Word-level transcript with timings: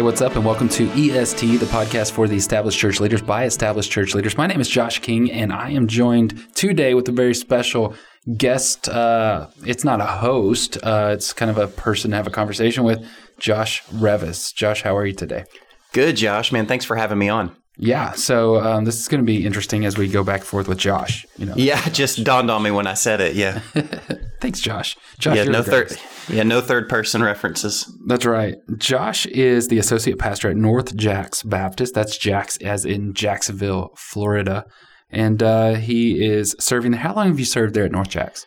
Hey, 0.00 0.04
what's 0.04 0.22
up, 0.22 0.34
and 0.34 0.46
welcome 0.46 0.70
to 0.70 0.88
EST, 0.92 1.60
the 1.60 1.66
podcast 1.66 2.12
for 2.12 2.26
the 2.26 2.34
established 2.34 2.78
church 2.78 3.00
leaders 3.00 3.20
by 3.20 3.44
established 3.44 3.92
church 3.92 4.14
leaders. 4.14 4.34
My 4.34 4.46
name 4.46 4.58
is 4.58 4.66
Josh 4.70 4.98
King, 4.98 5.30
and 5.30 5.52
I 5.52 5.72
am 5.72 5.88
joined 5.88 6.42
today 6.54 6.94
with 6.94 7.06
a 7.10 7.12
very 7.12 7.34
special 7.34 7.94
guest. 8.38 8.88
Uh, 8.88 9.48
it's 9.66 9.84
not 9.84 10.00
a 10.00 10.06
host, 10.06 10.78
uh, 10.82 11.10
it's 11.12 11.34
kind 11.34 11.50
of 11.50 11.58
a 11.58 11.66
person 11.66 12.12
to 12.12 12.16
have 12.16 12.26
a 12.26 12.30
conversation 12.30 12.82
with, 12.82 13.06
Josh 13.38 13.82
Reavis. 13.88 14.54
Josh, 14.54 14.80
how 14.80 14.96
are 14.96 15.04
you 15.04 15.12
today? 15.12 15.44
Good, 15.92 16.16
Josh. 16.16 16.50
Man, 16.50 16.64
thanks 16.64 16.86
for 16.86 16.96
having 16.96 17.18
me 17.18 17.28
on. 17.28 17.54
Yeah, 17.82 18.12
so 18.12 18.60
um, 18.60 18.84
this 18.84 19.00
is 19.00 19.08
going 19.08 19.22
to 19.22 19.26
be 19.26 19.46
interesting 19.46 19.86
as 19.86 19.96
we 19.96 20.06
go 20.06 20.22
back 20.22 20.40
and 20.40 20.46
forth 20.46 20.68
with 20.68 20.76
Josh. 20.76 21.24
You 21.38 21.46
know, 21.46 21.54
yeah, 21.56 21.88
just 21.88 22.22
dawned 22.24 22.50
on 22.50 22.62
me 22.62 22.70
when 22.70 22.86
I 22.86 22.92
said 22.92 23.22
it. 23.22 23.34
Yeah, 23.34 23.60
thanks, 24.40 24.60
Josh. 24.60 24.98
Josh, 25.18 25.36
yeah, 25.36 25.44
no 25.44 25.62
third, 25.62 25.96
yeah, 26.28 26.42
no 26.42 26.60
third 26.60 26.90
person 26.90 27.22
references. 27.22 27.90
That's 28.06 28.26
right. 28.26 28.56
Josh 28.76 29.24
is 29.24 29.68
the 29.68 29.78
associate 29.78 30.18
pastor 30.18 30.50
at 30.50 30.56
North 30.56 30.94
Jax 30.94 31.42
Baptist. 31.42 31.94
That's 31.94 32.18
Jacks 32.18 32.58
as 32.58 32.84
in 32.84 33.14
Jacksonville, 33.14 33.92
Florida, 33.96 34.66
and 35.08 35.42
uh, 35.42 35.74
he 35.74 36.22
is 36.22 36.54
serving. 36.58 36.92
How 36.92 37.14
long 37.14 37.28
have 37.28 37.38
you 37.38 37.46
served 37.46 37.72
there 37.72 37.86
at 37.86 37.92
North 37.92 38.10
Jax? 38.10 38.44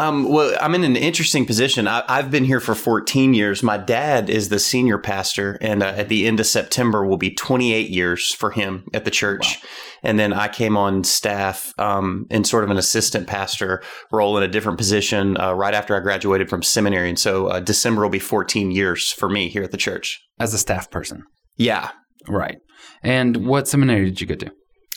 Um, 0.00 0.30
well, 0.30 0.56
I'm 0.62 0.74
in 0.74 0.82
an 0.82 0.96
interesting 0.96 1.44
position. 1.44 1.86
I, 1.86 2.02
have 2.08 2.30
been 2.30 2.46
here 2.46 2.60
for 2.60 2.74
14 2.74 3.34
years. 3.34 3.62
My 3.62 3.76
dad 3.76 4.30
is 4.30 4.48
the 4.48 4.58
senior 4.58 4.96
pastor, 4.96 5.58
and 5.60 5.82
uh, 5.82 5.92
at 5.94 6.08
the 6.08 6.26
end 6.26 6.40
of 6.40 6.46
September 6.46 7.04
will 7.04 7.18
be 7.18 7.34
28 7.34 7.90
years 7.90 8.32
for 8.32 8.50
him 8.50 8.88
at 8.94 9.04
the 9.04 9.10
church. 9.10 9.58
Wow. 9.58 9.68
And 10.02 10.18
then 10.18 10.32
I 10.32 10.48
came 10.48 10.74
on 10.78 11.04
staff 11.04 11.74
um, 11.78 12.26
in 12.30 12.44
sort 12.44 12.64
of 12.64 12.70
an 12.70 12.78
assistant 12.78 13.26
pastor 13.26 13.82
role 14.10 14.38
in 14.38 14.42
a 14.42 14.48
different 14.48 14.78
position 14.78 15.38
uh, 15.38 15.52
right 15.52 15.74
after 15.74 15.94
I 15.94 16.00
graduated 16.00 16.48
from 16.48 16.62
seminary. 16.62 17.10
And 17.10 17.18
so 17.18 17.48
uh, 17.48 17.60
December 17.60 18.00
will 18.00 18.08
be 18.08 18.18
14 18.18 18.70
years 18.70 19.12
for 19.12 19.28
me 19.28 19.50
here 19.50 19.64
at 19.64 19.70
the 19.70 19.76
church 19.76 20.18
as 20.38 20.54
a 20.54 20.58
staff 20.58 20.90
person. 20.90 21.24
Yeah, 21.56 21.90
right. 22.26 22.56
And 23.02 23.46
what 23.46 23.68
seminary 23.68 24.06
did 24.06 24.22
you 24.22 24.26
go 24.26 24.36
to? 24.36 24.50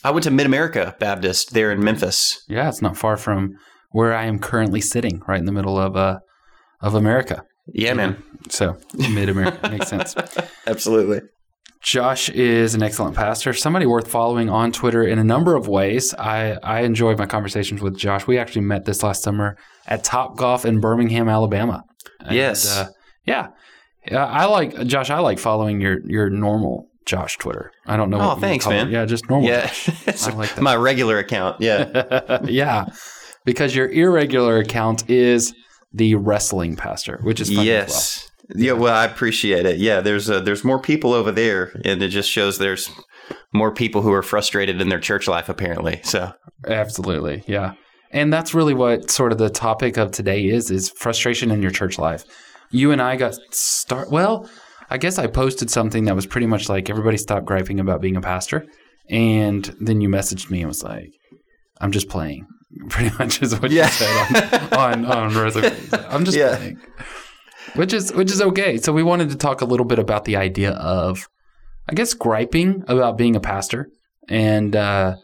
I 0.05 0.11
went 0.11 0.23
to 0.23 0.31
Mid 0.31 0.45
America 0.45 0.95
Baptist 0.97 1.53
there 1.53 1.73
in 1.73 1.83
Memphis. 1.83 2.41
Yeah, 2.47 2.69
it's 2.69 2.81
not 2.81 2.95
far 2.95 3.17
from 3.17 3.57
where 3.93 4.13
I 4.13 4.25
am 4.25 4.39
currently 4.39 4.81
sitting, 4.81 5.21
right 5.27 5.39
in 5.39 5.45
the 5.45 5.51
middle 5.53 5.79
of 5.79 5.95
uh, 5.95 6.19
of 6.81 6.95
America. 6.95 7.45
Yeah, 7.67 7.93
man. 7.93 8.21
So 8.49 8.77
mid 8.93 9.29
America 9.29 9.69
makes 9.71 9.87
sense. 9.87 10.15
Absolutely. 10.67 11.21
Josh 11.81 12.29
is 12.29 12.75
an 12.75 12.83
excellent 12.83 13.15
pastor, 13.15 13.53
somebody 13.53 13.85
worth 13.85 14.07
following 14.07 14.49
on 14.49 14.71
Twitter 14.71 15.03
in 15.03 15.19
a 15.19 15.23
number 15.23 15.55
of 15.55 15.67
ways. 15.67 16.13
I, 16.13 16.57
I 16.63 16.81
enjoy 16.81 17.15
my 17.15 17.25
conversations 17.25 17.81
with 17.81 17.97
Josh. 17.97 18.25
We 18.25 18.37
actually 18.37 18.61
met 18.61 18.85
this 18.85 19.03
last 19.03 19.21
summer 19.21 19.57
at 19.85 20.01
Top 20.01 20.37
Golf 20.37 20.65
in 20.65 20.79
Birmingham, 20.79 21.27
Alabama. 21.27 21.83
And, 22.21 22.35
yes. 22.35 22.77
Uh, 22.77 22.87
yeah. 23.25 23.49
I 24.09 24.45
like 24.45 24.85
Josh. 24.85 25.09
I 25.09 25.19
like 25.19 25.39
following 25.39 25.79
your 25.81 25.99
your 26.05 26.29
normal 26.29 26.87
Josh 27.05 27.37
Twitter. 27.37 27.71
I 27.85 27.95
don't 27.95 28.09
know. 28.09 28.31
Oh, 28.31 28.35
thanks, 28.35 28.67
man. 28.67 28.87
It. 28.87 28.91
Yeah, 28.91 29.05
just 29.05 29.29
normal. 29.29 29.49
Yeah, 29.49 29.71
I 30.07 30.29
like 30.31 30.55
that. 30.55 30.61
my 30.61 30.75
regular 30.75 31.19
account. 31.19 31.61
Yeah, 31.61 32.39
yeah 32.43 32.87
because 33.45 33.75
your 33.75 33.89
irregular 33.89 34.57
account 34.57 35.09
is 35.09 35.53
the 35.93 36.15
wrestling 36.15 36.75
pastor, 36.75 37.19
which 37.23 37.39
is 37.39 37.49
yes. 37.49 38.23
Well. 38.23 38.29
Yeah, 38.55 38.73
well, 38.73 38.93
I 38.93 39.05
appreciate 39.05 39.65
it. 39.65 39.77
Yeah, 39.77 40.01
there's 40.01 40.29
a, 40.29 40.41
there's 40.41 40.65
more 40.65 40.79
people 40.79 41.13
over 41.13 41.31
there, 41.31 41.79
and 41.85 42.03
it 42.03 42.09
just 42.09 42.29
shows 42.29 42.57
there's 42.57 42.89
more 43.53 43.73
people 43.73 44.01
who 44.01 44.11
are 44.11 44.21
frustrated 44.21 44.81
in 44.81 44.89
their 44.89 44.99
church 44.99 45.27
life, 45.29 45.47
apparently. 45.47 46.01
So, 46.03 46.33
absolutely, 46.67 47.43
yeah, 47.47 47.73
and 48.11 48.33
that's 48.33 48.53
really 48.53 48.73
what 48.73 49.09
sort 49.09 49.31
of 49.31 49.37
the 49.37 49.49
topic 49.49 49.97
of 49.97 50.11
today 50.11 50.45
is: 50.45 50.71
is 50.71 50.89
frustration 50.89 51.51
in 51.51 51.61
your 51.61 51.71
church 51.71 51.97
life. 51.97 52.25
You 52.69 52.91
and 52.91 53.01
I 53.01 53.15
got 53.15 53.35
start. 53.51 54.11
Well, 54.11 54.49
I 54.89 54.97
guess 54.97 55.17
I 55.17 55.27
posted 55.27 55.69
something 55.69 56.03
that 56.05 56.15
was 56.15 56.25
pretty 56.25 56.47
much 56.47 56.67
like 56.67 56.89
everybody 56.89 57.17
stopped 57.17 57.45
griping 57.45 57.79
about 57.79 58.01
being 58.01 58.17
a 58.17 58.21
pastor, 58.21 58.65
and 59.09 59.73
then 59.79 60.01
you 60.01 60.09
messaged 60.09 60.49
me 60.49 60.59
and 60.59 60.67
was 60.67 60.83
like, 60.83 61.11
"I'm 61.79 61.91
just 61.91 62.09
playing." 62.09 62.45
Pretty 62.89 63.15
much 63.19 63.41
is 63.41 63.59
what 63.59 63.71
yeah. 63.71 63.85
you 63.85 63.91
said 63.91 64.73
on 64.73 65.05
on, 65.05 65.05
on 65.05 65.37
reservations. 65.37 65.93
I'm 66.09 66.25
just 66.25 66.37
yeah. 66.37 66.71
which 67.75 67.93
is 67.93 68.13
which 68.13 68.31
is 68.31 68.41
okay. 68.41 68.77
So 68.77 68.93
we 68.93 69.03
wanted 69.03 69.29
to 69.29 69.37
talk 69.37 69.61
a 69.61 69.65
little 69.65 69.85
bit 69.85 69.99
about 69.99 70.25
the 70.25 70.35
idea 70.35 70.71
of, 70.71 71.27
I 71.89 71.93
guess, 71.93 72.13
griping 72.13 72.83
about 72.87 73.17
being 73.17 73.35
a 73.35 73.39
pastor 73.39 73.89
and 74.29 74.75
uh, 74.75 75.15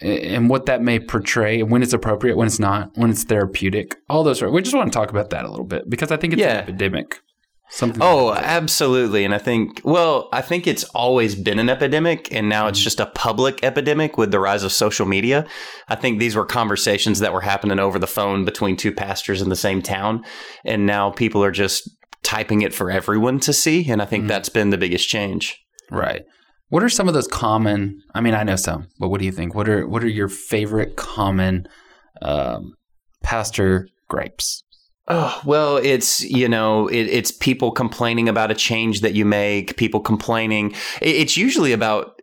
and 0.00 0.48
what 0.48 0.66
that 0.66 0.82
may 0.82 0.98
portray, 0.98 1.60
and 1.60 1.70
when 1.70 1.82
it's 1.82 1.92
appropriate, 1.92 2.36
when 2.36 2.46
it's 2.46 2.58
not, 2.58 2.96
when 2.96 3.10
it's 3.10 3.24
therapeutic, 3.24 3.96
all 4.08 4.24
those. 4.24 4.42
We 4.42 4.62
just 4.62 4.74
want 4.74 4.92
to 4.92 4.96
talk 4.96 5.10
about 5.10 5.30
that 5.30 5.44
a 5.44 5.50
little 5.50 5.66
bit 5.66 5.88
because 5.88 6.10
I 6.10 6.16
think 6.16 6.32
it's 6.32 6.40
yeah. 6.40 6.58
an 6.58 6.62
epidemic. 6.62 7.20
Something 7.72 8.02
oh, 8.02 8.26
like 8.26 8.44
absolutely. 8.44 9.24
And 9.24 9.32
I 9.32 9.38
think, 9.38 9.80
well, 9.84 10.28
I 10.32 10.42
think 10.42 10.66
it's 10.66 10.82
always 10.84 11.36
been 11.36 11.60
an 11.60 11.68
epidemic, 11.68 12.32
and 12.32 12.48
now 12.48 12.66
it's 12.66 12.80
mm-hmm. 12.80 12.84
just 12.84 13.00
a 13.00 13.06
public 13.06 13.62
epidemic 13.62 14.18
with 14.18 14.32
the 14.32 14.40
rise 14.40 14.64
of 14.64 14.72
social 14.72 15.06
media. 15.06 15.46
I 15.88 15.94
think 15.94 16.18
these 16.18 16.34
were 16.34 16.44
conversations 16.44 17.20
that 17.20 17.32
were 17.32 17.40
happening 17.40 17.78
over 17.78 17.98
the 17.98 18.08
phone 18.08 18.44
between 18.44 18.76
two 18.76 18.92
pastors 18.92 19.40
in 19.40 19.50
the 19.50 19.56
same 19.56 19.82
town, 19.82 20.24
and 20.64 20.84
now 20.84 21.10
people 21.10 21.44
are 21.44 21.52
just 21.52 21.88
typing 22.24 22.62
it 22.62 22.74
for 22.74 22.90
everyone 22.90 23.38
to 23.40 23.52
see. 23.52 23.88
And 23.88 24.02
I 24.02 24.04
think 24.04 24.22
mm-hmm. 24.22 24.28
that's 24.28 24.48
been 24.48 24.70
the 24.70 24.78
biggest 24.78 25.08
change. 25.08 25.56
Right. 25.90 26.22
What 26.70 26.82
are 26.82 26.88
some 26.88 27.08
of 27.08 27.14
those 27.14 27.28
common? 27.28 28.00
I 28.14 28.20
mean, 28.20 28.34
I 28.34 28.42
know 28.42 28.56
some, 28.56 28.88
but 28.98 29.08
what 29.08 29.20
do 29.20 29.26
you 29.26 29.32
think? 29.32 29.54
What 29.54 29.68
are 29.68 29.86
what 29.86 30.02
are 30.02 30.08
your 30.08 30.28
favorite 30.28 30.96
common 30.96 31.66
um, 32.22 32.74
pastor 33.22 33.88
gripes? 34.08 34.62
Oh, 35.12 35.40
well, 35.44 35.76
it's, 35.76 36.22
you 36.22 36.48
know, 36.48 36.86
it, 36.86 37.08
it's 37.08 37.32
people 37.32 37.72
complaining 37.72 38.28
about 38.28 38.52
a 38.52 38.54
change 38.54 39.00
that 39.00 39.12
you 39.12 39.24
make, 39.24 39.76
people 39.76 39.98
complaining. 39.98 40.72
It's 41.02 41.36
usually 41.36 41.72
about 41.72 42.22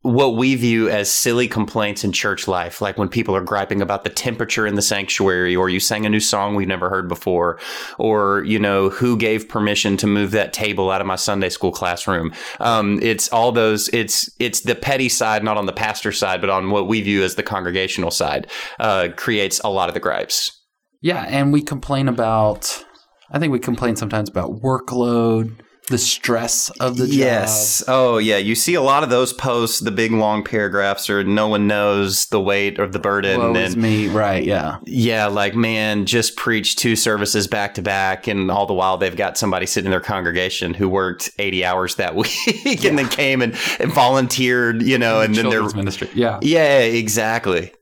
what 0.00 0.34
we 0.34 0.54
view 0.54 0.88
as 0.88 1.10
silly 1.10 1.46
complaints 1.46 2.04
in 2.04 2.10
church 2.10 2.48
life, 2.48 2.80
like 2.80 2.96
when 2.96 3.10
people 3.10 3.36
are 3.36 3.42
griping 3.42 3.82
about 3.82 4.04
the 4.04 4.10
temperature 4.10 4.66
in 4.66 4.76
the 4.76 4.82
sanctuary, 4.82 5.54
or 5.54 5.68
you 5.68 5.78
sang 5.78 6.06
a 6.06 6.08
new 6.08 6.20
song 6.20 6.54
we've 6.54 6.66
never 6.66 6.88
heard 6.88 7.06
before, 7.06 7.60
or, 7.98 8.42
you 8.44 8.58
know, 8.58 8.88
who 8.88 9.14
gave 9.18 9.46
permission 9.46 9.98
to 9.98 10.06
move 10.06 10.30
that 10.30 10.54
table 10.54 10.90
out 10.90 11.02
of 11.02 11.06
my 11.06 11.16
Sunday 11.16 11.50
school 11.50 11.70
classroom. 11.70 12.32
Um, 12.60 12.98
it's 13.02 13.28
all 13.28 13.52
those, 13.52 13.90
it's, 13.90 14.30
it's 14.38 14.62
the 14.62 14.74
petty 14.74 15.10
side, 15.10 15.44
not 15.44 15.58
on 15.58 15.66
the 15.66 15.72
pastor 15.72 16.12
side, 16.12 16.40
but 16.40 16.48
on 16.48 16.70
what 16.70 16.88
we 16.88 17.02
view 17.02 17.22
as 17.22 17.34
the 17.34 17.42
congregational 17.42 18.10
side, 18.10 18.50
uh, 18.80 19.10
creates 19.16 19.60
a 19.62 19.68
lot 19.68 19.90
of 19.90 19.94
the 19.94 20.00
gripes. 20.00 20.61
Yeah, 21.02 21.22
and 21.24 21.52
we 21.52 21.62
complain 21.62 22.08
about. 22.08 22.84
I 23.30 23.38
think 23.38 23.52
we 23.52 23.58
complain 23.58 23.96
sometimes 23.96 24.28
about 24.28 24.60
workload, 24.60 25.58
the 25.88 25.98
stress 25.98 26.70
of 26.80 26.96
the 26.96 27.06
job. 27.06 27.14
Yes. 27.14 27.82
Oh, 27.88 28.18
yeah. 28.18 28.36
You 28.36 28.54
see 28.54 28.74
a 28.74 28.82
lot 28.82 29.02
of 29.02 29.10
those 29.10 29.32
posts, 29.32 29.80
the 29.80 29.90
big 29.90 30.12
long 30.12 30.44
paragraphs, 30.44 31.10
or 31.10 31.24
no 31.24 31.48
one 31.48 31.66
knows 31.66 32.26
the 32.26 32.40
weight 32.40 32.78
or 32.78 32.86
the 32.86 32.98
burden. 32.98 33.40
Woe 33.40 33.54
and 33.54 33.76
me, 33.76 34.06
right? 34.08 34.44
Yeah. 34.44 34.78
Yeah, 34.84 35.26
like 35.26 35.56
man, 35.56 36.06
just 36.06 36.36
preach 36.36 36.76
two 36.76 36.94
services 36.94 37.46
back 37.46 37.74
to 37.74 37.82
back, 37.82 38.28
and 38.28 38.50
all 38.50 38.66
the 38.66 38.74
while 38.74 38.96
they've 38.96 39.16
got 39.16 39.36
somebody 39.36 39.66
sitting 39.66 39.86
in 39.86 39.90
their 39.90 40.00
congregation 40.00 40.72
who 40.74 40.88
worked 40.88 41.30
eighty 41.38 41.64
hours 41.64 41.96
that 41.96 42.14
week, 42.16 42.30
yeah. 42.64 42.88
and 42.88 42.98
then 42.98 43.08
came 43.08 43.42
and, 43.42 43.56
and 43.80 43.92
volunteered, 43.92 44.82
you 44.82 44.98
know, 44.98 45.20
and, 45.20 45.36
and 45.36 45.46
then 45.46 45.50
they're 45.50 45.74
ministry. 45.74 46.08
Yeah. 46.14 46.38
Yeah. 46.42 46.78
Exactly. 46.78 47.72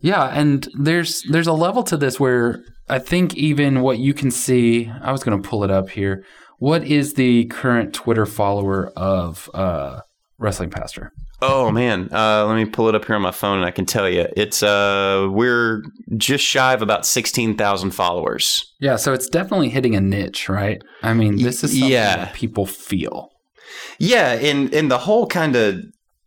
Yeah, 0.00 0.24
and 0.24 0.68
there's 0.78 1.22
there's 1.30 1.46
a 1.46 1.52
level 1.52 1.82
to 1.84 1.96
this 1.96 2.18
where 2.18 2.62
I 2.88 2.98
think 2.98 3.36
even 3.36 3.82
what 3.82 3.98
you 3.98 4.14
can 4.14 4.30
see, 4.30 4.90
I 5.02 5.12
was 5.12 5.22
going 5.22 5.40
to 5.40 5.48
pull 5.48 5.64
it 5.64 5.70
up 5.70 5.90
here. 5.90 6.24
What 6.58 6.84
is 6.84 7.14
the 7.14 7.46
current 7.46 7.94
Twitter 7.94 8.26
follower 8.26 8.92
of 8.96 9.48
uh, 9.54 10.00
Wrestling 10.38 10.70
Pastor? 10.70 11.12
Oh 11.42 11.70
man, 11.70 12.10
uh, 12.12 12.44
let 12.46 12.56
me 12.56 12.66
pull 12.66 12.88
it 12.88 12.94
up 12.94 13.06
here 13.06 13.16
on 13.16 13.22
my 13.22 13.30
phone, 13.30 13.58
and 13.58 13.66
I 13.66 13.70
can 13.70 13.86
tell 13.86 14.08
you, 14.08 14.26
it's 14.36 14.62
uh, 14.62 15.26
we're 15.30 15.82
just 16.18 16.44
shy 16.44 16.74
of 16.74 16.82
about 16.82 17.06
sixteen 17.06 17.56
thousand 17.56 17.92
followers. 17.92 18.62
Yeah, 18.78 18.96
so 18.96 19.14
it's 19.14 19.28
definitely 19.28 19.70
hitting 19.70 19.96
a 19.96 20.00
niche, 20.02 20.50
right? 20.50 20.82
I 21.02 21.14
mean, 21.14 21.36
this 21.36 21.64
is 21.64 21.72
something 21.72 21.88
yeah. 21.88 22.16
that 22.16 22.34
people 22.34 22.66
feel. 22.66 23.30
Yeah, 23.98 24.32
and 24.32 24.74
and 24.74 24.90
the 24.90 24.98
whole 24.98 25.26
kind 25.26 25.56
of 25.56 25.80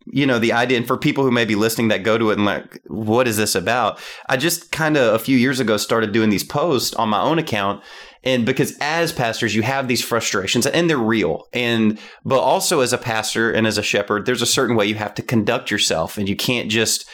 you 0.05 0.25
know, 0.25 0.39
the 0.39 0.53
idea, 0.53 0.77
and 0.77 0.87
for 0.87 0.97
people 0.97 1.23
who 1.23 1.31
may 1.31 1.45
be 1.45 1.55
listening 1.55 1.87
that 1.89 2.03
go 2.03 2.17
to 2.17 2.31
it 2.31 2.37
and 2.37 2.45
like, 2.45 2.81
what 2.87 3.27
is 3.27 3.37
this 3.37 3.55
about? 3.55 3.99
I 4.27 4.37
just 4.37 4.71
kind 4.71 4.97
of 4.97 5.13
a 5.13 5.19
few 5.19 5.37
years 5.37 5.59
ago 5.59 5.77
started 5.77 6.11
doing 6.11 6.29
these 6.29 6.43
posts 6.43 6.93
on 6.95 7.09
my 7.09 7.21
own 7.21 7.39
account. 7.39 7.83
And 8.23 8.45
because 8.45 8.77
as 8.79 9.11
pastors, 9.11 9.53
you 9.53 9.63
have 9.63 9.87
these 9.87 10.03
frustrations 10.03 10.65
and 10.65 10.89
they're 10.89 10.97
real. 10.97 11.47
And, 11.51 11.99
but 12.23 12.39
also 12.39 12.79
as 12.79 12.93
a 12.93 12.97
pastor 12.97 13.51
and 13.51 13.67
as 13.67 13.77
a 13.77 13.83
shepherd, 13.83 14.25
there's 14.25 14.41
a 14.41 14.45
certain 14.45 14.75
way 14.75 14.85
you 14.85 14.95
have 14.95 15.13
to 15.15 15.21
conduct 15.21 15.69
yourself 15.69 16.17
and 16.17 16.29
you 16.29 16.35
can't 16.35 16.71
just, 16.71 17.05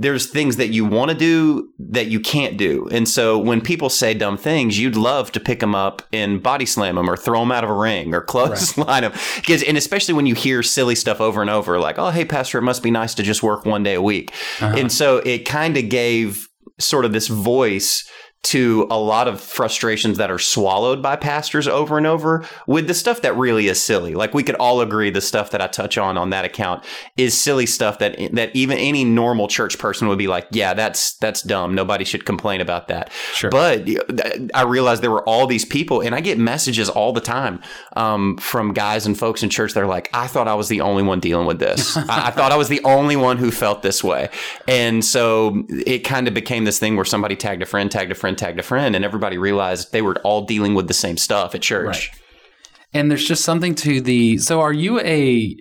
there's 0.00 0.26
things 0.26 0.56
that 0.56 0.68
you 0.68 0.84
want 0.84 1.10
to 1.10 1.16
do 1.16 1.68
that 1.80 2.06
you 2.06 2.20
can't 2.20 2.56
do. 2.56 2.88
And 2.92 3.08
so 3.08 3.36
when 3.36 3.60
people 3.60 3.90
say 3.90 4.14
dumb 4.14 4.36
things, 4.36 4.78
you'd 4.78 4.94
love 4.94 5.32
to 5.32 5.40
pick 5.40 5.58
them 5.58 5.74
up 5.74 6.02
and 6.12 6.40
body 6.40 6.66
slam 6.66 6.94
them 6.94 7.10
or 7.10 7.16
throw 7.16 7.40
them 7.40 7.50
out 7.50 7.64
of 7.64 7.70
a 7.70 7.74
ring 7.74 8.14
or 8.14 8.20
clothesline 8.20 9.02
them. 9.02 9.12
Because, 9.36 9.64
and 9.64 9.76
especially 9.76 10.14
when 10.14 10.26
you 10.26 10.36
hear 10.36 10.62
silly 10.62 10.94
stuff 10.94 11.20
over 11.20 11.40
and 11.40 11.50
over, 11.50 11.80
like, 11.80 11.98
oh, 11.98 12.10
hey, 12.10 12.24
Pastor, 12.24 12.58
it 12.58 12.62
must 12.62 12.82
be 12.82 12.92
nice 12.92 13.12
to 13.14 13.24
just 13.24 13.42
work 13.42 13.66
one 13.66 13.82
day 13.82 13.94
a 13.94 14.02
week. 14.02 14.32
Uh-huh. 14.60 14.76
And 14.76 14.92
so 14.92 15.18
it 15.18 15.40
kind 15.40 15.76
of 15.76 15.88
gave 15.88 16.48
sort 16.78 17.04
of 17.04 17.12
this 17.12 17.26
voice 17.26 18.08
to 18.44 18.86
a 18.88 18.98
lot 18.98 19.26
of 19.26 19.40
frustrations 19.40 20.16
that 20.16 20.30
are 20.30 20.38
swallowed 20.38 21.02
by 21.02 21.16
pastors 21.16 21.66
over 21.66 21.98
and 21.98 22.06
over 22.06 22.46
with 22.66 22.86
the 22.86 22.94
stuff 22.94 23.20
that 23.22 23.36
really 23.36 23.66
is 23.66 23.82
silly. 23.82 24.14
Like 24.14 24.32
we 24.32 24.42
could 24.42 24.54
all 24.56 24.80
agree 24.80 25.10
the 25.10 25.20
stuff 25.20 25.50
that 25.50 25.60
I 25.60 25.66
touch 25.66 25.98
on 25.98 26.16
on 26.16 26.30
that 26.30 26.44
account 26.44 26.84
is 27.16 27.38
silly 27.38 27.66
stuff 27.66 27.98
that 27.98 28.16
that 28.34 28.54
even 28.54 28.78
any 28.78 29.04
normal 29.04 29.48
church 29.48 29.78
person 29.78 30.08
would 30.08 30.18
be 30.18 30.28
like, 30.28 30.46
yeah, 30.52 30.72
that's 30.72 31.14
that's 31.14 31.42
dumb. 31.42 31.74
Nobody 31.74 32.04
should 32.04 32.24
complain 32.24 32.60
about 32.60 32.88
that. 32.88 33.10
Sure. 33.34 33.50
But 33.50 33.88
I 34.54 34.62
realized 34.62 35.02
there 35.02 35.10
were 35.10 35.28
all 35.28 35.46
these 35.46 35.64
people, 35.64 36.00
and 36.00 36.14
I 36.14 36.20
get 36.20 36.38
messages 36.38 36.88
all 36.88 37.12
the 37.12 37.20
time 37.20 37.60
um, 37.96 38.36
from 38.38 38.72
guys 38.72 39.04
and 39.04 39.18
folks 39.18 39.42
in 39.42 39.50
church. 39.50 39.74
They're 39.74 39.86
like, 39.86 40.08
I 40.14 40.26
thought 40.26 40.48
I 40.48 40.54
was 40.54 40.68
the 40.68 40.80
only 40.80 41.02
one 41.02 41.20
dealing 41.20 41.46
with 41.46 41.58
this. 41.58 41.96
I, 41.96 42.28
I 42.28 42.30
thought 42.30 42.52
I 42.52 42.56
was 42.56 42.68
the 42.68 42.82
only 42.84 43.16
one 43.16 43.36
who 43.36 43.50
felt 43.50 43.82
this 43.82 44.04
way, 44.04 44.30
and 44.66 45.04
so 45.04 45.64
it 45.68 46.00
kind 46.00 46.28
of 46.28 46.34
became 46.34 46.64
this 46.64 46.78
thing 46.78 46.96
where 46.96 47.04
somebody 47.04 47.36
tagged 47.36 47.62
a 47.62 47.66
friend, 47.66 47.90
tagged 47.90 48.12
a 48.12 48.14
friend, 48.14 48.27
tagged 48.36 48.58
a 48.58 48.62
friend, 48.62 48.96
and 48.96 49.04
everybody 49.04 49.38
realized 49.38 49.92
they 49.92 50.02
were 50.02 50.16
all 50.24 50.44
dealing 50.44 50.74
with 50.74 50.88
the 50.88 50.94
same 50.94 51.16
stuff 51.16 51.54
at 51.54 51.62
church. 51.62 51.86
Right. 51.86 52.20
And 52.92 53.10
there's 53.10 53.26
just 53.26 53.44
something 53.44 53.74
to 53.76 54.00
the. 54.00 54.38
So, 54.38 54.60
are 54.60 54.72
you 54.72 55.00
a 55.00 55.56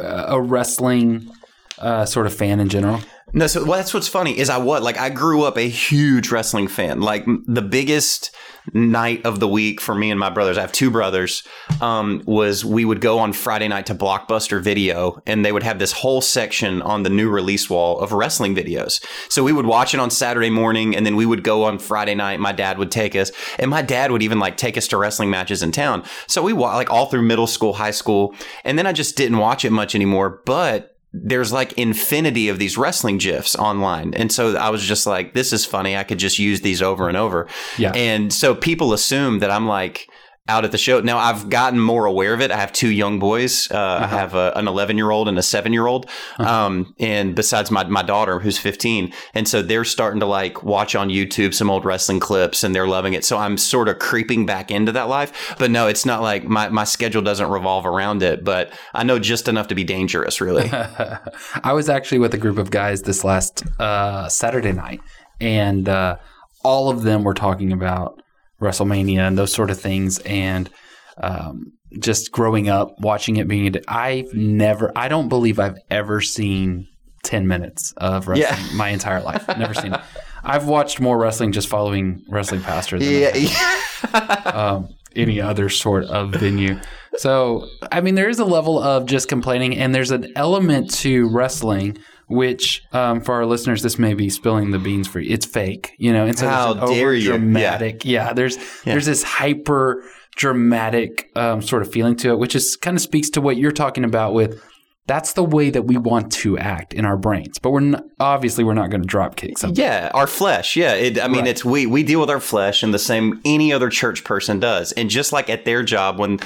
uh, 0.00 0.26
a 0.28 0.40
wrestling 0.40 1.30
uh, 1.78 2.04
sort 2.04 2.26
of 2.26 2.34
fan 2.34 2.60
in 2.60 2.68
general? 2.68 3.00
No, 3.36 3.46
so 3.46 3.64
well, 3.64 3.76
that's 3.76 3.92
what's 3.92 4.08
funny 4.08 4.38
is 4.38 4.48
I 4.48 4.56
what 4.56 4.82
like 4.82 4.96
I 4.96 5.10
grew 5.10 5.42
up 5.42 5.58
a 5.58 5.68
huge 5.68 6.30
wrestling 6.30 6.68
fan. 6.68 7.00
Like 7.02 7.26
the 7.46 7.60
biggest 7.60 8.34
night 8.72 9.26
of 9.26 9.40
the 9.40 9.46
week 9.46 9.78
for 9.78 9.94
me 9.94 10.10
and 10.10 10.18
my 10.18 10.30
brothers. 10.30 10.56
I 10.56 10.62
have 10.62 10.72
two 10.72 10.90
brothers. 10.90 11.42
Um, 11.82 12.22
was 12.24 12.64
we 12.64 12.86
would 12.86 13.02
go 13.02 13.18
on 13.18 13.34
Friday 13.34 13.68
night 13.68 13.86
to 13.86 13.94
Blockbuster 13.94 14.62
Video, 14.62 15.20
and 15.26 15.44
they 15.44 15.52
would 15.52 15.62
have 15.62 15.78
this 15.78 15.92
whole 15.92 16.22
section 16.22 16.80
on 16.80 17.02
the 17.02 17.10
new 17.10 17.28
release 17.28 17.68
wall 17.68 18.00
of 18.00 18.12
wrestling 18.12 18.54
videos. 18.54 19.04
So 19.30 19.44
we 19.44 19.52
would 19.52 19.66
watch 19.66 19.92
it 19.92 20.00
on 20.00 20.10
Saturday 20.10 20.50
morning, 20.50 20.96
and 20.96 21.04
then 21.04 21.14
we 21.14 21.26
would 21.26 21.42
go 21.42 21.64
on 21.64 21.78
Friday 21.78 22.14
night. 22.14 22.40
My 22.40 22.52
dad 22.52 22.78
would 22.78 22.90
take 22.90 23.14
us, 23.14 23.30
and 23.58 23.70
my 23.70 23.82
dad 23.82 24.12
would 24.12 24.22
even 24.22 24.38
like 24.38 24.56
take 24.56 24.78
us 24.78 24.88
to 24.88 24.96
wrestling 24.96 25.28
matches 25.28 25.62
in 25.62 25.72
town. 25.72 26.04
So 26.26 26.42
we 26.42 26.54
like 26.54 26.90
all 26.90 27.06
through 27.06 27.22
middle 27.22 27.46
school, 27.46 27.74
high 27.74 27.90
school, 27.90 28.34
and 28.64 28.78
then 28.78 28.86
I 28.86 28.92
just 28.92 29.14
didn't 29.14 29.36
watch 29.38 29.66
it 29.66 29.70
much 29.70 29.94
anymore. 29.94 30.40
But 30.46 30.95
there's 31.22 31.52
like 31.52 31.72
infinity 31.74 32.48
of 32.48 32.58
these 32.58 32.76
wrestling 32.76 33.18
gifs 33.18 33.56
online. 33.56 34.14
And 34.14 34.30
so 34.30 34.56
I 34.56 34.70
was 34.70 34.82
just 34.82 35.06
like, 35.06 35.34
this 35.34 35.52
is 35.52 35.64
funny. 35.64 35.96
I 35.96 36.04
could 36.04 36.18
just 36.18 36.38
use 36.38 36.60
these 36.60 36.82
over 36.82 37.08
and 37.08 37.16
over. 37.16 37.48
Yeah. 37.78 37.92
And 37.92 38.32
so 38.32 38.54
people 38.54 38.92
assume 38.92 39.38
that 39.38 39.50
I'm 39.50 39.66
like 39.66 40.08
out 40.48 40.64
at 40.64 40.72
the 40.72 40.78
show. 40.78 41.00
Now 41.00 41.18
I've 41.18 41.48
gotten 41.50 41.80
more 41.80 42.06
aware 42.06 42.32
of 42.32 42.40
it. 42.40 42.50
I 42.50 42.56
have 42.56 42.72
two 42.72 42.90
young 42.90 43.18
boys. 43.18 43.70
Uh, 43.70 44.00
I 44.02 44.06
have 44.06 44.34
a, 44.34 44.52
an 44.54 44.68
11 44.68 44.96
year 44.96 45.10
old 45.10 45.28
and 45.28 45.38
a 45.38 45.42
seven 45.42 45.72
year 45.72 45.86
old. 45.86 46.08
Um, 46.38 46.94
and 46.98 47.34
besides 47.34 47.70
my, 47.70 47.84
my 47.84 48.02
daughter 48.02 48.38
who's 48.38 48.58
15. 48.58 49.12
And 49.34 49.48
so 49.48 49.62
they're 49.62 49.84
starting 49.84 50.20
to 50.20 50.26
like 50.26 50.62
watch 50.62 50.94
on 50.94 51.08
YouTube 51.08 51.52
some 51.52 51.70
old 51.70 51.84
wrestling 51.84 52.20
clips 52.20 52.62
and 52.62 52.74
they're 52.74 52.86
loving 52.86 53.14
it. 53.14 53.24
So 53.24 53.38
I'm 53.38 53.56
sort 53.56 53.88
of 53.88 53.98
creeping 53.98 54.46
back 54.46 54.70
into 54.70 54.92
that 54.92 55.08
life. 55.08 55.56
But 55.58 55.70
no, 55.70 55.88
it's 55.88 56.06
not 56.06 56.22
like 56.22 56.44
my, 56.44 56.68
my 56.68 56.84
schedule 56.84 57.22
doesn't 57.22 57.50
revolve 57.50 57.86
around 57.86 58.22
it, 58.22 58.44
but 58.44 58.72
I 58.94 59.02
know 59.02 59.18
just 59.18 59.48
enough 59.48 59.68
to 59.68 59.74
be 59.74 59.84
dangerous 59.84 60.40
really. 60.40 60.70
I 61.64 61.72
was 61.72 61.88
actually 61.88 62.18
with 62.18 62.34
a 62.34 62.38
group 62.38 62.58
of 62.58 62.70
guys 62.70 63.02
this 63.02 63.24
last 63.24 63.64
uh, 63.80 64.28
Saturday 64.28 64.72
night, 64.72 65.00
and 65.40 65.88
uh, 65.88 66.16
all 66.62 66.88
of 66.88 67.02
them 67.02 67.24
were 67.24 67.34
talking 67.34 67.72
about 67.72 68.22
WrestleMania 68.60 69.20
and 69.20 69.36
those 69.36 69.52
sort 69.52 69.70
of 69.70 69.80
things, 69.80 70.18
and 70.20 70.70
um, 71.18 71.72
just 71.98 72.32
growing 72.32 72.68
up 72.68 72.94
watching 73.00 73.36
it. 73.36 73.48
Being, 73.48 73.74
I've 73.88 74.32
never, 74.34 74.92
I 74.96 75.08
don't 75.08 75.28
believe 75.28 75.58
I've 75.58 75.78
ever 75.90 76.20
seen 76.20 76.88
ten 77.22 77.46
minutes 77.46 77.92
of 77.96 78.28
wrestling 78.28 78.68
Yeah. 78.68 78.76
my 78.76 78.90
entire 78.90 79.22
life. 79.22 79.46
Never 79.48 79.74
seen 79.74 79.94
it. 79.94 80.00
I've 80.44 80.66
watched 80.66 81.00
more 81.00 81.18
wrestling 81.18 81.52
just 81.52 81.68
following 81.68 82.22
Wrestling 82.28 82.60
Pastor 82.60 82.98
than 82.98 83.08
yeah. 83.34 84.42
um, 84.44 84.88
any 85.16 85.40
other 85.40 85.68
sort 85.68 86.04
of 86.04 86.32
venue. 86.32 86.78
So, 87.16 87.66
I 87.90 88.00
mean, 88.00 88.14
there 88.14 88.28
is 88.28 88.38
a 88.38 88.44
level 88.44 88.78
of 88.78 89.06
just 89.06 89.28
complaining, 89.28 89.76
and 89.76 89.94
there's 89.94 90.10
an 90.10 90.32
element 90.36 90.92
to 90.96 91.28
wrestling, 91.30 91.98
which 92.28 92.84
um, 92.92 93.20
for 93.20 93.34
our 93.34 93.46
listeners, 93.46 93.82
this 93.82 93.98
may 93.98 94.14
be 94.14 94.28
spilling 94.30 94.70
the 94.70 94.78
beans 94.78 95.06
for 95.08 95.20
you. 95.20 95.32
It's 95.32 95.46
fake, 95.46 95.92
you 95.98 96.12
know. 96.12 96.26
It's 96.26 96.40
How 96.40 96.72
an 96.72 96.88
dare 96.92 97.14
you. 97.14 97.28
dramatic. 97.30 98.04
Yeah. 98.04 98.32
there's 98.32 98.58
there's 98.84 99.06
this 99.06 99.22
hyper 99.22 100.02
dramatic 100.36 101.30
um, 101.34 101.60
sort 101.62 101.82
of 101.82 101.90
feeling 101.90 102.16
to 102.16 102.30
it, 102.30 102.38
which 102.38 102.54
is 102.54 102.76
kind 102.76 102.96
of 102.96 103.00
speaks 103.02 103.30
to 103.30 103.40
what 103.40 103.56
you're 103.56 103.72
talking 103.72 104.04
about 104.04 104.34
with. 104.34 104.62
That's 105.08 105.34
the 105.34 105.44
way 105.44 105.70
that 105.70 105.82
we 105.82 105.96
want 105.96 106.32
to 106.32 106.58
act 106.58 106.92
in 106.92 107.04
our 107.04 107.16
brains, 107.16 107.60
but 107.60 107.70
we're 107.70 107.78
not, 107.78 108.02
obviously 108.18 108.64
we're 108.64 108.74
not 108.74 108.90
going 108.90 109.02
to 109.02 109.06
drop 109.06 109.36
kick 109.36 109.56
something. 109.56 109.80
Yeah, 109.80 110.10
our 110.12 110.26
flesh. 110.26 110.74
Yeah, 110.74 110.94
it, 110.94 111.20
I 111.22 111.28
mean, 111.28 111.42
Right. 111.42 111.48
it's 111.50 111.64
we 111.64 111.86
we 111.86 112.02
deal 112.02 112.18
with 112.20 112.28
our 112.28 112.40
flesh 112.40 112.82
in 112.82 112.90
the 112.90 112.98
same 112.98 113.40
any 113.44 113.72
other 113.72 113.88
church 113.88 114.24
person 114.24 114.58
does, 114.58 114.90
and 114.90 115.08
just 115.08 115.32
like 115.32 115.48
at 115.48 115.64
their 115.64 115.84
job, 115.84 116.18
when 116.18 116.40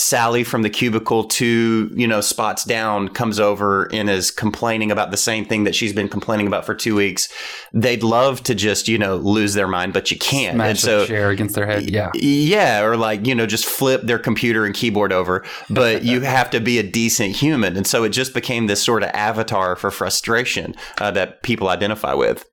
Sally 0.00 0.44
from 0.44 0.62
the 0.62 0.70
cubicle 0.70 1.24
two 1.24 1.92
you 1.94 2.06
know 2.06 2.20
spots 2.20 2.64
down 2.64 3.08
comes 3.08 3.38
over 3.38 3.92
and 3.92 4.08
is 4.08 4.30
complaining 4.30 4.90
about 4.90 5.10
the 5.10 5.16
same 5.16 5.44
thing 5.44 5.64
that 5.64 5.74
she's 5.74 5.92
been 5.92 6.08
complaining 6.08 6.46
about 6.46 6.64
for 6.64 6.74
two 6.74 6.94
weeks, 6.94 7.28
they'd 7.72 8.02
love 8.02 8.42
to 8.44 8.54
just 8.54 8.88
you 8.88 8.98
know 8.98 9.16
lose 9.16 9.54
their 9.54 9.68
mind, 9.68 9.92
but 9.92 10.10
you 10.10 10.18
can't. 10.18 10.56
and 10.70 10.78
so 10.78 11.06
chair 11.06 11.30
against 11.30 11.54
their 11.54 11.66
head. 11.66 11.90
Yeah. 11.90 12.10
yeah, 12.14 12.82
or 12.82 12.96
like, 12.96 13.26
you 13.26 13.34
know, 13.34 13.46
just 13.46 13.64
flip 13.64 14.02
their 14.02 14.18
computer 14.18 14.64
and 14.64 14.74
keyboard 14.74 15.12
over, 15.12 15.44
but 15.68 16.02
you 16.02 16.20
have 16.22 16.50
to 16.50 16.60
be 16.60 16.78
a 16.78 16.82
decent 16.82 17.36
human. 17.36 17.76
And 17.76 17.86
so 17.86 18.04
it 18.04 18.10
just 18.10 18.34
became 18.34 18.66
this 18.66 18.82
sort 18.82 19.02
of 19.02 19.10
avatar 19.10 19.76
for 19.76 19.90
frustration 19.90 20.74
uh, 20.98 21.10
that 21.12 21.42
people 21.42 21.68
identify 21.68 22.14
with. 22.14 22.49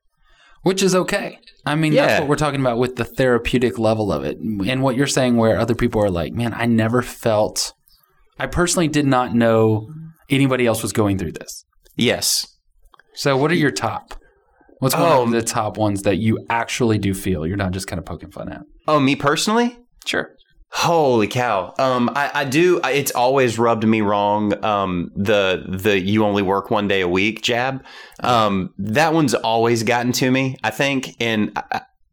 Which 0.68 0.84
is 0.84 0.94
okay. 0.94 1.40
I 1.66 1.75
mean, 1.75 1.94
Yeah. 1.94 2.06
that's 2.08 2.19
what 2.19 2.30
we're 2.30 2.36
talking 2.36 2.60
about 2.60 2.78
with 2.78 2.96
the 2.98 3.06
therapeutic 3.06 3.80
level 3.80 4.12
of 4.12 4.24
it. 4.24 4.38
And 4.40 4.81
what 4.81 4.96
you're 4.96 5.07
saying, 5.07 5.38
where 5.38 5.57
other 5.59 5.76
people 5.76 6.02
are 6.04 6.09
like, 6.09 6.33
man, 6.33 6.54
I 6.54 6.66
never 6.66 7.02
felt, 7.02 7.74
I 8.40 8.47
personally 8.47 8.88
did 8.88 9.06
not 9.06 9.33
know 9.33 9.88
anybody 10.30 10.66
else 10.66 10.81
was 10.83 10.94
going 10.94 11.18
through 11.18 11.33
this. 11.33 11.64
Yes. 11.95 12.47
So, 13.14 13.36
what 13.38 13.50
are 13.52 13.56
your 13.56 13.71
top? 13.71 14.14
What's 14.80 14.94
one 14.95 15.04
Oh. 15.04 15.21
of 15.24 15.28
um, 15.28 15.31
the 15.31 15.42
top 15.42 15.78
ones 15.78 16.04
that 16.04 16.18
you 16.18 16.38
actually 16.50 17.00
do 17.00 17.14
feel? 17.14 17.47
You're 17.47 17.57
not 17.57 17.71
just 17.71 17.88
kind 17.88 17.97
of 17.97 18.06
poking 18.06 18.30
fun 18.30 18.52
at. 18.52 18.62
Oh, 18.88 19.00
me 19.00 19.16
personally? 19.16 19.80
Sure. 20.06 20.30
Holy 20.69 21.28
cow! 21.28 21.74
Um, 21.80 22.09
I, 22.14 22.30
I 22.33 22.44
do. 22.44 22.80
I- 22.83 22.92
It's 22.92 23.12
always 23.12 23.57
rubbed 23.57 23.86
me 23.88 24.02
wrong. 24.02 24.64
Um, 24.64 25.12
the 25.16 25.64
the 25.68 25.97
you 26.00 26.24
only 26.26 26.44
work 26.44 26.69
one 26.69 26.88
day 26.88 27.02
a 27.02 27.07
week 27.07 27.42
jab. 27.42 27.83
Um, 28.21 28.74
that 28.78 29.14
one's 29.14 29.33
always 29.33 29.83
gotten 29.83 30.12
to 30.14 30.30
me. 30.30 30.57
I 30.64 30.69
think, 30.69 31.16
and 31.19 31.57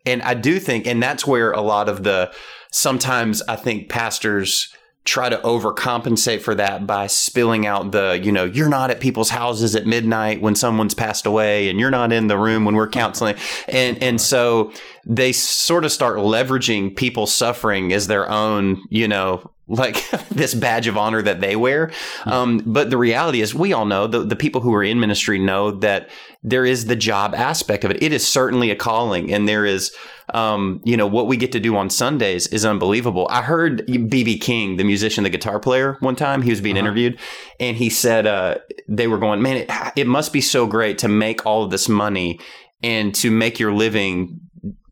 and 0.07 0.23
I 0.23 0.35
do 0.35 0.61
think, 0.61 0.87
and 0.87 1.03
that's 1.03 1.27
where 1.27 1.51
a 1.53 1.61
lot 1.61 1.89
of 1.89 2.05
the 2.05 2.33
sometimes 2.71 3.43
I 3.49 3.57
think 3.57 3.89
pastors 3.91 4.73
try 5.05 5.29
to 5.29 5.37
overcompensate 5.39 6.41
for 6.41 6.55
that 6.55 6.87
by 6.87 7.07
spilling 7.07 7.67
out 7.67 7.93
the 7.93 8.19
you 8.23 8.33
know 8.33 8.45
you're 8.45 8.69
not 8.69 8.91
at 8.91 9.01
people's 9.01 9.29
houses 9.29 9.77
at 9.77 9.87
midnight 9.87 10.41
when 10.41 10.55
someone's 10.55 10.95
passed 10.95 11.27
away 11.27 11.69
and 11.69 11.79
you're 11.79 11.91
not 11.91 12.11
in 12.13 12.27
the 12.29 12.39
room 12.39 12.65
when 12.65 12.75
we're 12.75 12.89
counseling. 12.89 13.37
And 13.69 14.03
and 14.03 14.21
so 14.21 14.73
they 15.05 15.33
sort 15.33 15.85
of 15.85 15.93
start 15.93 16.17
leveraging 16.19 16.97
people's 16.97 17.35
suffering 17.35 17.93
as 17.93 18.07
their 18.07 18.29
own 18.31 18.83
you 18.89 19.07
know 19.07 19.51
like 19.69 20.09
this 20.31 20.55
badge 20.55 20.87
of 20.87 20.97
honor 20.97 21.21
that 21.21 21.41
they 21.41 21.55
wear. 21.55 21.91
Um, 22.25 22.63
but 22.65 22.89
the 22.89 22.99
reality 22.99 23.43
is 23.43 23.55
we 23.55 23.73
all 23.73 23.85
know 23.85 24.07
the, 24.07 24.21
the 24.21 24.37
people 24.37 24.61
who 24.63 24.75
are 24.75 24.85
in 24.85 25.01
ministry 25.01 25.39
know 25.39 25.71
that 25.71 26.09
there 26.43 26.65
is 26.65 26.87
the 26.87 26.97
job 26.97 27.35
aspect 27.35 27.85
of 27.85 27.91
it. 27.91 28.03
It 28.03 28.13
is 28.13 28.27
certainly 28.27 28.71
a 28.71 28.77
calling 28.77 29.33
and 29.33 29.49
there 29.49 29.67
is 29.67 29.95
um, 30.35 30.81
you 30.85 30.97
know 30.97 31.07
what 31.07 31.29
we 31.29 31.37
get 31.37 31.53
to 31.53 31.61
do 31.61 31.77
on 31.77 31.89
Sundays 31.89 32.47
is 32.49 32.65
unbelievable. 32.65 33.27
I 33.31 33.43
heard 33.43 33.87
BB 33.87 34.41
King, 34.41 34.77
the 34.77 34.85
musician, 34.85 35.23
the 35.25 35.31
guitar 35.31 35.61
player, 35.61 35.97
one 36.01 36.17
time 36.17 36.43
he 36.43 36.51
was 36.51 36.61
being 36.61 36.77
interviewed, 36.77 37.19
and 37.61 37.77
he 37.77 37.89
said 37.89 38.27
uh, 38.27 38.57
they 38.89 39.07
were 39.07 39.19
going, 39.19 39.41
"Man, 39.41 39.57
it, 39.59 39.71
it 39.97 40.07
must 40.07 40.33
be 40.33 40.41
so 40.41 40.67
great 40.67 40.99
to 40.99 41.09
make 41.09 41.47
all 41.47 41.63
of 41.63 41.71
this 41.71 41.89
money 41.89 42.41
and 42.83 43.15
to 43.15 43.31
make 43.31 43.59
your 43.61 43.73
living 43.73 44.41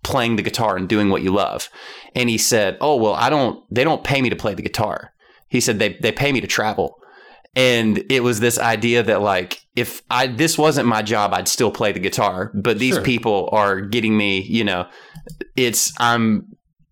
playing 0.05 0.37
the 0.37 0.43
guitar 0.43 0.77
and 0.77 0.89
doing 0.89 1.11
what 1.11 1.23
you 1.23 1.33
love." 1.33 1.69
And 2.15 2.31
he 2.31 2.39
said, 2.39 2.79
"Oh 2.81 2.97
well, 2.97 3.15
I 3.15 3.29
don't. 3.29 3.63
They 3.75 3.83
don't 3.85 4.05
pay 4.05 4.23
me 4.23 4.31
to 4.31 4.37
play 4.37 4.55
the 4.55 4.63
guitar." 4.63 5.13
He 5.49 5.61
said 5.61 5.81
they 5.81 5.95
they 6.01 6.13
pay 6.13 6.31
me 6.33 6.41
to 6.41 6.47
travel. 6.47 6.99
And 7.55 8.03
it 8.11 8.23
was 8.23 8.41
this 8.41 8.59
idea 8.59 9.03
that 9.03 9.21
like 9.21 9.61
if 9.77 10.01
I 10.11 10.27
this 10.27 10.57
wasn't 10.57 10.89
my 10.89 11.03
job, 11.03 11.35
I'd 11.35 11.49
still 11.49 11.71
play 11.71 11.93
the 11.93 12.01
guitar. 12.01 12.51
But 12.55 12.79
these 12.79 12.95
Sure. 12.95 13.03
people 13.05 13.51
are 13.53 13.81
getting 13.83 14.17
me, 14.17 14.41
you 14.41 14.65
know, 14.65 14.87
it's 15.57 15.93
I'm 15.99 16.47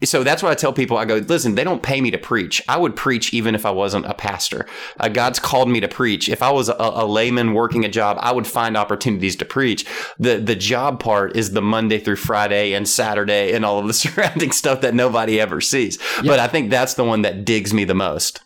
so 0.05 0.25
that's 0.25 0.43
why 0.43 0.51
I 0.51 0.55
tell 0.55 0.73
people. 0.73 0.97
I 0.97 1.05
go, 1.05 1.17
listen, 1.17 1.55
they 1.55 1.65
don't 1.65 1.83
pay 1.83 2.01
me 2.01 2.11
to 2.11 2.19
preach. 2.19 2.63
I 2.69 2.79
would 2.79 2.97
preach 2.97 3.35
even 3.35 3.55
if 3.55 3.67
I 3.67 3.71
wasn't 3.71 4.07
a 4.07 4.15
pastor. 4.15 4.67
Uh, 4.99 5.09
God's 5.09 5.39
called 5.39 5.69
me 5.69 5.81
to 5.81 5.89
preach. 5.89 6.29
If 6.29 6.43
I 6.43 6.51
was 6.51 6.69
a, 6.69 6.77
a, 6.79 7.05
layman 7.05 7.53
working 7.53 7.85
a 7.85 7.89
job, 7.89 8.17
I 8.21 8.33
would 8.33 8.47
find 8.47 8.77
opportunities 8.77 9.37
to 9.37 9.45
preach. 9.45 9.87
The 10.19 10.39
the 10.39 10.57
job 10.57 11.01
part 11.01 11.37
is 11.37 11.53
the 11.53 11.63
Monday 11.63 11.99
through 11.99 12.17
Friday 12.17 12.73
and 12.73 12.89
Saturday 12.89 13.53
and 13.53 13.65
all 13.65 13.79
of 13.79 13.87
the 13.87 13.93
surrounding 13.95 14.53
stuff 14.53 14.81
that 14.81 14.95
nobody 14.95 15.39
ever 15.39 15.61
sees. 15.61 15.99
Yeah. 16.23 16.33
But 16.33 16.41
I 16.41 16.49
think 16.49 16.71
that's 16.71 16.95
the 16.95 17.05
one 17.05 17.23
that 17.23 17.45
digs 17.45 17.75
me 17.75 17.85
the 17.85 17.95
most. 17.95 18.41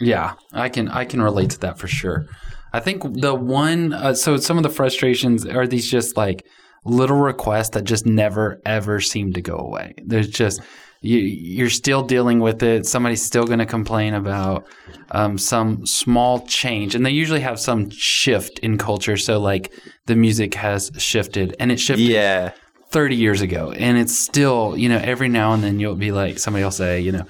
Yeah, 0.00 0.34
I 0.52 0.68
can 0.68 0.88
I 0.88 1.04
can 1.04 1.20
relate 1.20 1.50
to 1.50 1.60
that 1.60 1.78
for 1.78 1.88
sure. 1.88 2.26
I 2.72 2.80
think 2.80 3.20
the 3.20 3.34
one 3.34 3.92
uh, 3.92 4.14
so 4.14 4.36
some 4.36 4.56
of 4.56 4.62
the 4.62 4.70
frustrations 4.70 5.46
are 5.46 5.66
these 5.66 5.88
just 5.88 6.16
like 6.16 6.44
little 6.84 7.16
requests 7.16 7.70
that 7.70 7.84
just 7.84 8.06
never 8.06 8.60
ever 8.64 9.00
seem 9.00 9.32
to 9.32 9.42
go 9.42 9.56
away. 9.56 9.94
There's 10.04 10.28
just 10.28 10.60
you, 11.00 11.18
you're 11.18 11.70
still 11.70 12.02
dealing 12.02 12.40
with 12.40 12.62
it. 12.62 12.86
Somebody's 12.86 13.22
still 13.22 13.44
going 13.44 13.58
to 13.58 13.66
complain 13.66 14.14
about 14.14 14.66
um, 15.10 15.36
some 15.36 15.84
small 15.86 16.46
change, 16.46 16.94
and 16.94 17.04
they 17.04 17.10
usually 17.10 17.40
have 17.40 17.60
some 17.60 17.90
shift 17.90 18.58
in 18.60 18.78
culture. 18.78 19.18
So, 19.18 19.38
like 19.38 19.72
the 20.06 20.16
music 20.16 20.54
has 20.54 20.90
shifted, 20.96 21.54
and 21.60 21.70
it 21.70 21.78
shifted. 21.78 22.04
Yeah. 22.04 22.52
30 22.90 23.16
years 23.16 23.40
ago 23.40 23.72
and 23.72 23.98
it's 23.98 24.16
still 24.16 24.76
you 24.76 24.88
know 24.88 24.98
every 24.98 25.28
now 25.28 25.52
and 25.52 25.64
then 25.64 25.80
you'll 25.80 25.96
be 25.96 26.12
like 26.12 26.38
somebody 26.38 26.62
will 26.62 26.70
say 26.70 27.00
you 27.00 27.10
know 27.10 27.26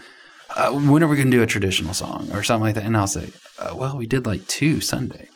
uh, 0.57 0.71
when 0.73 1.03
are 1.03 1.09
we 1.09 1.17
going 1.17 1.31
to 1.31 1.35
do 1.35 1.43
a 1.43 1.47
traditional 1.47 1.95
song 1.95 2.29
or 2.35 2.43
something 2.43 2.67
like 2.67 2.75
that 2.75 2.85
and 2.85 2.95
i'll 2.95 3.07
say 3.07 3.31
uh, 3.61 3.75
well 3.75 3.97
we 3.97 4.07
did 4.07 4.27
like 4.27 4.47
two 4.47 4.83
sunday 4.83 5.27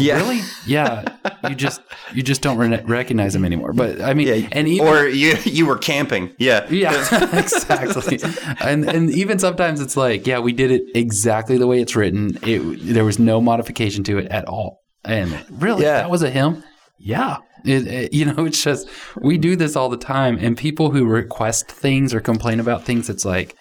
yeah. 0.00 0.16
Really? 0.16 0.40
Yeah. 0.66 1.04
you 1.48 1.54
just 1.54 1.80
you 2.12 2.22
just 2.22 2.42
don't 2.42 2.58
re- 2.58 2.82
recognize 2.82 3.32
them 3.32 3.44
anymore. 3.44 3.72
But 3.72 4.00
I 4.00 4.14
mean, 4.14 4.28
yeah. 4.28 4.48
and 4.52 4.68
even, 4.68 4.86
or 4.86 5.06
you 5.08 5.36
you 5.44 5.66
were 5.66 5.78
camping. 5.78 6.34
Yeah. 6.38 6.66
Yeah. 6.70 6.92
exactly. 7.38 8.20
and 8.60 8.88
and 8.88 9.10
even 9.10 9.38
sometimes 9.38 9.80
it's 9.80 9.96
like, 9.96 10.26
yeah, 10.26 10.38
we 10.38 10.52
did 10.52 10.70
it 10.70 10.82
exactly 10.94 11.58
the 11.58 11.66
way 11.66 11.80
it's 11.80 11.96
written. 11.96 12.38
It 12.42 12.60
there 12.94 13.04
was 13.04 13.18
no 13.18 13.40
modification 13.40 14.04
to 14.04 14.18
it 14.18 14.26
at 14.28 14.46
all. 14.46 14.82
And 15.04 15.44
really, 15.50 15.82
yeah. 15.82 15.98
that 15.98 16.10
was 16.10 16.22
a 16.22 16.30
hymn. 16.30 16.64
Yeah. 16.98 17.38
It, 17.64 17.86
it, 17.86 18.12
you 18.12 18.24
know, 18.24 18.44
it's 18.44 18.62
just 18.62 18.88
we 19.16 19.38
do 19.38 19.56
this 19.56 19.74
all 19.74 19.88
the 19.88 19.96
time, 19.96 20.38
and 20.40 20.56
people 20.56 20.90
who 20.90 21.04
request 21.04 21.68
things 21.68 22.14
or 22.14 22.20
complain 22.20 22.60
about 22.60 22.84
things, 22.84 23.10
it's 23.10 23.24
like 23.24 23.56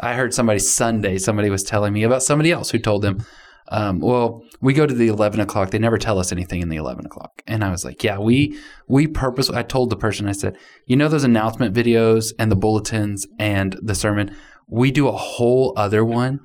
I 0.00 0.14
heard 0.14 0.34
somebody 0.34 0.58
Sunday. 0.58 1.18
Somebody 1.18 1.48
was 1.48 1.62
telling 1.62 1.92
me 1.92 2.02
about 2.02 2.22
somebody 2.22 2.50
else 2.50 2.70
who 2.70 2.78
told 2.78 3.02
them 3.02 3.24
um, 3.68 4.00
well, 4.00 4.44
we 4.60 4.72
go 4.72 4.86
to 4.86 4.94
the 4.94 5.08
11 5.08 5.40
o'clock. 5.40 5.70
They 5.70 5.78
never 5.78 5.98
tell 5.98 6.18
us 6.18 6.32
anything 6.32 6.60
in 6.60 6.68
the 6.68 6.76
11 6.76 7.06
o'clock. 7.06 7.42
And 7.46 7.64
I 7.64 7.70
was 7.70 7.84
like, 7.84 8.04
yeah, 8.04 8.18
we, 8.18 8.58
we 8.88 9.06
purpose, 9.06 9.50
I 9.50 9.62
told 9.62 9.90
the 9.90 9.96
person, 9.96 10.28
I 10.28 10.32
said, 10.32 10.56
you 10.86 10.96
know, 10.96 11.08
those 11.08 11.24
announcement 11.24 11.74
videos 11.74 12.32
and 12.38 12.50
the 12.50 12.56
bulletins 12.56 13.26
and 13.38 13.76
the 13.82 13.94
sermon, 13.94 14.34
we 14.68 14.90
do 14.90 15.08
a 15.08 15.12
whole 15.12 15.72
other 15.76 16.04
one 16.04 16.40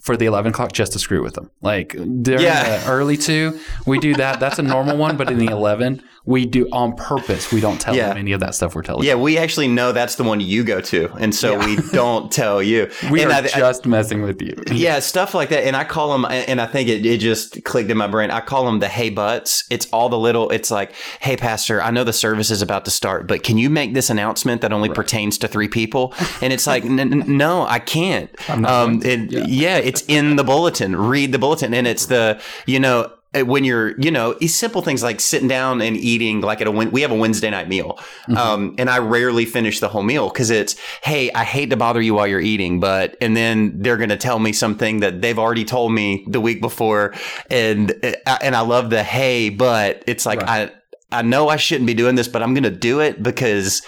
for 0.00 0.16
the 0.16 0.26
11 0.26 0.50
o'clock 0.50 0.72
just 0.72 0.92
to 0.92 0.98
screw 0.98 1.22
with 1.22 1.34
them. 1.34 1.50
Like 1.60 1.92
during 1.92 2.42
yeah. 2.42 2.78
the 2.78 2.90
early 2.90 3.16
two, 3.16 3.58
we 3.86 3.98
do 3.98 4.14
that. 4.14 4.40
That's 4.40 4.58
a 4.58 4.62
normal 4.62 4.96
one. 4.96 5.16
But 5.16 5.30
in 5.30 5.38
the 5.38 5.46
11, 5.46 6.02
we 6.26 6.44
do 6.44 6.68
on 6.70 6.94
purpose. 6.94 7.50
We 7.50 7.60
don't 7.60 7.80
tell 7.80 7.94
yeah. 7.94 8.08
them 8.08 8.18
any 8.18 8.32
of 8.32 8.40
that 8.40 8.54
stuff 8.54 8.74
we're 8.74 8.82
telling. 8.82 9.04
Yeah, 9.04 9.14
we 9.14 9.38
actually 9.38 9.68
know 9.68 9.92
that's 9.92 10.16
the 10.16 10.24
one 10.24 10.40
you 10.40 10.64
go 10.64 10.80
to, 10.82 11.10
and 11.18 11.34
so 11.34 11.52
yeah. 11.52 11.66
we 11.66 11.76
don't 11.92 12.30
tell 12.30 12.62
you. 12.62 12.90
we 13.10 13.22
and 13.22 13.32
are 13.32 13.36
I, 13.36 13.48
just 13.48 13.86
I, 13.86 13.88
messing 13.88 14.22
with 14.22 14.42
you. 14.42 14.54
yeah, 14.72 14.98
stuff 14.98 15.34
like 15.34 15.48
that. 15.48 15.64
And 15.64 15.74
I 15.74 15.84
call 15.84 16.12
them, 16.12 16.26
and 16.30 16.60
I 16.60 16.66
think 16.66 16.88
it, 16.88 17.06
it 17.06 17.18
just 17.18 17.64
clicked 17.64 17.90
in 17.90 17.96
my 17.96 18.06
brain. 18.06 18.30
I 18.30 18.40
call 18.40 18.66
them 18.66 18.80
the 18.80 18.88
hey 18.88 19.10
buts. 19.10 19.64
It's 19.70 19.86
all 19.92 20.08
the 20.08 20.18
little. 20.18 20.50
It's 20.50 20.70
like, 20.70 20.92
hey 21.20 21.36
pastor, 21.36 21.82
I 21.82 21.90
know 21.90 22.04
the 22.04 22.12
service 22.12 22.50
is 22.50 22.60
about 22.60 22.84
to 22.84 22.90
start, 22.90 23.26
but 23.26 23.42
can 23.42 23.56
you 23.56 23.70
make 23.70 23.94
this 23.94 24.10
announcement 24.10 24.60
that 24.60 24.72
only 24.72 24.88
right. 24.88 24.96
pertains 24.96 25.38
to 25.38 25.48
three 25.48 25.68
people? 25.68 26.14
And 26.42 26.54
it's 26.54 26.66
like, 26.66 26.84
n- 26.84 27.24
no, 27.26 27.66
I 27.66 27.80
can't. 27.80 28.30
Um, 28.48 29.02
it, 29.04 29.30
yeah. 29.30 29.44
yeah, 29.46 29.76
it's 29.76 30.02
in 30.08 30.36
the 30.36 30.44
bulletin. 30.44 30.96
Read 30.96 31.32
the 31.32 31.38
bulletin, 31.38 31.74
and 31.74 31.86
it's 31.86 32.06
the 32.06 32.40
you 32.66 32.80
know 32.80 33.12
when 33.32 33.64
you're, 33.64 33.98
you 34.00 34.10
know, 34.10 34.36
simple 34.40 34.82
things 34.82 35.02
like 35.02 35.20
sitting 35.20 35.46
down 35.46 35.80
and 35.80 35.96
eating, 35.96 36.40
like 36.40 36.60
at 36.60 36.66
a, 36.66 36.70
we 36.70 37.02
have 37.02 37.12
a 37.12 37.16
Wednesday 37.16 37.48
night 37.48 37.68
meal. 37.68 37.98
Mm-hmm. 38.22 38.36
Um, 38.36 38.74
and 38.76 38.90
I 38.90 38.98
rarely 38.98 39.44
finish 39.44 39.78
the 39.78 39.88
whole 39.88 40.02
meal 40.02 40.28
because 40.28 40.50
it's, 40.50 40.74
Hey, 41.02 41.30
I 41.32 41.44
hate 41.44 41.70
to 41.70 41.76
bother 41.76 42.00
you 42.00 42.14
while 42.14 42.26
you're 42.26 42.40
eating, 42.40 42.80
but, 42.80 43.16
and 43.20 43.36
then 43.36 43.80
they're 43.80 43.96
going 43.96 44.08
to 44.08 44.16
tell 44.16 44.40
me 44.40 44.52
something 44.52 45.00
that 45.00 45.22
they've 45.22 45.38
already 45.38 45.64
told 45.64 45.92
me 45.92 46.24
the 46.28 46.40
week 46.40 46.60
before. 46.60 47.14
And, 47.50 47.92
uh, 48.04 48.38
and 48.42 48.56
I 48.56 48.60
love 48.62 48.90
the, 48.90 49.04
Hey, 49.04 49.48
but 49.48 50.02
it's 50.06 50.26
like, 50.26 50.40
right. 50.40 50.72
I, 51.12 51.18
I 51.20 51.22
know 51.22 51.48
I 51.48 51.56
shouldn't 51.56 51.86
be 51.86 51.94
doing 51.94 52.16
this, 52.16 52.28
but 52.28 52.42
I'm 52.42 52.54
going 52.54 52.64
to 52.64 52.70
do 52.70 53.00
it 53.00 53.22
because 53.22 53.82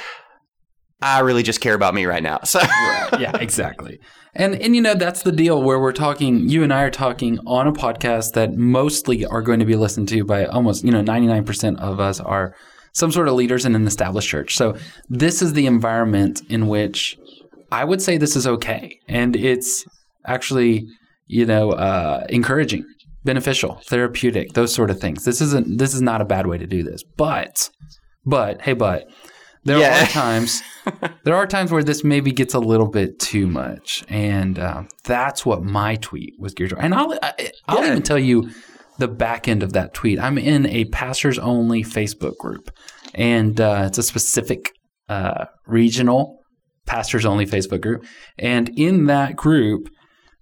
I 1.00 1.20
really 1.20 1.42
just 1.42 1.60
care 1.60 1.74
about 1.74 1.94
me 1.94 2.06
right 2.06 2.22
now. 2.22 2.40
So 2.44 2.60
yeah, 3.18 3.36
exactly. 3.38 3.98
And 4.34 4.54
and 4.54 4.74
you 4.74 4.80
know 4.80 4.94
that's 4.94 5.22
the 5.22 5.32
deal 5.32 5.62
where 5.62 5.78
we're 5.78 5.92
talking 5.92 6.48
you 6.48 6.62
and 6.62 6.72
I 6.72 6.82
are 6.82 6.90
talking 6.90 7.38
on 7.46 7.66
a 7.66 7.72
podcast 7.72 8.32
that 8.32 8.54
mostly 8.54 9.26
are 9.26 9.42
going 9.42 9.60
to 9.60 9.66
be 9.66 9.76
listened 9.76 10.08
to 10.08 10.24
by 10.24 10.46
almost, 10.46 10.84
you 10.84 10.90
know, 10.90 11.02
99% 11.02 11.78
of 11.78 12.00
us 12.00 12.18
are 12.18 12.54
some 12.92 13.12
sort 13.12 13.28
of 13.28 13.34
leaders 13.34 13.66
in 13.66 13.74
an 13.74 13.86
established 13.86 14.28
church. 14.28 14.56
So 14.56 14.76
this 15.08 15.42
is 15.42 15.52
the 15.52 15.66
environment 15.66 16.42
in 16.48 16.68
which 16.68 17.18
I 17.70 17.84
would 17.84 18.00
say 18.00 18.16
this 18.16 18.36
is 18.36 18.46
okay 18.46 18.98
and 19.06 19.36
it's 19.36 19.84
actually, 20.26 20.88
you 21.26 21.44
know, 21.44 21.72
uh, 21.72 22.24
encouraging, 22.30 22.86
beneficial, 23.24 23.80
therapeutic, 23.86 24.54
those 24.54 24.74
sort 24.74 24.90
of 24.90 24.98
things. 24.98 25.24
This 25.24 25.42
isn't 25.42 25.78
this 25.78 25.94
is 25.94 26.00
not 26.00 26.22
a 26.22 26.26
bad 26.26 26.46
way 26.46 26.56
to 26.56 26.66
do 26.66 26.82
this. 26.82 27.02
But 27.18 27.68
but 28.24 28.62
hey 28.62 28.72
but 28.72 29.10
there 29.64 29.78
yeah. 29.78 30.02
are 30.02 30.06
times 30.06 30.62
there 31.24 31.36
are 31.36 31.46
times 31.46 31.70
where 31.70 31.84
this 31.84 32.02
maybe 32.02 32.32
gets 32.32 32.54
a 32.54 32.58
little 32.58 32.88
bit 32.88 33.18
too 33.18 33.46
much, 33.46 34.04
and 34.08 34.58
uh, 34.58 34.84
that's 35.04 35.46
what 35.46 35.62
my 35.62 35.96
tweet 35.96 36.34
was 36.38 36.54
geared 36.54 36.70
toward. 36.70 36.84
And 36.84 36.94
I'll 36.94 37.18
I'll 37.68 37.84
yeah. 37.84 37.90
even 37.90 38.02
tell 38.02 38.18
you 38.18 38.50
the 38.98 39.08
back 39.08 39.48
end 39.48 39.62
of 39.62 39.72
that 39.72 39.94
tweet. 39.94 40.18
I'm 40.18 40.38
in 40.38 40.66
a 40.66 40.86
pastors 40.86 41.38
only 41.38 41.82
Facebook 41.82 42.36
group, 42.38 42.70
and 43.14 43.60
uh, 43.60 43.84
it's 43.86 43.98
a 43.98 44.02
specific 44.02 44.72
uh, 45.08 45.46
regional 45.66 46.38
pastors 46.86 47.24
only 47.24 47.46
Facebook 47.46 47.80
group. 47.80 48.04
And 48.38 48.68
in 48.76 49.06
that 49.06 49.36
group, 49.36 49.88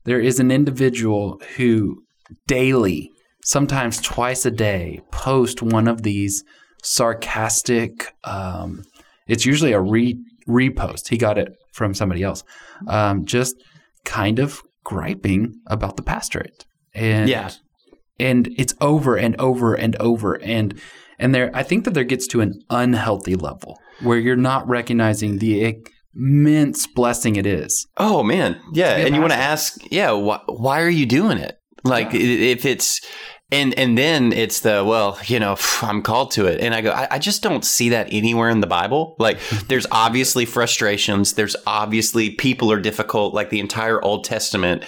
there 0.05 0.21
is 0.21 0.41
an 0.41 0.51
individual 0.51 1.41
who 1.57 2.03
daily, 2.47 3.11
sometimes 3.45 4.01
twice 4.01 4.47
a 4.47 4.51
day, 4.51 5.01
post 5.13 5.63
one 5.63 5.89
of 5.89 6.03
these 6.03 6.43
sarcastic. 6.83 8.13
Um, 8.25 8.83
it's 9.31 9.47
usually 9.47 9.73
a 9.73 9.81
re 9.81 10.19
repost. 10.49 11.09
He 11.09 11.17
got 11.17 11.39
it 11.39 11.57
from 11.73 11.95
somebody 11.95 12.23
else. 12.23 12.43
Um, 12.89 13.25
just 13.25 13.55
kind 14.05 14.39
of 14.39 14.63
griping 14.85 15.55
about 15.67 15.97
the 15.97 16.03
pastorate. 16.03 16.67
And 16.95 17.29
yeah. 17.29 17.51
And 18.19 18.49
it's 18.59 18.75
over 18.81 19.17
and 19.17 19.35
over 19.41 19.75
and 19.75 19.97
over. 19.97 20.35
And 20.43 20.79
and 21.19 21.35
there 21.35 21.51
I 21.55 21.63
think 21.63 21.85
that 21.85 21.95
there 21.95 22.05
gets 22.05 22.27
to 22.29 22.41
an 22.41 22.61
unhealthy 22.69 23.37
level 23.37 23.79
where 24.01 24.19
you're 24.19 24.37
not 24.37 24.69
recognizing 24.69 25.39
the 25.39 25.77
immense 26.15 26.87
blessing 26.87 27.37
it 27.37 27.47
is. 27.47 27.87
Oh 27.97 28.23
man. 28.23 28.61
Yeah. 28.73 28.97
And 28.97 29.15
you 29.15 29.21
want 29.21 29.33
to 29.33 29.39
ask, 29.39 29.81
yeah, 29.91 30.11
wh- 30.11 30.49
why 30.49 30.83
are 30.83 30.91
you 30.91 31.07
doing 31.07 31.39
it? 31.39 31.57
Like 31.85 32.13
yeah. 32.13 32.21
if 32.21 32.65
it's 32.67 33.01
and 33.53 33.77
and 33.79 33.99
then 33.99 34.33
it's 34.33 34.61
the 34.61 34.85
well, 34.85 35.19
you 35.25 35.41
know, 35.41 35.57
I'm 35.83 36.03
called 36.03 36.31
to 36.33 36.47
it, 36.47 36.61
and 36.61 36.75
I 36.75 36.81
go, 36.81 36.91
I, 36.91 37.09
I, 37.13 37.19
just 37.19 37.43
don't 37.43 37.65
see 37.65 37.89
that 37.91 38.09
anywhere 38.13 38.49
in 38.49 38.61
the 38.61 38.67
Bible. 38.67 39.17
Like, 39.19 39.41
there's 39.69 39.87
obviously 39.91 40.45
frustrations. 40.45 41.35
There's 41.35 41.57
obviously 41.67 42.31
people 42.31 42.71
are 42.71 42.81
difficult. 42.81 43.35
Like 43.35 43.51
the 43.51 43.61
entire 43.61 44.03
Old 44.03 44.25
Testament 44.25 44.85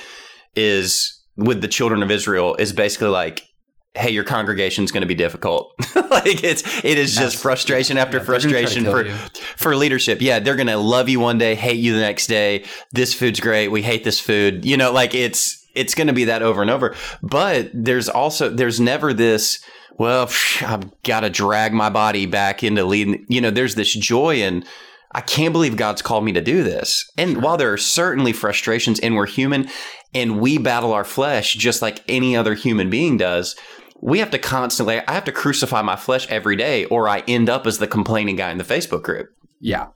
is 0.54 1.20
with 1.36 1.60
the 1.60 1.68
children 1.68 2.02
of 2.02 2.10
Israel 2.10 2.54
is 2.56 2.72
basically 2.72 3.08
like, 3.08 3.48
hey, 3.94 4.10
your 4.10 4.24
congregation's 4.24 4.92
going 4.92 5.02
to 5.02 5.06
be 5.06 5.14
difficult. 5.14 5.74
like 6.10 6.44
it's 6.44 6.62
it 6.84 6.98
is 6.98 7.16
just 7.16 7.36
frustration 7.36 7.98
after 7.98 8.18
yeah, 8.18 8.24
frustration 8.24 8.84
for 8.84 9.06
you. 9.06 9.12
for 9.56 9.74
leadership. 9.74 10.20
Yeah, 10.20 10.38
they're 10.38 10.56
going 10.56 10.68
to 10.68 10.76
love 10.76 11.08
you 11.08 11.20
one 11.20 11.38
day, 11.38 11.54
hate 11.54 11.78
you 11.78 11.94
the 11.94 12.00
next 12.00 12.26
day. 12.26 12.64
This 12.92 13.12
food's 13.12 13.40
great. 13.40 13.68
We 13.68 13.82
hate 13.82 14.04
this 14.04 14.20
food. 14.20 14.64
You 14.64 14.76
know, 14.76 14.92
like 14.92 15.14
it's 15.14 15.61
it's 15.74 15.94
going 15.94 16.06
to 16.06 16.12
be 16.12 16.24
that 16.24 16.42
over 16.42 16.62
and 16.62 16.70
over. 16.70 16.94
But 17.22 17.70
there's 17.72 18.08
also 18.08 18.48
there's 18.48 18.80
never 18.80 19.12
this. 19.12 19.64
Well, 19.98 20.30
I've 20.62 21.02
got 21.02 21.20
to 21.20 21.30
drag 21.30 21.72
my 21.72 21.90
body 21.90 22.26
back 22.26 22.64
into 22.64 22.84
leading. 22.84 23.26
You 23.28 23.40
know, 23.40 23.50
there's 23.50 23.74
this 23.74 23.94
joy 23.94 24.36
and 24.36 24.66
I 25.14 25.20
can't 25.20 25.52
believe 25.52 25.76
God's 25.76 26.02
called 26.02 26.24
me 26.24 26.32
to 26.32 26.40
do 26.40 26.62
this. 26.62 27.04
And 27.18 27.42
while 27.42 27.58
there 27.58 27.72
are 27.72 27.78
certainly 27.78 28.32
frustrations 28.32 28.98
and 29.00 29.14
we're 29.14 29.26
human 29.26 29.68
and 30.14 30.40
we 30.40 30.56
battle 30.58 30.92
our 30.92 31.04
flesh 31.04 31.54
just 31.54 31.82
like 31.82 32.02
any 32.08 32.34
other 32.34 32.54
human 32.54 32.88
being 32.88 33.18
does, 33.18 33.54
we 34.00 34.18
have 34.18 34.30
to 34.30 34.38
constantly, 34.38 35.00
I 35.06 35.12
have 35.12 35.24
to 35.24 35.32
crucify 35.32 35.82
my 35.82 35.96
flesh 35.96 36.26
every 36.28 36.56
day 36.56 36.86
or 36.86 37.08
I 37.08 37.20
end 37.28 37.50
up 37.50 37.66
as 37.66 37.78
the 37.78 37.86
complaining 37.86 38.36
guy 38.36 38.50
in 38.50 38.58
the 38.58 38.64
Facebook 38.64 39.02
group. 39.02 39.28
Yeah. 39.60 39.88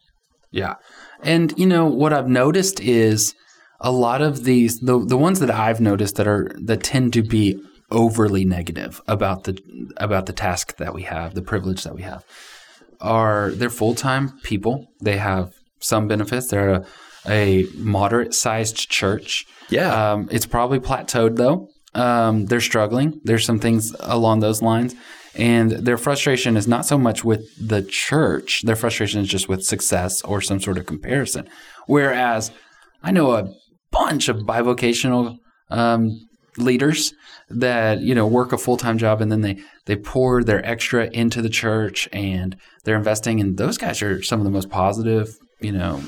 Yeah. 0.53 0.75
And, 1.23 1.59
you 1.59 1.67
know, 1.67 1.87
what 1.87 2.13
I've 2.13 2.29
noticed 2.29 2.79
is 2.81 3.35
a 3.81 3.91
lot 3.91 4.23
of 4.23 4.45
these 4.45 4.81
the 4.81 4.99
the 4.99 5.17
ones 5.17 5.41
that 5.41 5.51
I've 5.51 5.81
noticed 5.81 6.17
that 6.17 6.27
are 6.27 6.51
that 6.57 6.83
tend 6.83 7.13
to 7.15 7.23
be 7.23 7.63
overly 7.91 8.45
negative 8.45 9.01
about 9.07 9.45
the 9.45 9.61
about 9.97 10.27
the 10.27 10.33
task 10.33 10.77
that 10.77 10.95
we 10.95 11.03
have, 11.03 11.35
the 11.35 11.43
privilege 11.43 11.85
that 11.85 11.95
we 11.95 12.03
have, 12.03 12.25
are 13.01 13.51
they're 13.51 13.71
full 13.71 13.95
time 13.95 14.39
people. 14.43 14.87
They 15.01 15.19
have 15.19 15.55
some 15.81 16.09
benefits. 16.09 16.49
They're 16.49 16.71
a, 16.71 16.87
a 17.27 17.67
moderate 17.75 18.35
sized 18.35 18.77
church. 18.91 19.47
Yeah. 19.69 20.13
Um, 20.13 20.29
it's 20.31 20.47
probably 20.47 20.81
plateaued 20.81 21.37
though. 21.37 21.69
Um, 21.95 22.47
they're 22.47 22.61
struggling. 22.61 23.21
There's 23.25 23.45
some 23.45 23.59
things 23.59 23.95
along 24.01 24.41
those 24.41 24.63
lines. 24.63 24.95
And 25.35 25.71
their 25.73 25.99
frustration 25.99 26.57
is 26.57 26.67
not 26.67 26.87
so 26.87 26.97
much 26.97 27.23
with 27.23 27.47
the 27.61 27.83
church, 27.83 28.63
their 28.63 28.77
frustration 28.77 29.21
is 29.21 29.29
just 29.29 29.49
with 29.49 29.65
success 29.65 30.23
or 30.23 30.41
some 30.41 30.61
sort 30.61 30.79
of 30.79 30.87
comparison. 30.87 31.47
Whereas 31.87 32.51
I 33.03 33.11
know 33.13 33.33
a 33.33 33.55
bunch 33.91 34.29
of 34.29 34.39
bivocational 34.39 35.39
um, 35.71 36.21
leaders 36.57 37.15
that 37.49 38.01
you 38.01 38.15
know 38.15 38.27
work 38.27 38.53
a 38.53 38.59
full 38.59 38.77
time 38.77 38.99
job 38.99 39.21
and 39.21 39.31
then 39.31 39.43
they 39.43 39.59
they 39.85 39.97
pour 39.97 40.43
their 40.43 40.65
extra 40.67 41.07
into 41.13 41.43
the 41.43 41.49
church 41.49 42.09
and 42.13 42.57
they're 42.85 42.97
investing 42.97 43.41
and 43.41 43.57
those 43.57 43.79
guys 43.79 44.03
are 44.03 44.23
some 44.23 44.41
of 44.41 44.45
the 44.45 44.51
most 44.51 44.69
positive 44.69 45.37
you 45.61 45.71
know 45.71 46.03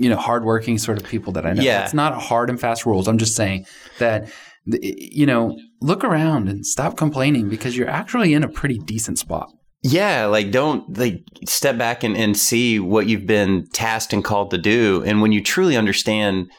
you 0.00 0.08
know 0.08 0.16
hardworking 0.16 0.78
sort 0.78 0.98
of 1.00 1.06
people 1.06 1.32
that 1.34 1.46
I 1.46 1.52
know. 1.52 1.62
Yeah. 1.62 1.84
It's 1.84 1.94
not 1.94 2.20
hard 2.20 2.48
and 2.48 2.58
fast 2.58 2.86
rules. 2.86 3.06
I'm 3.06 3.18
just 3.18 3.36
saying 3.36 3.66
that 3.98 4.28
you 4.64 5.26
know 5.26 5.56
look 5.82 6.02
around 6.02 6.48
and 6.48 6.66
stop 6.66 6.96
complaining 6.96 7.48
because 7.48 7.76
you're 7.76 7.88
actually 7.88 8.32
in 8.32 8.42
a 8.42 8.48
pretty 8.48 8.78
decent 8.78 9.18
spot. 9.18 9.52
Yeah, 9.82 10.26
like 10.26 10.50
don't 10.50 10.98
like 10.98 11.22
step 11.46 11.76
back 11.76 12.02
and, 12.02 12.16
and 12.16 12.36
see 12.36 12.80
what 12.80 13.06
you've 13.06 13.26
been 13.26 13.66
tasked 13.72 14.12
and 14.14 14.24
called 14.24 14.50
to 14.52 14.58
do. 14.58 15.02
And 15.04 15.20
when 15.20 15.32
you 15.32 15.42
truly 15.42 15.76
understand 15.76 16.50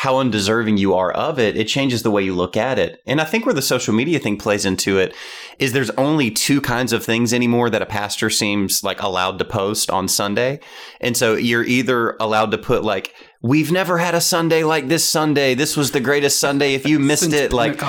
how 0.00 0.18
undeserving 0.18 0.76
you 0.76 0.92
are 0.94 1.10
of 1.12 1.38
it, 1.38 1.56
it 1.56 1.64
changes 1.66 2.02
the 2.02 2.10
way 2.10 2.22
you 2.22 2.34
look 2.34 2.54
at 2.54 2.78
it. 2.78 3.02
And 3.06 3.18
I 3.18 3.24
think 3.24 3.46
where 3.46 3.54
the 3.54 3.62
social 3.62 3.94
media 3.94 4.18
thing 4.18 4.36
plays 4.36 4.66
into 4.66 4.98
it 4.98 5.14
is 5.58 5.72
there's 5.72 5.88
only 5.92 6.30
two 6.30 6.60
kinds 6.60 6.92
of 6.92 7.02
things 7.02 7.32
anymore 7.32 7.70
that 7.70 7.80
a 7.80 7.86
pastor 7.86 8.28
seems 8.28 8.84
like 8.84 9.00
allowed 9.02 9.38
to 9.38 9.44
post 9.46 9.90
on 9.90 10.06
Sunday. 10.06 10.60
And 11.00 11.16
so 11.16 11.34
you're 11.34 11.64
either 11.64 12.14
allowed 12.20 12.50
to 12.50 12.58
put 12.58 12.84
like, 12.84 13.14
we've 13.40 13.72
never 13.72 13.96
had 13.96 14.14
a 14.14 14.20
Sunday 14.20 14.64
like 14.64 14.88
this 14.88 15.08
Sunday. 15.08 15.54
This 15.54 15.78
was 15.78 15.92
the 15.92 16.00
greatest 16.00 16.40
Sunday. 16.40 16.74
If 16.74 16.86
you 16.86 16.98
missed 16.98 17.32
it, 17.32 17.54
like, 17.54 17.80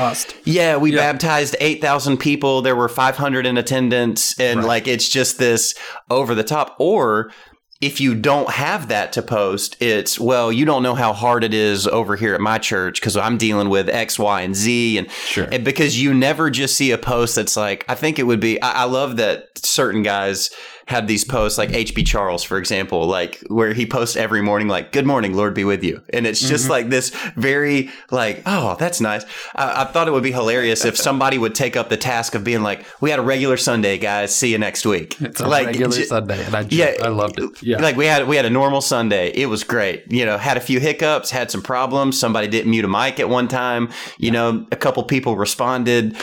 yeah, 0.46 0.78
we 0.78 0.92
Yeah. 0.94 1.12
baptized 1.12 1.58
8,000 1.60 2.18
people. 2.20 2.62
There 2.62 2.76
were 2.78 2.88
500 2.88 3.46
in 3.46 3.58
attendance. 3.58 4.34
And 4.40 4.60
Right. 4.62 4.68
like, 4.68 4.88
it's 4.88 5.10
just 5.10 5.40
this 5.40 5.76
over 6.10 6.34
the 6.36 6.44
top. 6.46 6.78
Or 6.80 7.32
if 7.80 8.02
you 8.02 8.16
don't 8.16 8.50
have 8.50 8.88
that 8.88 9.14
to 9.14 9.22
post, 9.22 9.78
it's, 9.80 10.20
well, 10.20 10.52
you 10.52 10.66
don't 10.66 10.82
know 10.82 10.96
how 10.96 11.14
hard 11.14 11.44
it 11.44 11.54
is 11.54 11.86
over 11.86 12.16
here 12.16 12.34
at 12.34 12.42
my 12.42 12.58
church 12.58 13.00
because 13.00 13.16
I'm 13.16 13.38
dealing 13.38 13.70
with 13.70 13.88
X, 13.88 14.18
Y, 14.18 14.42
and 14.42 14.56
Z. 14.56 14.98
And, 14.98 15.12
Sure. 15.12 15.48
and 15.52 15.64
because 15.64 16.02
you 16.02 16.14
never 16.14 16.50
just 16.50 16.76
see 16.76 16.92
a 16.92 16.98
post 16.98 17.36
that's 17.36 17.56
like, 17.56 17.86
I 17.88 17.94
think 17.94 18.18
it 18.18 18.24
would 18.24 18.40
be, 18.40 18.60
I, 18.62 18.82
I 18.82 18.84
love 18.86 19.18
that 19.18 19.58
certain 19.58 20.02
guys 20.02 20.50
have 20.88 21.06
these 21.06 21.26
posts 21.26 21.58
like 21.58 21.70
HB 21.70 22.08
Charles, 22.08 22.44
for 22.44 22.58
example, 22.58 23.06
like 23.06 23.40
where 23.48 23.74
he 23.74 23.86
posts 23.86 24.16
every 24.16 24.42
morning, 24.42 24.70
like, 24.70 24.94
good 24.94 25.06
morning, 25.06 25.36
Lord 25.36 25.54
be 25.54 25.66
with 25.66 25.84
you. 25.84 26.02
And 26.14 26.26
it's 26.26 26.40
just 26.40 26.64
mm-hmm. 26.64 26.72
like 26.72 26.90
this 26.90 27.10
very, 27.36 27.92
like, 28.10 28.42
oh, 28.46 28.78
that's 28.80 29.02
nice. 29.02 29.26
I, 29.54 29.82
I 29.82 29.86
thought 29.86 30.08
it 30.08 30.12
would 30.12 30.24
be 30.24 30.32
hilarious 30.32 30.86
if 30.86 30.98
somebody 30.98 31.38
would 31.38 31.56
take 31.56 31.76
up 31.76 31.90
the 31.90 31.98
task 31.98 32.36
of 32.36 32.46
being 32.46 32.64
like, 32.64 32.86
we 33.02 33.10
had 33.10 33.20
a 33.20 33.22
regular 33.22 33.58
Sunday, 33.58 33.98
guys. 33.98 34.34
See 34.34 34.52
you 34.52 34.58
next 34.58 34.86
week. 34.86 35.16
It's 35.28 35.42
a 35.42 35.48
like, 35.48 35.68
regular 35.68 35.96
j- 35.96 36.06
Sunday, 36.06 36.44
and 36.46 36.56
I 36.56 36.64
ju- 36.64 36.76
yeah, 36.78 36.94
I 37.04 37.10
loved 37.10 37.40
it. 37.40 37.62
Yeah, 37.62 37.80
like 37.80 37.98
we 37.98 38.06
had 38.06 38.28
we 38.28 38.38
had 38.38 38.46
a 38.46 38.50
normal 38.50 38.80
Sunday. 38.80 39.30
It 39.32 39.48
was 39.48 39.64
great. 39.66 40.10
You 40.10 40.26
know, 40.26 40.38
had 40.38 40.56
a 40.56 40.62
few 40.62 40.80
hiccups, 40.80 41.32
had 41.32 41.52
some 41.52 41.62
problems. 41.62 42.18
Somebody 42.18 42.48
didn't 42.48 42.72
mute 42.72 42.86
a 42.86 42.88
mic 42.88 43.20
at 43.20 43.28
one 43.28 43.50
time. 43.50 43.90
You 44.18 44.32
know, 44.32 44.66
a 44.72 44.78
couple 44.78 45.04
people 45.04 45.36
responded. 45.36 46.16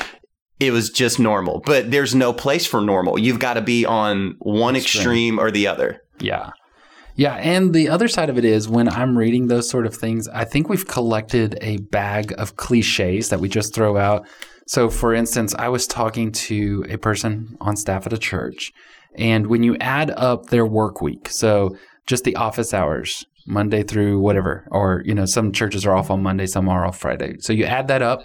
It 0.60 0.70
was 0.72 0.90
just 0.90 1.18
normal. 1.18 1.62
But 1.64 1.90
there's 1.90 2.14
no 2.14 2.32
place 2.32 2.66
for 2.66 2.80
normal. 2.80 3.18
You've 3.18 3.40
got 3.40 3.54
to 3.54 3.60
be 3.60 3.84
on 3.84 4.36
one 4.38 4.76
extreme 4.76 5.38
or 5.38 5.50
the 5.50 5.66
other. 5.66 6.00
Yeah. 6.20 6.50
Yeah. 7.16 7.34
And 7.34 7.72
the 7.74 7.88
other 7.88 8.08
side 8.08 8.30
of 8.30 8.38
it 8.38 8.44
is 8.44 8.68
when 8.68 8.88
I'm 8.88 9.16
reading 9.16 9.48
those 9.48 9.68
sort 9.68 9.86
of 9.86 9.94
things, 9.94 10.28
I 10.28 10.44
think 10.44 10.68
we've 10.68 10.86
collected 10.86 11.58
a 11.60 11.78
bag 11.78 12.32
of 12.38 12.56
cliches 12.56 13.28
that 13.28 13.40
we 13.40 13.48
just 13.48 13.74
throw 13.74 13.96
out. 13.96 14.26
So, 14.66 14.88
for 14.88 15.14
instance, 15.14 15.54
I 15.58 15.68
was 15.68 15.86
talking 15.86 16.32
to 16.32 16.84
a 16.88 16.96
person 16.96 17.56
on 17.60 17.76
staff 17.76 18.06
at 18.06 18.14
a 18.14 18.18
church, 18.18 18.72
and 19.14 19.46
when 19.48 19.62
you 19.62 19.76
add 19.78 20.10
up 20.16 20.46
their 20.46 20.64
work 20.64 21.02
week, 21.02 21.28
so 21.28 21.76
just 22.06 22.24
the 22.24 22.36
office 22.36 22.72
hours, 22.72 23.26
Monday 23.46 23.82
through 23.82 24.20
whatever, 24.20 24.66
or, 24.70 25.02
you 25.04 25.14
know, 25.14 25.26
some 25.26 25.52
churches 25.52 25.84
are 25.84 25.94
off 25.94 26.10
on 26.10 26.22
Monday, 26.22 26.46
some 26.46 26.66
are 26.68 26.86
off 26.86 26.98
Friday. 26.98 27.36
So 27.40 27.52
you 27.52 27.66
add 27.66 27.88
that 27.88 28.00
up, 28.00 28.24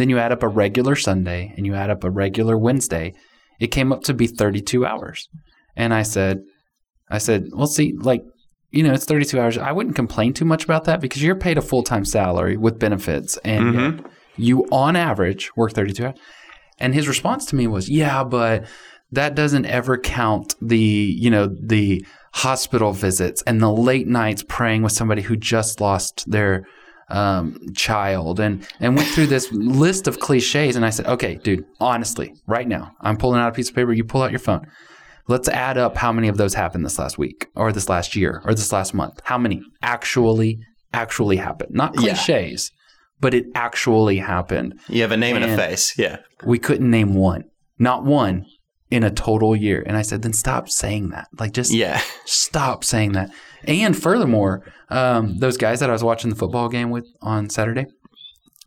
then 0.00 0.08
you 0.08 0.18
add 0.18 0.32
up 0.32 0.42
a 0.42 0.48
regular 0.48 0.96
Sunday 0.96 1.52
and 1.56 1.66
you 1.66 1.74
add 1.74 1.90
up 1.90 2.04
a 2.04 2.10
regular 2.10 2.56
Wednesday, 2.56 3.14
it 3.58 3.68
came 3.68 3.92
up 3.92 4.02
to 4.04 4.14
be 4.14 4.26
32 4.26 4.86
hours. 4.86 5.28
And 5.76 5.92
I 5.92 6.02
said, 6.02 6.40
I 7.10 7.18
said, 7.18 7.48
well, 7.52 7.66
see, 7.66 7.94
like, 7.96 8.22
you 8.70 8.82
know, 8.82 8.92
it's 8.92 9.04
32 9.04 9.38
hours. 9.40 9.58
I 9.58 9.72
wouldn't 9.72 9.96
complain 9.96 10.32
too 10.32 10.44
much 10.44 10.64
about 10.64 10.84
that 10.84 11.00
because 11.00 11.22
you're 11.22 11.34
paid 11.34 11.58
a 11.58 11.62
full 11.62 11.82
time 11.82 12.04
salary 12.04 12.56
with 12.56 12.78
benefits 12.78 13.36
and 13.38 13.74
yet 13.74 14.12
you, 14.36 14.64
on 14.70 14.96
average, 14.96 15.54
work 15.56 15.72
32 15.72 16.06
hours. 16.06 16.18
And 16.78 16.94
his 16.94 17.08
response 17.08 17.44
to 17.46 17.56
me 17.56 17.66
was, 17.66 17.88
yeah, 17.88 18.24
but 18.24 18.66
that 19.12 19.34
doesn't 19.34 19.66
ever 19.66 19.98
count 19.98 20.54
the, 20.62 20.78
you 20.78 21.30
know, 21.30 21.46
the 21.46 22.04
hospital 22.32 22.92
visits 22.92 23.42
and 23.42 23.60
the 23.60 23.70
late 23.70 24.06
nights 24.06 24.44
praying 24.48 24.82
with 24.82 24.92
somebody 24.92 25.22
who 25.22 25.36
just 25.36 25.80
lost 25.80 26.30
their 26.30 26.66
um, 27.10 27.58
child 27.74 28.40
and, 28.40 28.66
and 28.80 28.96
went 28.96 29.08
through 29.08 29.26
this 29.26 29.50
list 29.52 30.06
of 30.08 30.20
cliches. 30.20 30.76
And 30.76 30.84
I 30.84 30.90
said, 30.90 31.06
okay, 31.06 31.36
dude, 31.36 31.64
honestly, 31.80 32.34
right 32.46 32.66
now, 32.68 32.92
I'm 33.00 33.16
pulling 33.16 33.40
out 33.40 33.48
a 33.48 33.52
piece 33.52 33.68
of 33.68 33.74
paper. 33.74 33.92
You 33.92 34.04
pull 34.04 34.22
out 34.22 34.30
your 34.30 34.38
phone. 34.40 34.66
Let's 35.28 35.48
add 35.48 35.78
up 35.78 35.96
how 35.96 36.12
many 36.12 36.28
of 36.28 36.36
those 36.38 36.54
happened 36.54 36.84
this 36.84 36.98
last 36.98 37.18
week 37.18 37.46
or 37.54 37.72
this 37.72 37.88
last 37.88 38.16
year 38.16 38.42
or 38.44 38.54
this 38.54 38.72
last 38.72 38.94
month. 38.94 39.20
How 39.24 39.38
many 39.38 39.62
actually, 39.82 40.58
actually 40.92 41.36
happened? 41.36 41.72
Not 41.74 41.94
Yeah. 42.00 42.14
cliches, 42.14 42.70
but 43.20 43.34
it 43.34 43.46
actually 43.54 44.18
happened. 44.18 44.80
You 44.88 45.02
have 45.02 45.12
a 45.12 45.16
name 45.16 45.36
and, 45.36 45.44
And- 45.44 45.54
a 45.54 45.56
face. 45.56 45.96
Yeah. 45.98 46.18
We 46.44 46.58
couldn't 46.58 46.90
name 46.90 47.14
one, 47.14 47.44
not 47.78 48.04
one 48.04 48.46
in 48.90 49.04
a 49.04 49.10
total 49.10 49.54
year. 49.54 49.84
And 49.86 49.96
I 49.96 50.02
said, 50.02 50.22
then 50.22 50.32
stop 50.32 50.68
saying 50.68 51.10
that. 51.10 51.28
Like, 51.38 51.52
just 51.52 51.70
Yeah. 51.72 52.00
stop 52.24 52.82
saying 52.82 53.12
that. 53.12 53.30
And 53.64 53.96
furthermore, 53.96 54.62
um, 54.88 55.38
those 55.38 55.56
guys 55.56 55.80
that 55.80 55.90
I 55.90 55.92
was 55.92 56.02
watching 56.04 56.30
the 56.30 56.36
football 56.36 56.68
game 56.68 56.90
with 56.90 57.06
on 57.20 57.48
Saturday, 57.50 57.86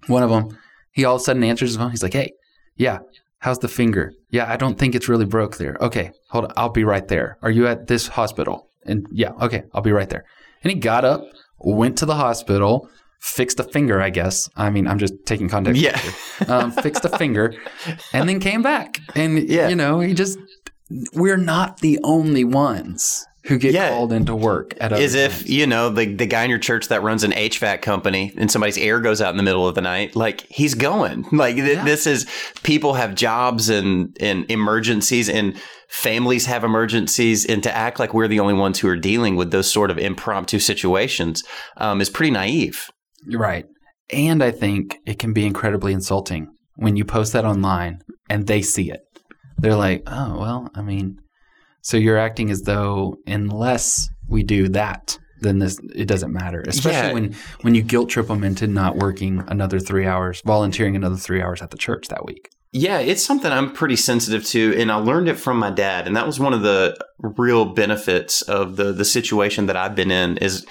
one 0.08 0.24
of 0.24 0.30
them, 0.30 0.58
he 0.92 1.06
all 1.06 1.16
of 1.16 1.22
a 1.22 1.24
sudden 1.24 1.44
answers 1.44 1.70
his 1.72 1.78
phone. 1.78 1.92
He's 1.92 2.04
like, 2.04 2.14
"Hey, 2.14 2.32
yeah, 2.76 3.00
how's 3.40 3.60
the 3.60 3.68
finger? 3.68 4.14
Yeah, 4.30 4.52
I 4.52 4.58
don't 4.58 4.78
think 4.78 4.96
it's 4.96 5.10
really 5.10 5.26
broke 5.26 5.58
there. 5.58 5.78
Okay, 5.82 6.12
hold 6.30 6.46
on, 6.46 6.52
I'll 6.56 6.70
be 6.70 6.84
right 6.84 7.08
there. 7.08 7.38
Are 7.42 7.52
you 7.52 7.68
at 7.68 7.88
this 7.88 8.08
hospital? 8.08 8.70
And 8.86 9.08
yeah, 9.12 9.32
okay, 9.42 9.64
I'll 9.74 9.82
be 9.82 9.92
right 9.92 10.10
there." 10.10 10.26
And 10.64 10.72
he 10.72 10.78
got 10.80 11.04
up, 11.06 11.24
went 11.60 11.98
to 12.00 12.06
the 12.06 12.16
hospital, 12.16 12.90
fixed 13.20 13.60
a 13.60 13.64
finger. 13.64 14.02
I 14.02 14.10
guess. 14.12 14.50
I 14.56 14.70
mean, 14.70 14.88
I'm 14.88 15.00
just 15.00 15.14
taking 15.26 15.50
context. 15.50 15.82
Yeah. 15.82 16.00
um, 16.48 16.72
fixed 16.72 17.06
a 17.06 17.10
finger, 17.18 17.54
and 18.14 18.30
then 18.30 18.40
came 18.40 18.62
back. 18.62 19.00
And 19.16 19.40
Yeah. 19.50 19.70
you 19.70 19.76
know, 19.76 20.00
he 20.00 20.14
just 20.14 20.38
we're 21.14 21.38
not 21.38 21.80
the 21.80 22.00
only 22.04 22.44
ones 22.44 23.26
who 23.46 23.58
get 23.58 23.74
Yeah. 23.74 23.90
called 23.90 24.14
into 24.14 24.34
work 24.36 24.74
at 24.80 24.94
other 24.94 25.02
As 25.04 25.16
if, 25.16 25.32
times. 25.40 25.50
you 25.50 25.68
know, 25.68 25.90
the, 25.90 26.06
the 26.06 26.26
guy 26.26 26.44
in 26.46 26.50
your 26.50 26.60
church 26.60 26.88
that 26.88 27.04
runs 27.04 27.24
an 27.24 27.32
HVAC 27.34 27.82
company 27.82 28.34
and 28.38 28.50
somebody's 28.50 28.78
air 28.78 29.00
goes 29.02 29.22
out 29.22 29.32
in 29.32 29.38
the 29.38 29.44
middle 29.44 29.68
of 29.68 29.76
the 29.76 29.82
night, 29.82 30.16
like 30.16 30.46
he's 30.50 30.74
going. 30.76 31.26
Like 31.34 31.56
th- 31.56 31.78
Yeah. 31.78 31.84
this 31.84 32.08
is 32.08 32.26
people 32.64 32.94
have 32.94 33.16
jobs 33.16 33.70
and, 33.70 34.16
and 34.22 34.50
emergencies 34.50 35.28
and 35.30 35.56
families 35.90 36.46
have 36.46 36.64
emergencies 36.64 37.46
and 37.46 37.62
to 37.64 37.76
act 37.76 38.00
like 38.00 38.14
we're 38.14 38.28
the 38.30 38.40
only 38.40 38.54
ones 38.54 38.80
who 38.80 38.88
are 38.88 38.96
dealing 38.98 39.36
with 39.36 39.52
those 39.52 39.70
sort 39.72 39.92
of 39.92 39.98
impromptu 39.98 40.60
situations 40.60 41.44
um, 41.78 42.00
is 42.02 42.10
pretty 42.10 42.32
naive. 42.32 42.90
You're 43.28 43.42
right. 43.42 43.66
And 44.12 44.42
I 44.44 44.52
think 44.52 44.98
it 45.06 45.20
can 45.20 45.34
be 45.34 45.46
incredibly 45.46 45.92
insulting 45.94 46.48
when 46.76 46.96
you 46.96 47.04
post 47.06 47.34
that 47.34 47.46
online 47.46 48.00
and 48.30 48.48
they 48.48 48.62
see 48.62 48.90
it. 48.92 49.02
They're 49.58 49.76
like, 49.76 50.04
oh, 50.08 50.40
well, 50.40 50.70
I 50.76 50.82
mean, 50.82 51.20
so 51.84 51.98
you're 51.98 52.18
acting 52.18 52.50
as 52.50 52.64
though 52.64 53.18
unless 53.28 54.10
we 54.28 54.42
do 54.42 54.68
that, 54.70 55.20
then 55.42 55.60
this 55.60 55.80
it 55.94 56.08
doesn't 56.08 56.34
matter. 56.34 56.64
Especially 56.68 57.08
Yeah. 57.10 57.14
when 57.14 57.36
when 57.62 57.76
you 57.76 57.84
guilt 57.84 58.10
trip 58.10 58.28
them 58.28 58.44
into 58.44 58.66
not 58.66 58.96
working 58.98 59.44
another 59.48 59.80
three 59.80 60.08
hours, 60.08 60.42
volunteering 60.46 60.96
another 60.96 61.18
three 61.18 61.42
hours 61.42 61.62
at 61.62 61.70
the 61.70 61.78
church 61.78 62.08
that 62.08 62.26
week. 62.26 62.50
Yeah, 62.76 62.98
it's 62.98 63.24
something 63.24 63.52
I'm 63.52 63.72
pretty 63.72 63.96
sensitive 63.98 64.44
to, 64.46 64.76
and 64.80 64.92
I 64.92 64.96
learned 64.96 65.28
it 65.30 65.36
from 65.36 65.60
my 65.60 65.70
dad, 65.70 66.08
and 66.08 66.16
that 66.16 66.26
was 66.26 66.40
one 66.40 66.54
of 66.54 66.64
the 66.64 66.98
real 67.20 67.66
benefits 67.66 68.42
of 68.42 68.78
the 68.78 68.92
the 68.94 69.06
situation 69.06 69.68
that 69.68 69.78
I've 69.78 69.94
been 69.96 70.10
in. 70.10 70.38
Is 70.38 70.66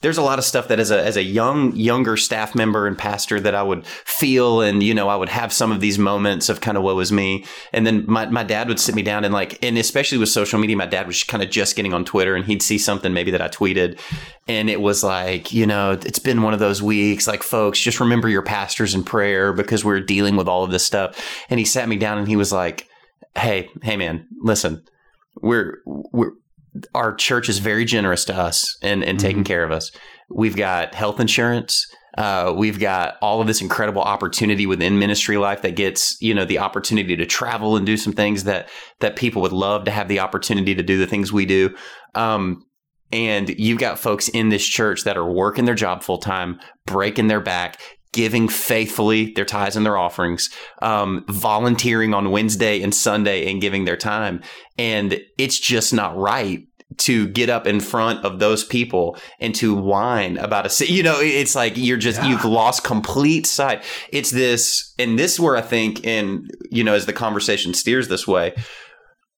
there's 0.00 0.18
a 0.18 0.22
lot 0.22 0.38
of 0.38 0.44
stuff 0.44 0.68
that 0.68 0.78
as 0.78 0.90
a 0.90 1.04
as 1.04 1.16
a 1.16 1.22
young 1.22 1.74
younger 1.74 2.16
staff 2.16 2.54
member 2.54 2.86
and 2.86 2.96
pastor 2.96 3.40
that 3.40 3.54
I 3.54 3.62
would 3.62 3.86
feel, 3.86 4.60
and 4.60 4.82
you 4.82 4.94
know 4.94 5.08
I 5.08 5.16
would 5.16 5.28
have 5.28 5.52
some 5.52 5.72
of 5.72 5.80
these 5.80 5.98
moments 5.98 6.48
of 6.48 6.60
kind 6.60 6.76
of 6.76 6.84
woe 6.84 6.98
is 7.00 7.10
me, 7.10 7.44
and 7.72 7.86
then 7.86 8.04
my 8.06 8.26
my 8.26 8.44
dad 8.44 8.68
would 8.68 8.78
sit 8.78 8.94
me 8.94 9.02
down 9.02 9.24
and 9.24 9.34
like, 9.34 9.62
and 9.64 9.76
especially 9.76 10.18
with 10.18 10.28
social 10.28 10.58
media, 10.58 10.76
my 10.76 10.86
dad 10.86 11.06
was 11.06 11.24
kind 11.24 11.42
of 11.42 11.50
just 11.50 11.74
getting 11.74 11.92
on 11.92 12.04
Twitter, 12.04 12.34
and 12.34 12.44
he'd 12.44 12.62
see 12.62 12.78
something 12.78 13.12
maybe 13.12 13.30
that 13.32 13.42
I 13.42 13.48
tweeted, 13.48 13.98
and 14.46 14.70
it 14.70 14.80
was 14.80 15.02
like, 15.02 15.52
you 15.52 15.66
know, 15.66 15.92
it's 15.92 16.18
been 16.18 16.42
one 16.42 16.54
of 16.54 16.60
those 16.60 16.82
weeks. 16.82 17.26
Like, 17.26 17.42
folks, 17.42 17.80
just 17.80 18.00
remember 18.00 18.28
your 18.28 18.42
pastors 18.42 18.94
in 18.94 19.04
prayer 19.04 19.52
because 19.52 19.84
we're 19.84 20.00
dealing 20.00 20.36
with 20.36 20.48
all 20.48 20.64
of 20.64 20.70
this 20.70 20.84
stuff. 20.84 21.44
And 21.50 21.58
he 21.58 21.64
sat 21.64 21.88
me 21.88 21.96
down 21.96 22.18
and 22.18 22.28
he 22.28 22.36
was 22.36 22.52
like, 22.52 22.86
"Hey, 23.36 23.68
hey, 23.82 23.96
man, 23.96 24.26
listen, 24.42 24.84
we're 25.40 25.80
we're." 25.84 26.32
Our 26.94 27.14
church 27.14 27.48
is 27.48 27.58
very 27.58 27.84
generous 27.84 28.24
to 28.26 28.36
us 28.36 28.76
and, 28.82 29.04
and 29.04 29.18
taking 29.18 29.44
care 29.44 29.64
of 29.64 29.70
us. 29.70 29.90
We've 30.30 30.56
got 30.56 30.94
health 30.94 31.20
insurance. 31.20 31.86
Uh, 32.16 32.52
we've 32.56 32.80
got 32.80 33.16
all 33.22 33.40
of 33.40 33.46
this 33.46 33.60
incredible 33.60 34.02
opportunity 34.02 34.66
within 34.66 34.98
ministry 34.98 35.36
life 35.36 35.62
that 35.62 35.76
gets 35.76 36.20
you 36.20 36.34
know 36.34 36.44
the 36.44 36.58
opportunity 36.58 37.14
to 37.14 37.26
travel 37.26 37.76
and 37.76 37.86
do 37.86 37.96
some 37.96 38.12
things 38.12 38.44
that 38.44 38.68
that 39.00 39.14
people 39.14 39.40
would 39.40 39.52
love 39.52 39.84
to 39.84 39.90
have 39.90 40.08
the 40.08 40.18
opportunity 40.18 40.74
to 40.74 40.82
do 40.82 40.98
the 40.98 41.06
things 41.06 41.32
we 41.32 41.46
do. 41.46 41.74
Um, 42.14 42.64
and 43.12 43.48
you've 43.50 43.78
got 43.78 43.98
folks 43.98 44.28
in 44.28 44.48
this 44.48 44.66
church 44.66 45.04
that 45.04 45.16
are 45.16 45.30
working 45.30 45.64
their 45.64 45.74
job 45.74 46.02
full 46.02 46.18
time, 46.18 46.60
breaking 46.86 47.28
their 47.28 47.40
back, 47.40 47.80
giving 48.12 48.48
faithfully 48.48 49.32
their 49.34 49.44
tithes 49.44 49.76
and 49.76 49.84
their 49.84 49.96
offerings, 49.96 50.50
um, 50.82 51.24
volunteering 51.28 52.14
on 52.14 52.30
Wednesday 52.30 52.82
and 52.82 52.94
Sunday 52.94 53.50
and 53.50 53.60
giving 53.60 53.84
their 53.84 53.96
time. 53.96 54.42
And 54.76 55.20
it's 55.38 55.58
just 55.58 55.92
not 55.92 56.16
right 56.16 56.67
to 56.96 57.28
get 57.28 57.50
up 57.50 57.66
in 57.66 57.80
front 57.80 58.24
of 58.24 58.38
those 58.38 58.64
people 58.64 59.16
and 59.40 59.54
to 59.54 59.74
whine 59.74 60.38
about 60.38 60.66
a 60.66 60.70
city. 60.70 60.92
you 60.92 61.02
know 61.02 61.18
it's 61.20 61.54
like 61.54 61.74
you're 61.76 61.98
just 61.98 62.22
yeah. 62.22 62.28
you've 62.28 62.44
lost 62.44 62.82
complete 62.82 63.46
sight 63.46 63.82
it's 64.10 64.30
this 64.30 64.94
and 64.98 65.18
this 65.18 65.38
where 65.38 65.56
i 65.56 65.60
think 65.60 66.04
and 66.06 66.50
you 66.70 66.82
know 66.82 66.94
as 66.94 67.06
the 67.06 67.12
conversation 67.12 67.74
steers 67.74 68.08
this 68.08 68.26
way 68.26 68.54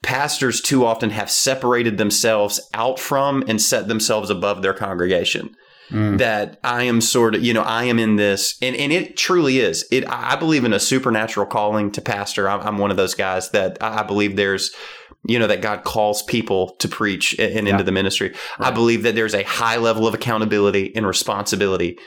pastors 0.03 0.61
too 0.61 0.87
often 0.87 1.11
have 1.11 1.31
separated 1.31 1.99
themselves 1.99 2.61
out 2.73 2.99
from 3.01 3.43
and 3.49 3.61
set 3.61 3.89
themselves 3.89 4.31
above 4.31 4.63
their 4.63 4.75
congregation 4.75 5.51
Mm. 5.91 6.19
that 6.19 6.61
I 6.63 6.85
am 6.85 7.01
sort 7.01 7.35
of, 7.35 7.43
you 7.43 7.53
know, 7.53 7.63
I 7.63 7.83
am 7.85 7.99
in 7.99 8.15
this, 8.15 8.57
and, 8.63 8.77
and 8.77 8.93
it 8.93 9.17
truly 9.17 9.59
is. 9.59 9.85
It, 9.91 10.09
I 10.09 10.37
believe 10.37 10.65
in 10.65 10.73
a 10.73 10.79
supernatural 10.79 11.47
calling 11.47 11.91
to 11.91 12.01
pastor. 12.01 12.49
I'm, 12.49 12.61
I'm 12.61 12.79
one 12.79 12.93
of 12.93 12.97
those 12.97 13.17
guys 13.17 13.51
that 13.51 13.77
I 13.83 14.05
believe 14.05 14.37
there's, 14.37 14.73
you 15.25 15.39
know, 15.39 15.47
that 15.47 15.61
God 15.61 15.85
calls 15.85 16.23
people 16.23 16.71
to 16.77 16.89
preach 16.89 17.39
and, 17.39 17.67
yeah. 17.67 17.73
into 17.73 17.85
the 17.85 17.93
ministry. 17.93 18.31
Right. 18.59 18.69
I 18.69 18.71
believe 18.71 19.03
that 19.03 19.15
there's 19.15 19.35
a 19.35 19.43
high 19.43 19.77
level 19.77 20.07
of 20.07 20.15
accountability 20.15 20.95
and 20.97 21.07
responsibility. 21.07 21.99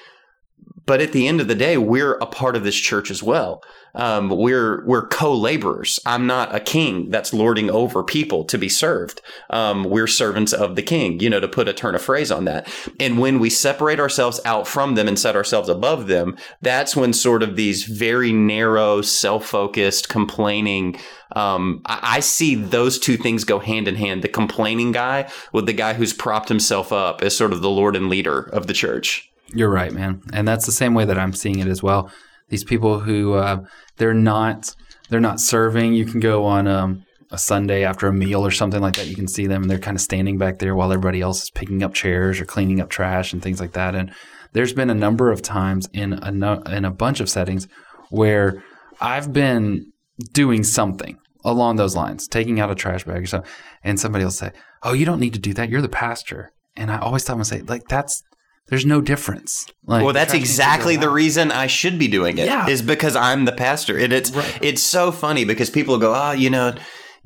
But 0.86 1.02
at 1.02 1.14
the 1.14 1.28
end 1.28 1.40
of 1.40 1.48
the 1.48 1.56
day, 1.56 1.78
we're 1.78 2.16
a 2.16 2.26
part 2.26 2.56
of 2.56 2.64
this 2.64 2.76
church 2.76 3.10
as 3.10 3.24
well. 3.24 3.64
Um, 3.96 4.30
we're 4.30 4.84
we're 4.86 5.08
co-laborers. 5.08 6.00
I'm 6.06 6.26
not 6.26 6.54
a 6.54 6.60
king 6.60 7.10
that's 7.12 7.34
lording 7.34 7.70
over 7.70 8.04
people 8.04 8.44
to 8.46 8.58
be 8.58 8.68
served. 8.68 9.22
Um, 9.50 9.84
we're 9.84 10.08
servants 10.08 10.52
of 10.52 10.76
the 10.76 10.82
king. 10.82 11.20
You 11.20 11.30
know, 11.30 11.40
to 11.40 11.48
put 11.48 11.70
a 11.70 11.74
turn 11.74 11.96
of 11.96 12.02
phrase 12.02 12.32
on 12.32 12.46
that. 12.46 12.68
And 13.00 13.20
when 13.20 13.40
we 13.40 13.50
separate 13.50 14.00
ourselves 14.00 14.42
out 14.46 14.68
from 14.68 14.96
them 14.96 15.08
and 15.08 15.18
set 15.18 15.36
ourselves 15.36 15.70
above 15.70 16.08
them, 16.08 16.36
that's 16.62 16.96
when 16.96 17.14
sort 17.14 17.44
of 17.44 17.56
these 17.56 17.84
very 17.84 18.34
narrow, 18.34 19.02
self-focused, 19.02 20.10
complaining. 20.10 21.00
Um, 21.36 21.82
I, 21.86 22.00
I 22.18 22.20
see 22.20 22.56
those 22.56 23.00
two 23.00 23.16
things 23.16 23.44
go 23.44 23.60
hand 23.60 23.88
in 23.88 23.96
hand: 23.96 24.22
the 24.22 24.28
complaining 24.28 24.92
guy 24.92 25.30
with 25.54 25.66
the 25.68 25.74
guy 25.74 25.94
who's 25.94 26.14
propped 26.14 26.50
himself 26.50 26.92
up 26.92 27.22
as 27.22 27.38
sort 27.38 27.54
of 27.54 27.62
the 27.62 27.70
lord 27.70 27.96
and 27.96 28.10
leader 28.10 28.40
of 28.42 28.68
the 28.68 28.74
church. 28.74 29.30
You're 29.48 29.70
right, 29.70 29.92
man, 29.92 30.22
and 30.34 30.48
that's 30.48 30.66
the 30.66 30.72
same 30.72 30.94
way 30.94 31.06
that 31.06 31.20
I'm 31.20 31.34
seeing 31.34 31.60
it 31.60 31.68
as 31.68 31.84
well. 31.84 32.12
These 32.50 32.64
people 32.64 33.00
who 33.00 33.34
uh, 33.34 33.66
they're 33.98 34.14
not 34.14 34.76
they're 35.10 35.20
not 35.20 35.40
serving. 35.40 35.94
You 35.94 36.06
can 36.06 36.20
go 36.20 36.46
on 36.46 36.68
um, 36.68 37.06
a 37.32 37.38
Sunday 37.38 37.84
after 37.84 38.08
a 38.08 38.14
meal 38.14 38.46
or 38.46 38.52
something 38.52 38.82
like 38.82 38.96
that. 38.96 39.08
You 39.08 39.16
can 39.16 39.28
see 39.28 39.48
them, 39.48 39.64
and 39.64 39.72
they're 39.72 39.80
kind 39.80 39.98
of 39.98 40.02
standing 40.02 40.38
back 40.38 40.60
there 40.60 40.76
while 40.76 40.92
everybody 40.92 41.22
else 41.22 41.44
is 41.44 41.50
picking 41.50 41.84
up 41.84 41.94
chairs 41.94 42.40
or 42.40 42.46
cleaning 42.46 42.80
up 42.80 42.90
trash 42.90 43.34
and 43.34 43.42
things 43.42 43.60
like 43.60 43.74
that. 43.74 43.96
And 43.96 44.14
there's 44.54 44.74
been 44.74 44.90
a 44.90 44.96
number 44.96 45.32
of 45.32 45.42
times 45.42 45.90
in 45.94 46.14
a 46.14 46.32
no, 46.32 46.62
in 46.62 46.86
a 46.86 46.92
bunch 46.92 47.20
of 47.20 47.30
settings 47.30 47.68
where 48.10 48.64
I've 49.02 49.34
been 49.34 49.92
doing 50.32 50.64
something 50.64 51.18
along 51.44 51.76
those 51.76 51.96
lines, 51.96 52.28
taking 52.28 52.60
out 52.60 52.72
a 52.72 52.76
trash 52.76 53.04
bag 53.04 53.24
or 53.24 53.26
something, 53.26 53.52
and 53.84 54.00
somebody 54.00 54.24
will 54.24 54.32
say, 54.32 54.52
"Oh, 54.84 54.94
you 54.94 55.06
don't 55.06 55.20
need 55.20 55.34
to 55.34 55.40
do 55.40 55.54
that. 55.56 55.70
You're 55.70 55.82
the 55.82 55.90
pastor." 55.90 56.52
And 56.76 56.92
I 56.92 57.00
always 57.00 57.24
tell 57.24 57.36
them, 57.36 57.44
"Say 57.44 57.62
like 57.62 57.88
that's 57.88 58.24
there's 58.68 58.86
no 58.86 59.02
difference. 59.02 59.68
Like, 59.86 60.04
well, 60.04 60.14
that's 60.14 60.34
exactly 60.34 60.96
the 60.96 61.10
reason 61.10 61.52
I 61.52 61.68
should 61.68 62.00
be 62.00 62.08
doing 62.08 62.38
it. 62.38 62.46
Yeah. 62.46 62.68
is 62.68 62.82
because 62.82 63.16
I'm 63.16 63.46
the 63.46 63.52
pastor, 63.52 63.98
and 63.98 64.14
it's 64.14 64.32
right. 64.32 64.60
it's 64.62 64.82
so 64.82 65.12
funny 65.12 65.46
because 65.46 65.70
people 65.70 65.98
go, 65.98 66.14
oh, 66.16 66.32
you 66.32 66.50
know, 66.50 66.74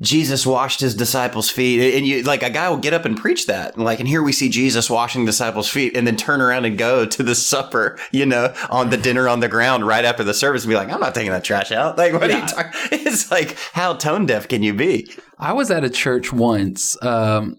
Jesus 0.00 0.46
washed 0.46 0.80
his 0.80 0.94
disciples' 0.94 1.50
feet, 1.50 1.96
and 1.96 2.06
you 2.06 2.22
like 2.22 2.42
a 2.42 2.50
guy 2.50 2.68
will 2.68 2.76
get 2.76 2.92
up 2.92 3.04
and 3.04 3.16
preach 3.16 3.46
that, 3.46 3.74
and 3.74 3.84
like, 3.84 3.98
and 3.98 4.08
here 4.08 4.22
we 4.22 4.32
see 4.32 4.48
Jesus 4.48 4.88
washing 4.88 5.24
disciples' 5.24 5.68
feet, 5.68 5.96
and 5.96 6.06
then 6.06 6.16
turn 6.16 6.40
around 6.40 6.64
and 6.64 6.78
go 6.78 7.04
to 7.04 7.22
the 7.22 7.34
supper, 7.34 7.98
you 8.12 8.24
know, 8.26 8.54
on 8.70 8.90
the 8.90 8.96
dinner 8.96 9.28
on 9.28 9.40
the 9.40 9.48
ground 9.48 9.86
right 9.86 10.04
after 10.04 10.22
the 10.22 10.34
service, 10.34 10.64
and 10.64 10.70
be 10.70 10.76
like, 10.76 10.90
I'm 10.90 11.00
not 11.00 11.14
taking 11.14 11.32
that 11.32 11.44
trash 11.44 11.72
out. 11.72 11.98
Like, 11.98 12.12
what 12.12 12.30
yeah. 12.30 12.36
are 12.36 12.42
you 12.42 12.46
talking? 12.46 12.80
It's 13.08 13.30
like, 13.30 13.56
how 13.72 13.94
tone 13.94 14.26
deaf 14.26 14.48
can 14.48 14.62
you 14.62 14.74
be? 14.74 15.10
I 15.38 15.52
was 15.52 15.70
at 15.70 15.82
a 15.82 15.90
church 15.90 16.32
once. 16.32 17.00
Um, 17.02 17.56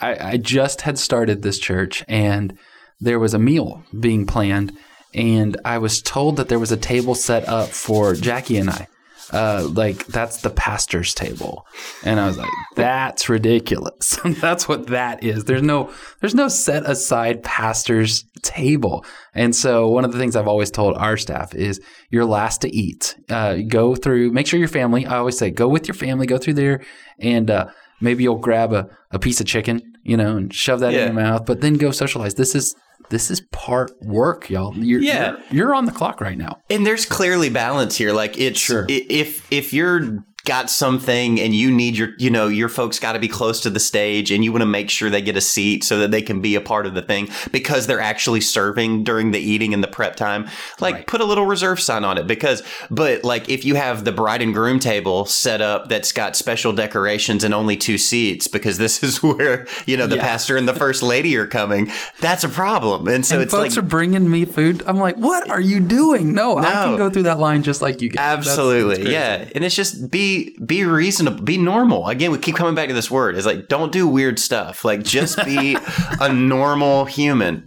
I, 0.00 0.32
I 0.32 0.36
just 0.36 0.82
had 0.82 0.98
started 0.98 1.42
this 1.42 1.58
church, 1.58 2.04
and 2.08 2.58
there 3.00 3.18
was 3.18 3.34
a 3.34 3.38
meal 3.38 3.82
being 3.98 4.26
planned, 4.26 4.76
and 5.14 5.56
I 5.64 5.78
was 5.78 6.02
told 6.02 6.36
that 6.36 6.48
there 6.48 6.58
was 6.58 6.72
a 6.72 6.76
table 6.76 7.14
set 7.14 7.48
up 7.48 7.68
for 7.68 8.14
Jackie 8.14 8.58
and 8.58 8.70
I. 8.70 8.88
Uh, 9.30 9.68
like 9.74 10.06
that's 10.06 10.40
the 10.40 10.48
pastor's 10.48 11.12
table, 11.12 11.66
and 12.02 12.18
I 12.18 12.26
was 12.26 12.38
like, 12.38 12.50
"That's 12.76 13.28
ridiculous. 13.28 14.18
that's 14.24 14.66
what 14.66 14.86
that 14.86 15.22
is. 15.22 15.44
There's 15.44 15.60
no, 15.60 15.92
there's 16.20 16.34
no 16.34 16.48
set 16.48 16.88
aside 16.88 17.42
pastor's 17.42 18.24
table." 18.40 19.04
And 19.34 19.54
so, 19.54 19.88
one 19.88 20.06
of 20.06 20.12
the 20.12 20.18
things 20.18 20.34
I've 20.34 20.48
always 20.48 20.70
told 20.70 20.96
our 20.96 21.18
staff 21.18 21.54
is, 21.54 21.78
"You're 22.08 22.24
last 22.24 22.62
to 22.62 22.74
eat. 22.74 23.16
Uh, 23.28 23.58
go 23.68 23.94
through. 23.94 24.32
Make 24.32 24.46
sure 24.46 24.58
your 24.58 24.66
family. 24.66 25.04
I 25.04 25.18
always 25.18 25.36
say, 25.36 25.50
go 25.50 25.68
with 25.68 25.86
your 25.86 25.94
family. 25.94 26.26
Go 26.26 26.38
through 26.38 26.54
there, 26.54 26.80
and 27.18 27.50
uh, 27.50 27.66
maybe 28.00 28.22
you'll 28.22 28.38
grab 28.38 28.72
a, 28.72 28.88
a 29.10 29.18
piece 29.18 29.40
of 29.42 29.46
chicken, 29.46 29.82
you 30.08 30.16
know, 30.16 30.36
and 30.36 30.52
shove 30.52 30.80
that 30.80 30.92
yeah. 30.92 31.06
in 31.06 31.14
your 31.14 31.22
mouth. 31.22 31.46
But 31.46 31.60
then 31.60 31.74
go 31.74 31.90
socialize. 31.90 32.34
This 32.34 32.54
is 32.54 32.74
this 33.10 33.30
is 33.30 33.40
part 33.52 33.90
work, 34.02 34.50
y'all. 34.50 34.74
You're, 34.76 35.00
yeah, 35.00 35.32
you're, 35.32 35.40
you're, 35.50 35.74
on 35.74 35.84
the 35.84 35.92
clock 35.92 36.20
right 36.20 36.36
now. 36.36 36.58
And 36.68 36.86
there's 36.86 37.06
clearly 37.06 37.48
balance 37.48 37.96
here. 37.96 38.12
Like 38.12 38.38
it's 38.38 38.58
sure. 38.58 38.86
if 38.88 39.50
if 39.52 39.72
you're 39.72 40.24
got 40.48 40.70
something 40.70 41.38
and 41.38 41.54
you 41.54 41.70
need 41.70 41.94
your, 41.94 42.08
you 42.16 42.30
know, 42.30 42.48
your 42.48 42.70
folks 42.70 42.98
got 42.98 43.12
to 43.12 43.18
be 43.18 43.28
close 43.28 43.60
to 43.60 43.68
the 43.68 43.78
stage 43.78 44.30
and 44.30 44.42
you 44.42 44.50
want 44.50 44.62
to 44.62 44.66
make 44.66 44.88
sure 44.88 45.10
they 45.10 45.20
get 45.20 45.36
a 45.36 45.42
seat 45.42 45.84
so 45.84 45.98
that 45.98 46.10
they 46.10 46.22
can 46.22 46.40
be 46.40 46.54
a 46.54 46.60
part 46.60 46.86
of 46.86 46.94
the 46.94 47.02
thing 47.02 47.28
because 47.52 47.86
they're 47.86 48.00
actually 48.00 48.40
serving 48.40 49.04
during 49.04 49.30
the 49.30 49.38
eating 49.38 49.74
and 49.74 49.84
the 49.84 49.88
prep 49.88 50.16
time, 50.16 50.48
like 50.80 50.94
right. 50.94 51.06
put 51.06 51.20
a 51.20 51.24
little 51.26 51.44
reserve 51.44 51.78
sign 51.78 52.02
on 52.02 52.16
it 52.16 52.26
because, 52.26 52.62
but 52.90 53.22
like 53.24 53.50
if 53.50 53.66
you 53.66 53.74
have 53.74 54.06
the 54.06 54.10
bride 54.10 54.40
and 54.40 54.54
groom 54.54 54.78
table 54.78 55.26
set 55.26 55.60
up 55.60 55.90
that's 55.90 56.12
got 56.12 56.34
special 56.34 56.72
decorations 56.72 57.44
and 57.44 57.52
only 57.52 57.76
two 57.76 57.98
seats 57.98 58.48
because 58.48 58.78
this 58.78 59.02
is 59.02 59.22
where, 59.22 59.66
you 59.84 59.98
know, 59.98 60.06
the 60.06 60.16
yeah. 60.16 60.22
pastor 60.22 60.56
and 60.56 60.66
the 60.66 60.74
first 60.74 61.02
lady 61.02 61.36
are 61.36 61.46
coming, 61.46 61.92
that's 62.20 62.42
a 62.42 62.48
problem. 62.48 63.06
And 63.06 63.26
so 63.26 63.34
and 63.34 63.42
it's 63.42 63.52
folks 63.52 63.76
like, 63.76 63.84
are 63.84 63.86
bringing 63.86 64.30
me 64.30 64.46
food. 64.46 64.82
I'm 64.86 64.96
like, 64.96 65.16
what 65.16 65.50
are 65.50 65.60
you 65.60 65.78
doing? 65.78 66.32
No, 66.32 66.54
no. 66.54 66.66
I 66.66 66.72
can 66.72 66.96
go 66.96 67.10
through 67.10 67.24
that 67.24 67.38
line 67.38 67.62
just 67.62 67.82
like 67.82 68.00
you 68.00 68.08
guys. 68.08 68.38
Absolutely. 68.38 69.04
That's, 69.04 69.10
that's 69.10 69.46
yeah. 69.46 69.52
And 69.54 69.62
it's 69.62 69.74
just 69.74 70.10
be, 70.10 70.37
be 70.64 70.84
reasonable, 70.84 71.42
be 71.42 71.58
normal. 71.58 72.08
Again, 72.08 72.30
we 72.30 72.38
keep 72.38 72.56
coming 72.56 72.74
back 72.74 72.88
to 72.88 72.94
this 72.94 73.10
word. 73.10 73.36
It's 73.36 73.46
like 73.46 73.68
don't 73.68 73.92
do 73.92 74.06
weird 74.06 74.38
stuff. 74.38 74.84
Like 74.84 75.02
just 75.02 75.42
be 75.44 75.76
a 76.20 76.32
normal 76.32 77.04
human. 77.04 77.66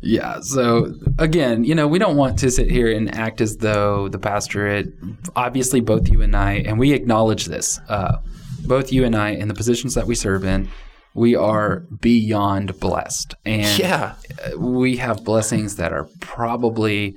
Yeah. 0.00 0.40
So 0.40 0.94
again, 1.18 1.64
you 1.64 1.74
know, 1.74 1.88
we 1.88 1.98
don't 1.98 2.16
want 2.16 2.38
to 2.40 2.50
sit 2.50 2.70
here 2.70 2.90
and 2.90 3.12
act 3.14 3.40
as 3.40 3.56
though 3.56 4.08
the 4.08 4.18
pastorate, 4.18 4.92
obviously, 5.34 5.80
both 5.80 6.08
you 6.08 6.22
and 6.22 6.36
I, 6.36 6.54
and 6.54 6.78
we 6.78 6.92
acknowledge 6.92 7.46
this, 7.46 7.80
uh, 7.88 8.18
both 8.64 8.92
you 8.92 9.04
and 9.04 9.16
I, 9.16 9.30
in 9.30 9.48
the 9.48 9.54
positions 9.54 9.94
that 9.94 10.06
we 10.06 10.14
serve 10.14 10.44
in, 10.44 10.68
we 11.14 11.34
are 11.34 11.80
beyond 12.00 12.78
blessed, 12.78 13.34
and 13.44 13.78
yeah, 13.78 14.14
we 14.56 14.98
have 14.98 15.24
blessings 15.24 15.76
that 15.76 15.92
are 15.92 16.06
probably, 16.20 17.16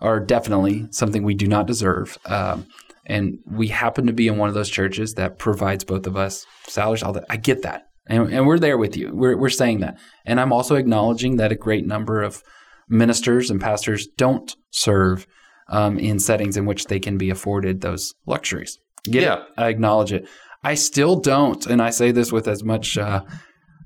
are 0.00 0.18
definitely 0.18 0.88
something 0.90 1.22
we 1.22 1.34
do 1.34 1.46
not 1.46 1.66
deserve. 1.66 2.18
Um, 2.26 2.66
and 3.06 3.38
we 3.46 3.68
happen 3.68 4.06
to 4.06 4.12
be 4.12 4.28
in 4.28 4.36
one 4.36 4.48
of 4.48 4.54
those 4.54 4.68
churches 4.68 5.14
that 5.14 5.38
provides 5.38 5.84
both 5.84 6.06
of 6.06 6.16
us 6.16 6.44
salaries, 6.66 7.02
all 7.02 7.12
that. 7.12 7.24
I 7.30 7.36
get 7.36 7.62
that. 7.62 7.84
And, 8.08 8.32
and 8.32 8.46
we're 8.46 8.58
there 8.58 8.78
with 8.78 8.96
you. 8.96 9.10
We're, 9.14 9.36
we're 9.36 9.48
saying 9.48 9.80
that. 9.80 9.98
And 10.24 10.40
I'm 10.40 10.52
also 10.52 10.74
acknowledging 10.74 11.36
that 11.36 11.52
a 11.52 11.56
great 11.56 11.86
number 11.86 12.22
of 12.22 12.42
ministers 12.88 13.50
and 13.50 13.60
pastors 13.60 14.06
don't 14.16 14.54
serve 14.70 15.26
um, 15.68 15.98
in 15.98 16.18
settings 16.18 16.56
in 16.56 16.66
which 16.66 16.86
they 16.86 17.00
can 17.00 17.16
be 17.16 17.30
afforded 17.30 17.80
those 17.80 18.14
luxuries. 18.26 18.78
Get 19.04 19.22
yeah. 19.22 19.36
It? 19.36 19.42
I 19.56 19.68
acknowledge 19.68 20.12
it. 20.12 20.28
I 20.62 20.74
still 20.74 21.16
don't, 21.16 21.64
and 21.66 21.80
I 21.80 21.90
say 21.90 22.10
this 22.10 22.32
with 22.32 22.48
as 22.48 22.64
much 22.64 22.98
uh, 22.98 23.22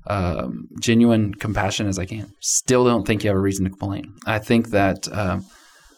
um, 0.07 0.67
genuine 0.79 1.33
compassion 1.35 1.87
as 1.87 1.99
I 1.99 2.05
can, 2.05 2.31
still 2.39 2.85
don't 2.85 3.05
think 3.05 3.23
you 3.23 3.29
have 3.29 3.37
a 3.37 3.41
reason 3.41 3.65
to 3.65 3.69
complain. 3.69 4.15
I 4.25 4.39
think 4.39 4.69
that. 4.69 5.07
Um, 5.11 5.45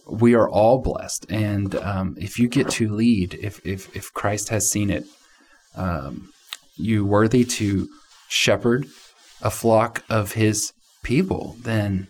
we 0.07 0.33
are 0.35 0.49
all 0.49 0.79
blessed. 0.81 1.25
And 1.29 1.75
um, 1.75 2.15
if 2.19 2.37
you 2.37 2.47
get 2.47 2.69
to 2.71 2.89
lead, 2.89 3.35
if, 3.35 3.65
if, 3.65 3.95
if 3.95 4.13
Christ 4.13 4.49
has 4.49 4.69
seen 4.69 4.89
it, 4.89 5.05
um, 5.75 6.31
you 6.75 7.05
worthy 7.05 7.43
to 7.45 7.87
shepherd 8.27 8.87
a 9.41 9.49
flock 9.49 10.03
of 10.09 10.33
his 10.33 10.73
people, 11.03 11.55
then 11.61 12.07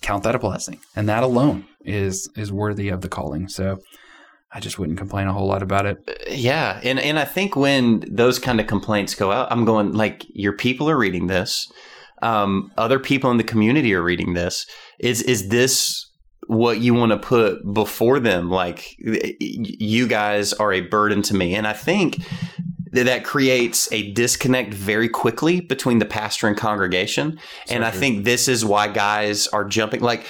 count 0.00 0.22
that 0.24 0.34
a 0.34 0.38
blessing. 0.38 0.80
And 0.94 1.08
that 1.08 1.22
alone 1.22 1.66
is 1.84 2.28
is 2.36 2.52
worthy 2.52 2.88
of 2.88 3.00
the 3.00 3.08
calling. 3.08 3.48
So 3.48 3.78
I 4.52 4.60
just 4.60 4.78
wouldn't 4.78 4.98
complain 4.98 5.26
a 5.26 5.32
whole 5.32 5.46
lot 5.46 5.62
about 5.62 5.86
it. 5.86 5.98
Yeah, 6.30 6.80
and 6.82 6.98
and 6.98 7.18
I 7.18 7.24
think 7.24 7.56
when 7.56 8.04
those 8.08 8.38
kind 8.38 8.60
of 8.60 8.66
complaints 8.66 9.14
go 9.14 9.32
out, 9.32 9.50
I'm 9.50 9.64
going 9.64 9.92
like 9.92 10.24
your 10.28 10.52
people 10.52 10.88
are 10.88 10.98
reading 10.98 11.26
this, 11.26 11.70
um, 12.22 12.72
other 12.76 12.98
people 12.98 13.30
in 13.30 13.36
the 13.36 13.44
community 13.44 13.94
are 13.94 14.02
reading 14.02 14.34
this. 14.34 14.66
Is 14.98 15.22
is 15.22 15.48
this 15.48 16.05
what 16.46 16.80
you 16.80 16.94
want 16.94 17.12
to 17.12 17.18
put 17.18 17.72
before 17.72 18.20
them? 18.20 18.50
Like 18.50 18.96
you 18.98 20.06
guys 20.06 20.52
are 20.52 20.72
a 20.72 20.82
burden 20.82 21.22
to 21.22 21.34
me, 21.34 21.54
and 21.54 21.66
I 21.66 21.72
think 21.72 22.18
that 22.92 23.24
creates 23.24 23.90
a 23.92 24.12
disconnect 24.12 24.72
very 24.72 25.08
quickly 25.08 25.60
between 25.60 25.98
the 25.98 26.06
pastor 26.06 26.46
and 26.48 26.56
congregation. 26.56 27.38
So 27.66 27.74
and 27.74 27.84
I 27.84 27.90
think 27.90 28.24
this 28.24 28.48
is 28.48 28.64
why 28.64 28.88
guys 28.88 29.46
are 29.48 29.64
jumping 29.64 30.00
like 30.00 30.26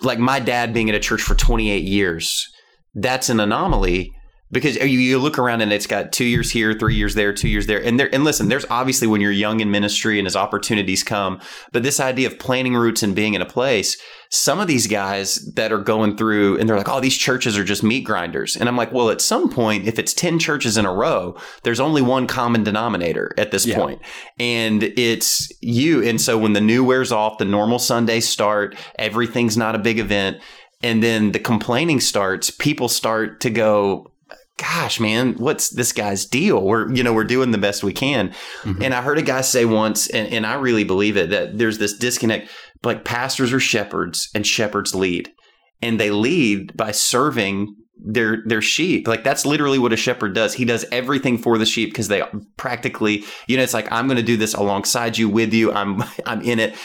like 0.00 0.18
my 0.18 0.40
dad 0.40 0.72
being 0.72 0.88
at 0.88 0.94
a 0.94 1.00
church 1.00 1.22
for 1.22 1.34
28 1.34 1.82
years. 1.82 2.52
That's 2.94 3.28
an 3.28 3.40
anomaly 3.40 4.12
because 4.50 4.76
you, 4.76 4.86
you 4.86 5.18
look 5.18 5.38
around 5.38 5.60
and 5.60 5.72
it's 5.72 5.86
got 5.86 6.12
two 6.12 6.24
years 6.24 6.50
here, 6.50 6.72
three 6.72 6.94
years 6.94 7.14
there, 7.14 7.32
two 7.32 7.48
years 7.48 7.66
there, 7.66 7.82
and 7.82 8.00
there. 8.00 8.12
And 8.14 8.24
listen, 8.24 8.48
there's 8.48 8.64
obviously 8.70 9.06
when 9.06 9.20
you're 9.20 9.30
young 9.30 9.60
in 9.60 9.70
ministry 9.70 10.18
and 10.18 10.26
as 10.26 10.36
opportunities 10.36 11.02
come, 11.02 11.40
but 11.72 11.82
this 11.82 12.00
idea 12.00 12.28
of 12.28 12.38
planting 12.38 12.74
roots 12.74 13.02
and 13.02 13.14
being 13.14 13.34
in 13.34 13.42
a 13.42 13.46
place, 13.46 13.96
some 14.30 14.58
of 14.60 14.66
these 14.66 14.86
guys 14.86 15.36
that 15.54 15.72
are 15.72 15.78
going 15.78 16.16
through 16.16 16.58
and 16.58 16.68
they're 16.68 16.76
like, 16.76 16.88
oh, 16.88 17.00
these 17.00 17.16
churches 17.16 17.56
are 17.56 17.64
just 17.64 17.82
meat 17.82 18.02
grinders. 18.04 18.56
And 18.56 18.68
I'm 18.68 18.76
like, 18.76 18.92
well, 18.92 19.10
at 19.10 19.20
some 19.20 19.50
point, 19.50 19.86
if 19.86 19.98
it's 19.98 20.12
10 20.14 20.38
churches 20.38 20.76
in 20.76 20.86
a 20.86 20.92
row, 20.92 21.36
there's 21.62 21.80
only 21.80 22.02
one 22.02 22.26
common 22.26 22.62
denominator 22.62 23.32
at 23.38 23.50
this 23.50 23.66
yeah. 23.66 23.76
point. 23.76 24.02
And 24.38 24.82
it's 24.82 25.50
you. 25.60 26.02
And 26.02 26.20
so 26.20 26.38
when 26.38 26.52
the 26.52 26.60
new 26.60 26.84
wears 26.84 27.12
off, 27.12 27.38
the 27.38 27.44
normal 27.44 27.78
Sundays 27.78 28.28
start, 28.28 28.76
everything's 28.98 29.56
not 29.56 29.74
a 29.74 29.78
big 29.78 29.98
event. 29.98 30.38
And 30.82 31.02
then 31.02 31.32
the 31.32 31.40
complaining 31.40 32.00
starts, 32.00 32.50
people 32.50 32.88
start 32.88 33.40
to 33.40 33.50
go, 33.50 34.12
gosh, 34.58 35.00
man, 35.00 35.34
what's 35.34 35.70
this 35.70 35.92
guy's 35.92 36.26
deal? 36.26 36.62
We're, 36.62 36.92
you 36.92 37.02
know, 37.02 37.14
we're 37.14 37.24
doing 37.24 37.52
the 37.52 37.58
best 37.58 37.82
we 37.82 37.92
can. 37.92 38.30
Mm-hmm. 38.62 38.82
And 38.82 38.94
I 38.94 39.00
heard 39.00 39.18
a 39.18 39.22
guy 39.22 39.40
say 39.40 39.64
once, 39.64 40.08
and, 40.08 40.30
and 40.32 40.44
I 40.44 40.54
really 40.54 40.84
believe 40.84 41.16
it, 41.16 41.30
that 41.30 41.56
there's 41.56 41.78
this 41.78 41.96
disconnect. 41.96 42.50
Like 42.84 43.04
pastors 43.04 43.52
are 43.52 43.60
shepherds 43.60 44.28
and 44.34 44.46
shepherds 44.46 44.94
lead. 44.94 45.32
And 45.80 45.98
they 45.98 46.10
lead 46.10 46.76
by 46.76 46.90
serving 46.90 47.74
their 48.00 48.42
their 48.46 48.62
sheep. 48.62 49.08
Like 49.08 49.24
that's 49.24 49.46
literally 49.46 49.78
what 49.78 49.92
a 49.92 49.96
shepherd 49.96 50.34
does. 50.34 50.54
He 50.54 50.64
does 50.64 50.84
everything 50.90 51.38
for 51.38 51.58
the 51.58 51.66
sheep 51.66 51.90
because 51.90 52.08
they 52.08 52.22
practically, 52.56 53.24
you 53.46 53.56
know, 53.56 53.62
it's 53.62 53.74
like 53.74 53.90
I'm 53.90 54.06
going 54.06 54.16
to 54.16 54.22
do 54.22 54.36
this 54.36 54.54
alongside 54.54 55.18
you, 55.18 55.28
with 55.28 55.52
you. 55.52 55.72
I'm 55.72 56.02
I'm 56.26 56.42
in 56.42 56.58
it. 56.58 56.76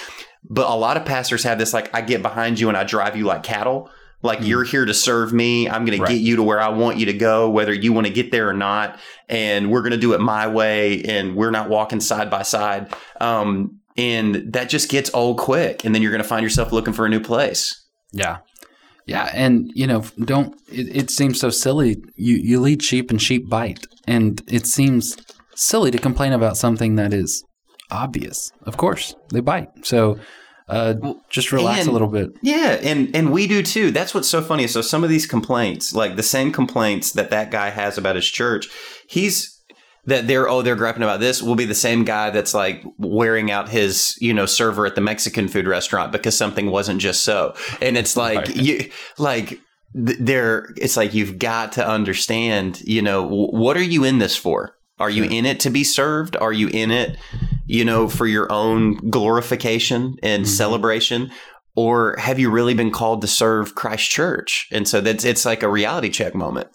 But 0.48 0.70
a 0.70 0.76
lot 0.76 0.98
of 0.98 1.06
pastors 1.06 1.44
have 1.44 1.58
this 1.58 1.74
like 1.74 1.94
I 1.94 2.02
get 2.02 2.22
behind 2.22 2.60
you 2.60 2.68
and 2.68 2.78
I 2.78 2.84
drive 2.84 3.16
you 3.16 3.26
like 3.26 3.44
cattle. 3.44 3.90
Like 4.24 4.40
mm 4.40 4.48
you're 4.48 4.64
here 4.64 4.86
to 4.86 4.94
serve 4.94 5.34
me. 5.34 5.70
I'm 5.70 5.86
going 5.86 6.00
right. 6.00 6.08
to 6.08 6.14
get 6.14 6.22
you 6.22 6.38
to 6.38 6.44
where 6.44 6.60
I 6.60 6.70
want 6.70 6.98
you 6.98 7.06
to 7.08 7.14
go, 7.14 7.50
whether 7.50 7.74
you 7.74 7.94
want 7.94 8.08
to 8.08 8.14
get 8.14 8.32
there 8.32 8.50
or 8.50 8.54
not. 8.54 9.00
And 9.30 9.70
we're 9.70 9.82
going 9.82 9.92
to 9.92 9.98
do 9.98 10.14
it 10.14 10.22
my 10.22 10.48
way. 10.48 11.04
And 11.04 11.36
we're 11.36 11.52
not 11.52 11.70
walking 11.70 12.00
side 12.00 12.30
by 12.30 12.44
side. 12.44 12.94
Um, 13.22 13.80
and 13.98 14.54
that 14.54 14.70
just 14.70 14.90
gets 14.90 15.14
old 15.14 15.38
quick. 15.38 15.86
And 15.86 15.94
then 15.94 16.02
you're 16.02 16.12
going 16.12 16.24
to 16.24 16.28
find 16.28 16.44
yourself 16.44 16.72
looking 16.72 16.94
for 16.94 17.06
a 17.06 17.10
new 17.10 17.20
place. 17.20 17.88
Yeah. 18.12 18.40
Yeah. 19.06 19.30
And, 19.34 19.70
you 19.76 19.86
know, 19.86 20.04
don't, 20.20 20.56
it, 20.72 20.96
it 20.96 21.10
seems 21.12 21.40
so 21.40 21.50
silly. 21.50 22.02
You, 22.16 22.36
you 22.36 22.60
lead 22.62 22.82
sheep 22.82 23.12
and 23.12 23.22
sheep 23.22 23.50
bite. 23.50 23.86
And 24.08 24.42
it 24.48 24.66
seems 24.66 25.18
silly 25.56 25.92
to 25.92 25.98
complain 25.98 26.32
about 26.34 26.58
something 26.58 26.96
that 26.96 27.14
is 27.14 27.44
obvious. 27.92 28.52
Of 28.64 28.78
course, 28.78 29.16
they 29.32 29.42
bite. 29.42 29.70
So, 29.86 30.18
uh, 30.74 31.14
just 31.30 31.52
relax 31.52 31.82
and, 31.82 31.90
a 31.90 31.92
little 31.92 32.08
bit. 32.08 32.32
Yeah, 32.42 32.80
and 32.82 33.16
and 33.16 33.32
we 33.32 33.48
do 33.48 33.62
too. 33.62 33.92
That's 33.92 34.14
what's 34.14 34.28
so 34.28 34.42
funny. 34.42 34.68
So 34.68 34.82
some 34.82 35.04
of 35.04 35.10
these 35.10 35.28
complaints, 35.28 35.94
like 35.94 36.16
the 36.16 36.24
same 36.24 36.52
complaints 36.52 37.12
that 37.12 37.30
that 37.30 37.52
guy 37.52 37.70
has 37.70 37.98
about 37.98 38.16
his 38.16 38.26
church, 38.26 38.68
he's 39.08 39.62
that 40.06 40.28
they're 40.28 40.50
oh 40.50 40.64
they're 40.64 40.76
griping 40.76 41.04
about 41.04 41.20
this 41.20 41.42
will 41.42 41.56
be 41.56 41.66
the 41.66 41.76
same 41.76 42.04
guy 42.04 42.32
that's 42.32 42.54
like 42.54 42.84
wearing 42.98 43.52
out 43.52 43.70
his 43.70 44.18
you 44.20 44.34
know 44.34 44.48
server 44.48 44.86
at 44.86 44.96
the 44.96 45.02
Mexican 45.02 45.48
food 45.48 45.68
restaurant 45.68 46.12
because 46.12 46.36
something 46.36 46.72
wasn't 46.72 47.00
just 47.00 47.24
so. 47.24 47.54
And 47.80 47.96
it's 47.96 48.18
like 48.18 48.40
right. 48.40 48.56
you 48.56 48.90
like 49.18 49.60
there 49.94 50.74
it's 50.78 50.98
like 50.98 51.14
you've 51.14 51.38
got 51.38 51.74
to 51.74 51.88
understand, 51.88 52.82
you 52.82 53.02
know, 53.02 53.24
what 53.28 53.78
are 53.78 53.84
you 53.84 54.04
in 54.04 54.18
this 54.18 54.36
for? 54.36 54.76
Are 55.00 55.10
you 55.10 55.24
in 55.24 55.46
it 55.46 55.60
to 55.62 55.70
be 55.70 55.84
served? 55.84 56.38
Are 56.38 56.54
you 56.54 56.68
in 56.70 56.90
it, 56.92 57.18
you 57.66 57.86
know, 57.86 58.08
for 58.08 58.28
your 58.28 58.52
own 58.52 58.96
glorification 59.10 60.16
and 60.24 60.44
mm-hmm. 60.44 60.52
celebration? 60.52 61.32
Or 61.76 62.16
have 62.20 62.38
you 62.38 62.52
really 62.52 62.76
been 62.76 62.92
called 62.92 63.22
to 63.22 63.28
serve 63.28 63.76
Christ 63.76 64.10
Church? 64.10 64.68
And 64.72 64.88
so 64.88 65.02
that's 65.02 65.26
it's 65.26 65.46
like 65.46 65.64
a 65.64 65.70
reality 65.70 66.10
check 66.10 66.36
moment. 66.36 66.68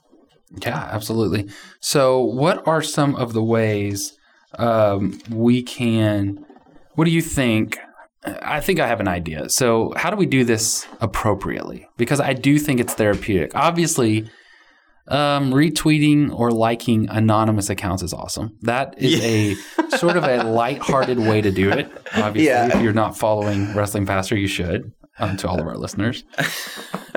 Yeah, 0.62 0.88
absolutely. 0.90 1.48
So, 1.80 2.20
what 2.20 2.66
are 2.66 2.82
some 2.82 3.14
of 3.16 3.32
the 3.32 3.42
ways 3.42 4.18
um, 4.58 5.20
we 5.30 5.62
can? 5.62 6.44
What 6.94 7.04
do 7.04 7.10
you 7.10 7.22
think? 7.22 7.78
I 8.24 8.60
think 8.60 8.80
I 8.80 8.88
have 8.88 9.00
an 9.00 9.08
idea. 9.08 9.48
So, 9.50 9.92
how 9.96 10.10
do 10.10 10.16
we 10.16 10.26
do 10.26 10.44
this 10.44 10.86
appropriately? 11.00 11.86
Because 11.96 12.20
I 12.20 12.32
do 12.32 12.58
think 12.58 12.80
it's 12.80 12.94
therapeutic. 12.94 13.54
Obviously, 13.54 14.28
um, 15.10 15.52
retweeting 15.52 16.32
or 16.32 16.50
liking 16.50 17.08
anonymous 17.08 17.70
accounts 17.70 18.02
is 18.02 18.12
awesome. 18.12 18.56
That 18.62 18.94
is 18.98 19.56
yeah. 19.76 19.86
a 19.86 19.98
sort 19.98 20.16
of 20.16 20.24
a 20.24 20.44
light-hearted 20.44 21.18
way 21.18 21.40
to 21.40 21.50
do 21.50 21.70
it. 21.70 21.90
Obviously, 22.14 22.46
yeah. 22.46 22.76
if 22.76 22.82
you're 22.82 22.92
not 22.92 23.16
following 23.16 23.74
Wrestling 23.74 24.06
Pastor, 24.06 24.36
you 24.36 24.48
should. 24.48 24.92
Um, 25.20 25.36
to 25.38 25.48
all 25.48 25.60
of 25.60 25.66
our 25.66 25.76
listeners, 25.76 26.22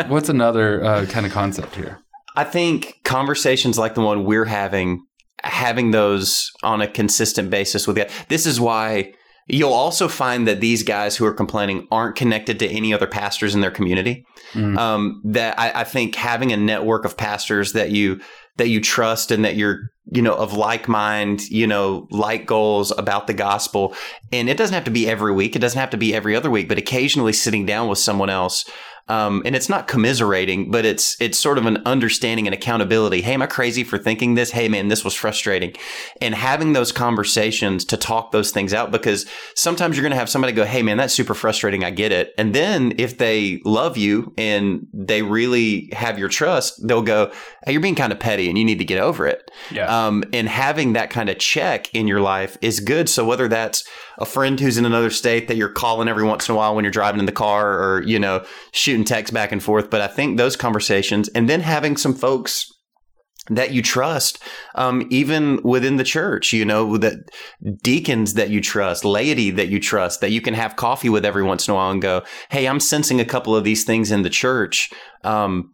what's 0.07 0.27
another 0.27 0.83
uh, 0.83 1.05
kind 1.05 1.23
of 1.23 1.31
concept 1.31 1.75
here? 1.75 1.99
I 2.35 2.43
think 2.43 2.95
conversations 3.03 3.77
like 3.77 3.93
the 3.93 4.01
one 4.01 4.23
we're 4.23 4.45
having, 4.45 5.05
having 5.43 5.91
those 5.91 6.49
on 6.63 6.81
a 6.81 6.87
consistent 6.87 7.51
basis 7.51 7.85
with 7.85 7.99
you. 7.99 8.05
This 8.27 8.47
is 8.47 8.59
why 8.59 9.13
You'll 9.53 9.73
also 9.73 10.07
find 10.07 10.47
that 10.47 10.61
these 10.61 10.81
guys 10.81 11.17
who 11.17 11.25
are 11.25 11.33
complaining 11.33 11.85
aren't 11.91 12.15
connected 12.15 12.57
to 12.59 12.67
any 12.67 12.93
other 12.93 13.05
pastors 13.05 13.53
in 13.53 13.59
their 13.59 13.69
community. 13.69 14.25
Mm. 14.53 14.77
Um, 14.77 15.21
that 15.25 15.59
I, 15.59 15.81
I, 15.81 15.83
think 15.83 16.15
having 16.15 16.53
a 16.53 16.57
network 16.57 17.03
of 17.03 17.17
pastors 17.17 17.73
that 17.73 17.91
you 17.91 18.21
that 18.57 18.69
you 18.69 18.79
trust 18.79 19.29
and 19.29 19.43
that 19.43 19.57
you're 19.57 19.89
you 20.05 20.21
know 20.21 20.35
of 20.35 20.53
like 20.53 20.87
mind, 20.87 21.41
you 21.49 21.67
know, 21.67 22.07
like 22.11 22.45
goals 22.45 22.91
about 22.97 23.27
the 23.27 23.33
gospel, 23.33 23.93
and 24.31 24.49
it 24.49 24.55
doesn't 24.55 24.73
have 24.73 24.85
to 24.85 24.91
be 24.91 25.09
every 25.09 25.33
week. 25.33 25.55
It 25.55 25.59
doesn't 25.59 25.79
have 25.79 25.89
to 25.89 25.97
be 25.97 26.15
every 26.15 26.33
other 26.33 26.49
week, 26.49 26.69
but 26.69 26.77
occasionally 26.77 27.33
sitting 27.33 27.65
down 27.65 27.89
with 27.89 27.99
someone 27.99 28.29
else 28.29 28.65
um, 29.07 29.41
and 29.45 29.55
it's 29.55 29.69
not 29.69 29.87
commiserating, 29.87 30.71
but 30.71 30.85
it's 30.85 31.19
it's 31.19 31.37
sort 31.37 31.57
of 31.57 31.65
an 31.65 31.81
understanding 31.85 32.47
and 32.47 32.53
accountability. 32.53 33.21
Hey, 33.21 33.33
am 33.33 33.41
I 33.41 33.47
crazy 33.47 33.83
for 33.83 33.97
thinking 33.97 34.35
this? 34.35 34.51
Hey, 34.51 34.69
man, 34.69 34.87
this 34.87 35.03
was 35.03 35.13
frustrating, 35.13 35.75
and 36.21 36.35
having 36.35 36.73
those 36.73 36.91
conversations 36.91 37.83
to 37.85 37.97
talk 37.97 38.31
those 38.31 38.51
things 38.51 38.73
out 38.73 38.91
because 38.91 39.25
sometimes 39.55 39.95
you're 39.95 40.03
going 40.03 40.11
to 40.11 40.17
have 40.17 40.29
somebody 40.29 40.53
go, 40.53 40.65
"Hey, 40.65 40.81
man, 40.81 40.97
that's 40.97 41.13
super 41.13 41.33
frustrating. 41.33 41.83
I 41.83 41.91
get 41.91 42.11
it." 42.11 42.33
And 42.37 42.53
then 42.53 42.93
if 42.97 43.17
they 43.17 43.61
love 43.65 43.97
you 43.97 44.33
and 44.37 44.87
they 44.93 45.21
really 45.21 45.89
have 45.93 46.17
your 46.17 46.29
trust, 46.29 46.87
they'll 46.87 47.01
go, 47.01 47.31
"Hey, 47.65 47.73
you're 47.73 47.81
being 47.81 47.95
kind 47.95 48.13
of 48.13 48.19
petty, 48.19 48.49
and 48.49 48.57
you 48.57 48.63
need 48.63 48.79
to 48.79 48.85
get 48.85 48.99
over 48.99 49.27
it." 49.27 49.51
Yeah. 49.71 49.85
Um, 49.85 50.23
and 50.31 50.47
having 50.47 50.93
that 50.93 51.09
kind 51.09 51.29
of 51.29 51.37
check 51.37 51.93
in 51.93 52.07
your 52.07 52.21
life 52.21 52.57
is 52.61 52.79
good. 52.79 53.09
So 53.09 53.25
whether 53.25 53.47
that's 53.47 53.83
a 54.17 54.25
friend 54.25 54.59
who's 54.59 54.77
in 54.77 54.85
another 54.85 55.09
state 55.09 55.47
that 55.47 55.57
you're 55.57 55.69
calling 55.69 56.07
every 56.07 56.23
once 56.23 56.47
in 56.47 56.53
a 56.53 56.57
while 56.57 56.75
when 56.75 56.83
you're 56.83 56.91
driving 56.91 57.19
in 57.19 57.25
the 57.25 57.31
car 57.31 57.79
or, 57.79 58.03
you 58.03 58.19
know, 58.19 58.45
shooting 58.91 59.05
texts 59.05 59.33
back 59.33 59.53
and 59.53 59.63
forth. 59.63 59.89
But 59.89 60.01
I 60.01 60.07
think 60.07 60.37
those 60.37 60.57
conversations 60.57 61.29
and 61.29 61.47
then 61.47 61.61
having 61.61 61.95
some 61.95 62.13
folks 62.13 62.67
that 63.49 63.71
you 63.71 63.81
trust, 63.81 64.43
um, 64.75 65.07
even 65.09 65.61
within 65.63 65.95
the 65.95 66.03
church, 66.03 66.51
you 66.51 66.65
know, 66.65 66.97
that 66.97 67.15
deacons 67.81 68.33
that 68.33 68.49
you 68.49 68.61
trust, 68.61 69.05
laity 69.05 69.49
that 69.51 69.69
you 69.69 69.79
trust, 69.79 70.19
that 70.21 70.31
you 70.31 70.41
can 70.41 70.53
have 70.53 70.75
coffee 70.75 71.09
with 71.09 71.25
every 71.25 71.41
once 71.41 71.67
in 71.67 71.71
a 71.71 71.75
while 71.75 71.89
and 71.89 72.01
go, 72.01 72.21
Hey, 72.49 72.67
I'm 72.67 72.81
sensing 72.81 73.19
a 73.19 73.25
couple 73.25 73.55
of 73.55 73.63
these 73.63 73.85
things 73.85 74.11
in 74.11 74.23
the 74.23 74.29
church. 74.29 74.91
Um, 75.23 75.71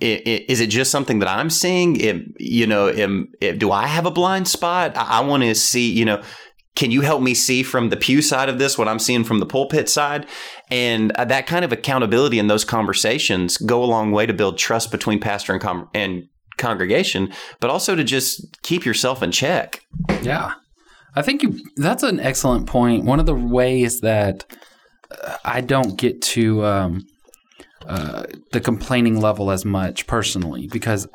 is 0.00 0.60
it 0.60 0.68
just 0.68 0.90
something 0.90 1.18
that 1.18 1.28
I'm 1.28 1.50
seeing? 1.50 2.00
It, 2.00 2.22
you 2.38 2.66
know, 2.66 2.86
it, 2.86 3.58
do 3.58 3.70
I 3.70 3.86
have 3.86 4.06
a 4.06 4.10
blind 4.10 4.48
spot? 4.48 4.96
I, 4.96 5.18
I 5.18 5.20
want 5.20 5.42
to 5.42 5.54
see, 5.54 5.90
you 5.90 6.06
know, 6.06 6.22
can 6.76 6.90
you 6.90 7.00
help 7.00 7.20
me 7.22 7.34
see 7.34 7.62
from 7.62 7.88
the 7.88 7.96
pew 7.96 8.22
side 8.22 8.48
of 8.48 8.58
this 8.58 8.78
what 8.78 8.88
I'm 8.88 8.98
seeing 8.98 9.24
from 9.24 9.38
the 9.38 9.46
pulpit 9.46 9.88
side? 9.88 10.26
And 10.70 11.12
uh, 11.12 11.24
that 11.26 11.46
kind 11.46 11.64
of 11.64 11.72
accountability 11.72 12.38
in 12.38 12.46
those 12.46 12.64
conversations 12.64 13.56
go 13.58 13.82
a 13.82 13.86
long 13.86 14.12
way 14.12 14.26
to 14.26 14.32
build 14.32 14.56
trust 14.56 14.90
between 14.90 15.20
pastor 15.20 15.52
and, 15.52 15.60
com- 15.60 15.88
and 15.94 16.28
congregation, 16.58 17.32
but 17.58 17.70
also 17.70 17.96
to 17.96 18.04
just 18.04 18.62
keep 18.62 18.84
yourself 18.84 19.22
in 19.22 19.32
check. 19.32 19.82
Yeah. 20.22 20.52
I 21.16 21.22
think 21.22 21.42
you, 21.42 21.58
that's 21.76 22.04
an 22.04 22.20
excellent 22.20 22.66
point. 22.66 23.04
One 23.04 23.18
of 23.18 23.26
the 23.26 23.34
ways 23.34 24.00
that 24.00 24.44
uh, 25.10 25.36
I 25.44 25.60
don't 25.60 25.98
get 25.98 26.22
to 26.22 26.64
um, 26.64 27.06
uh, 27.86 28.26
the 28.52 28.60
complaining 28.60 29.20
level 29.20 29.50
as 29.50 29.64
much 29.64 30.06
personally 30.06 30.68
because 30.68 31.08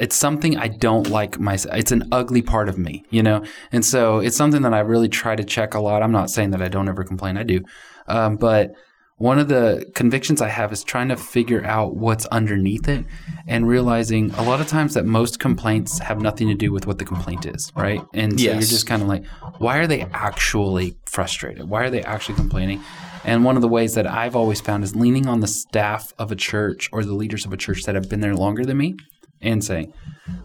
it's 0.00 0.16
something 0.16 0.56
I 0.56 0.68
don't 0.68 1.10
like 1.10 1.38
myself. 1.38 1.76
It's 1.76 1.92
an 1.92 2.08
ugly 2.10 2.40
part 2.40 2.70
of 2.70 2.78
me, 2.78 3.04
you 3.10 3.22
know? 3.22 3.44
And 3.70 3.84
so 3.84 4.18
it's 4.18 4.36
something 4.36 4.62
that 4.62 4.72
I 4.72 4.80
really 4.80 5.10
try 5.10 5.36
to 5.36 5.44
check 5.44 5.74
a 5.74 5.80
lot. 5.80 6.02
I'm 6.02 6.10
not 6.10 6.30
saying 6.30 6.52
that 6.52 6.62
I 6.62 6.68
don't 6.68 6.88
ever 6.88 7.04
complain, 7.04 7.36
I 7.36 7.42
do. 7.42 7.60
Um, 8.08 8.36
but 8.36 8.72
one 9.18 9.38
of 9.38 9.48
the 9.48 9.84
convictions 9.94 10.40
I 10.40 10.48
have 10.48 10.72
is 10.72 10.82
trying 10.82 11.08
to 11.08 11.16
figure 11.16 11.62
out 11.66 11.96
what's 11.96 12.24
underneath 12.26 12.88
it 12.88 13.04
and 13.46 13.68
realizing 13.68 14.30
a 14.30 14.42
lot 14.42 14.62
of 14.62 14.66
times 14.66 14.94
that 14.94 15.04
most 15.04 15.38
complaints 15.38 15.98
have 15.98 16.18
nothing 16.22 16.48
to 16.48 16.54
do 16.54 16.72
with 16.72 16.86
what 16.86 16.98
the 16.98 17.04
complaint 17.04 17.44
is, 17.44 17.70
right? 17.76 18.02
And 18.14 18.40
so 18.40 18.46
Yes. 18.46 18.54
you're 18.54 18.70
just 18.70 18.86
kind 18.86 19.02
of 19.02 19.08
like, 19.08 19.26
why 19.58 19.76
are 19.76 19.86
they 19.86 20.06
actually 20.14 20.96
frustrated? 21.04 21.68
Why 21.68 21.82
are 21.82 21.90
they 21.90 22.02
actually 22.02 22.36
complaining? 22.36 22.80
And 23.26 23.44
one 23.44 23.56
of 23.56 23.60
the 23.60 23.68
ways 23.68 23.92
that 23.96 24.06
I've 24.06 24.34
always 24.34 24.62
found 24.62 24.82
is 24.82 24.96
leaning 24.96 25.26
on 25.26 25.40
the 25.40 25.46
staff 25.46 26.14
of 26.18 26.32
a 26.32 26.36
church 26.36 26.88
or 26.90 27.04
the 27.04 27.12
leaders 27.12 27.44
of 27.44 27.52
a 27.52 27.58
church 27.58 27.82
that 27.82 27.94
have 27.94 28.08
been 28.08 28.20
there 28.20 28.34
longer 28.34 28.64
than 28.64 28.78
me 28.78 28.96
and 29.40 29.64
saying, 29.64 29.92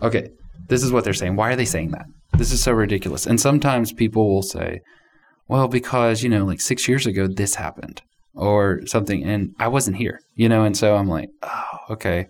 okay, 0.01 0.29
this 0.67 0.84
is 0.84 0.91
what 0.91 1.03
they're 1.03 1.13
saying. 1.13 1.36
Why 1.36 1.51
are 1.51 1.55
they 1.55 1.65
saying 1.65 1.91
that? 1.91 2.05
This 2.38 2.51
is 2.51 2.62
so 2.62 2.71
ridiculous. 2.73 3.25
And 3.25 3.39
sometimes 3.39 3.91
people 3.93 4.34
will 4.34 4.41
say, 4.43 4.81
well, 5.47 5.67
because, 5.67 6.23
you 6.23 6.29
know, 6.29 6.45
like 6.45 6.60
six 6.62 6.88
years 6.88 7.05
ago, 7.05 7.27
this 7.27 7.55
happened 7.55 8.01
or 8.34 8.81
something, 8.86 9.23
and 9.23 9.53
I 9.60 9.67
wasn't 9.67 9.97
here, 9.97 10.19
you 10.36 10.49
know, 10.49 10.63
and 10.63 10.75
so 10.75 10.95
I'm 10.95 11.08
like, 11.08 11.29
oh, 11.43 11.63
okay. 11.91 12.27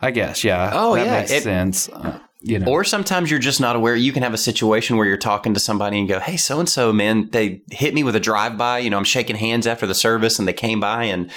I 0.00 0.10
guess, 0.10 0.42
yeah. 0.44 0.70
Oh, 0.72 0.94
that 0.96 1.06
yeah, 1.06 1.18
makes 1.20 1.30
it- 1.30 1.42
sense. 1.42 1.88
Uh, 1.88 2.18
you 2.44 2.58
know, 2.58 2.66
Or 2.72 2.82
sometimes 2.82 3.30
you're 3.30 3.38
just 3.38 3.60
not 3.60 3.76
aware. 3.76 3.94
You 3.94 4.12
can 4.12 4.24
have 4.24 4.34
a 4.34 4.38
situation 4.38 4.96
where 4.96 5.06
you're 5.06 5.16
talking 5.16 5.54
to 5.54 5.60
somebody 5.60 6.00
and 6.00 6.08
go, 6.08 6.18
Hey, 6.18 6.36
so 6.36 6.58
and 6.58 6.68
so, 6.68 6.92
man, 6.92 7.28
they 7.30 7.62
hit 7.70 7.94
me 7.94 8.02
with 8.02 8.16
a 8.16 8.20
drive 8.20 8.58
by. 8.58 8.80
You 8.80 8.90
know, 8.90 8.96
I'm 8.98 9.04
shaking 9.04 9.36
hands 9.36 9.64
after 9.64 9.86
the 9.86 9.94
service 9.94 10.40
and 10.40 10.48
they 10.48 10.52
came 10.52 10.80
by 10.80 11.04
and 11.04 11.30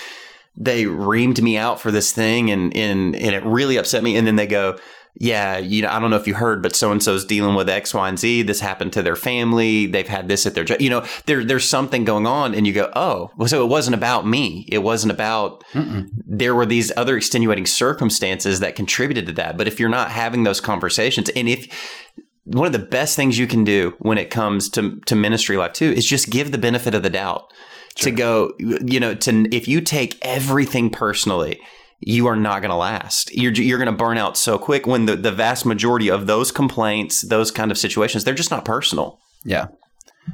they 0.58 0.86
reamed 0.86 1.42
me 1.42 1.58
out 1.58 1.82
for 1.82 1.92
this 1.92 2.12
thing 2.12 2.50
and, 2.52 2.76
and, 2.76 3.16
and 3.16 3.36
it 3.36 3.44
really 3.44 3.78
upset 3.78 4.04
me. 4.04 4.16
And 4.16 4.26
then 4.26 4.36
they 4.36 4.48
go, 4.48 4.78
yeah, 5.18 5.58
you 5.58 5.82
know, 5.82 5.90
I 5.90 6.00
don't 6.00 6.10
know 6.10 6.18
if 6.18 6.28
you 6.28 6.34
heard, 6.34 6.62
but 6.62 6.76
so 6.76 6.92
and 6.92 7.02
so's 7.02 7.24
dealing 7.24 7.56
with 7.56 7.70
X, 7.70 7.94
Y, 7.94 8.10
and 8.10 8.20
Z. 8.20 8.44
This 8.44 8.60
happened 8.60 8.92
to 8.94 9.02
their 9.02 9.16
family. 9.16 9.86
They've 9.86 10.08
had 10.08 10.28
this 10.28 10.46
at 10.46 10.56
their 10.56 10.66
job. 10.66 10.82
You 10.82 10.90
know, 10.90 11.06
there 11.26 11.44
there's 11.44 11.68
something 11.68 12.04
going 12.04 12.28
on, 12.28 12.54
and 12.54 12.68
you 12.68 12.74
go, 12.74 12.92
oh, 12.96 13.32
well, 13.38 13.48
so 13.48 13.64
it 13.64 13.70
wasn't 13.70 13.96
about 13.96 14.28
me. 14.28 14.68
It 14.70 14.80
wasn't 14.80 15.14
about. 15.14 15.64
There 15.74 16.54
were 16.54 16.66
these 16.66 16.92
other 16.98 17.16
extenuating 17.16 17.66
circumstances 17.66 18.60
that 18.60 18.76
contributed 18.76 19.26
to 19.28 19.34
that. 19.34 19.58
But 19.58 19.68
if 19.68 19.80
you're 19.80 19.88
not 19.88 20.12
having 20.12 20.44
those 20.44 20.60
conversations, 20.60 21.30
and 21.30 21.48
if 21.48 21.68
one 22.44 22.68
of 22.68 22.74
the 22.74 22.80
best 22.80 23.16
things 23.16 23.40
you 23.40 23.48
can 23.48 23.64
do 23.64 23.96
when 24.00 24.18
it 24.18 24.30
comes 24.30 24.70
to 24.72 25.00
to 25.06 25.16
ministry 25.16 25.56
life 25.56 25.74
too 25.74 25.92
is 25.92 26.06
just 26.06 26.30
give 26.30 26.52
the 26.52 26.58
benefit 26.58 26.94
of 26.94 27.04
the 27.04 27.10
doubt 27.10 27.52
to 27.96 28.12
go 28.12 28.54
you 28.60 29.00
know 29.00 29.16
to 29.16 29.48
if 29.56 29.68
you 29.68 29.82
take 29.82 30.18
everything 30.22 30.90
personally 30.90 31.60
you 32.02 32.28
are 32.28 32.36
not 32.36 32.62
going 32.62 32.70
to 32.70 32.76
last 32.76 33.34
you're 33.34 33.54
you're 33.54 33.78
going 33.78 33.92
to 33.92 33.98
burn 33.98 34.18
out 34.18 34.38
so 34.38 34.58
quick 34.58 34.86
when 34.86 35.06
the, 35.06 35.16
the 35.16 35.32
vast 35.32 35.66
majority 35.66 36.10
of 36.10 36.28
those 36.28 36.52
complaints 36.52 37.22
those 37.22 37.52
kind 37.52 37.72
of 37.72 37.78
situations 37.78 38.24
they're 38.24 38.34
just 38.34 38.52
not 38.52 38.66
personal 38.66 39.20
Yeah. 39.46 39.68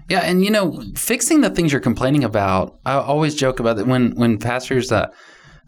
Yeah, 0.09 0.19
and 0.19 0.43
you 0.43 0.49
know, 0.49 0.81
fixing 0.95 1.41
the 1.41 1.49
things 1.49 1.71
you're 1.71 1.81
complaining 1.81 2.23
about, 2.23 2.79
I 2.85 2.93
always 2.93 3.35
joke 3.35 3.59
about 3.59 3.77
that 3.77 3.87
when 3.87 4.15
when 4.15 4.37
pastors 4.37 4.91
uh, 4.91 5.09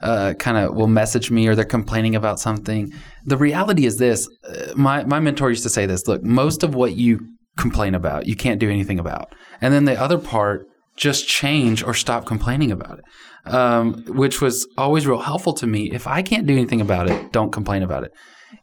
uh, 0.02 0.34
kind 0.40 0.58
of 0.58 0.76
will 0.76 0.88
message 0.88 1.30
me 1.30 1.48
or 1.48 1.56
they're 1.56 1.66
complaining 1.66 2.16
about 2.16 2.40
something. 2.40 2.94
The 3.26 3.38
reality 3.38 3.86
is 3.86 3.98
this: 3.98 4.30
uh, 4.48 4.74
my 4.76 5.04
my 5.04 5.20
mentor 5.20 5.50
used 5.50 5.64
to 5.64 5.70
say 5.70 5.86
this. 5.86 6.08
Look, 6.08 6.24
most 6.24 6.64
of 6.64 6.74
what 6.74 6.96
you 6.96 7.20
complain 7.58 7.96
about, 7.96 8.26
you 8.26 8.36
can't 8.36 8.60
do 8.60 8.70
anything 8.70 9.00
about, 9.00 9.36
and 9.62 9.74
then 9.74 9.86
the 9.86 10.00
other 10.00 10.18
part, 10.18 10.68
just 10.96 11.28
change 11.28 11.84
or 11.84 11.94
stop 11.94 12.26
complaining 12.26 12.72
about 12.72 13.00
it. 13.00 13.06
Um, 13.46 14.06
which 14.06 14.40
was 14.40 14.66
always 14.78 15.06
real 15.06 15.20
helpful 15.20 15.52
to 15.56 15.68
me. 15.68 15.92
If 15.92 16.08
I 16.08 16.22
can't 16.22 16.48
do 16.48 16.54
anything 16.54 16.80
about 16.80 17.10
it, 17.10 17.34
don't 17.34 17.52
complain 17.52 17.84
about 17.84 18.06
it. 18.06 18.14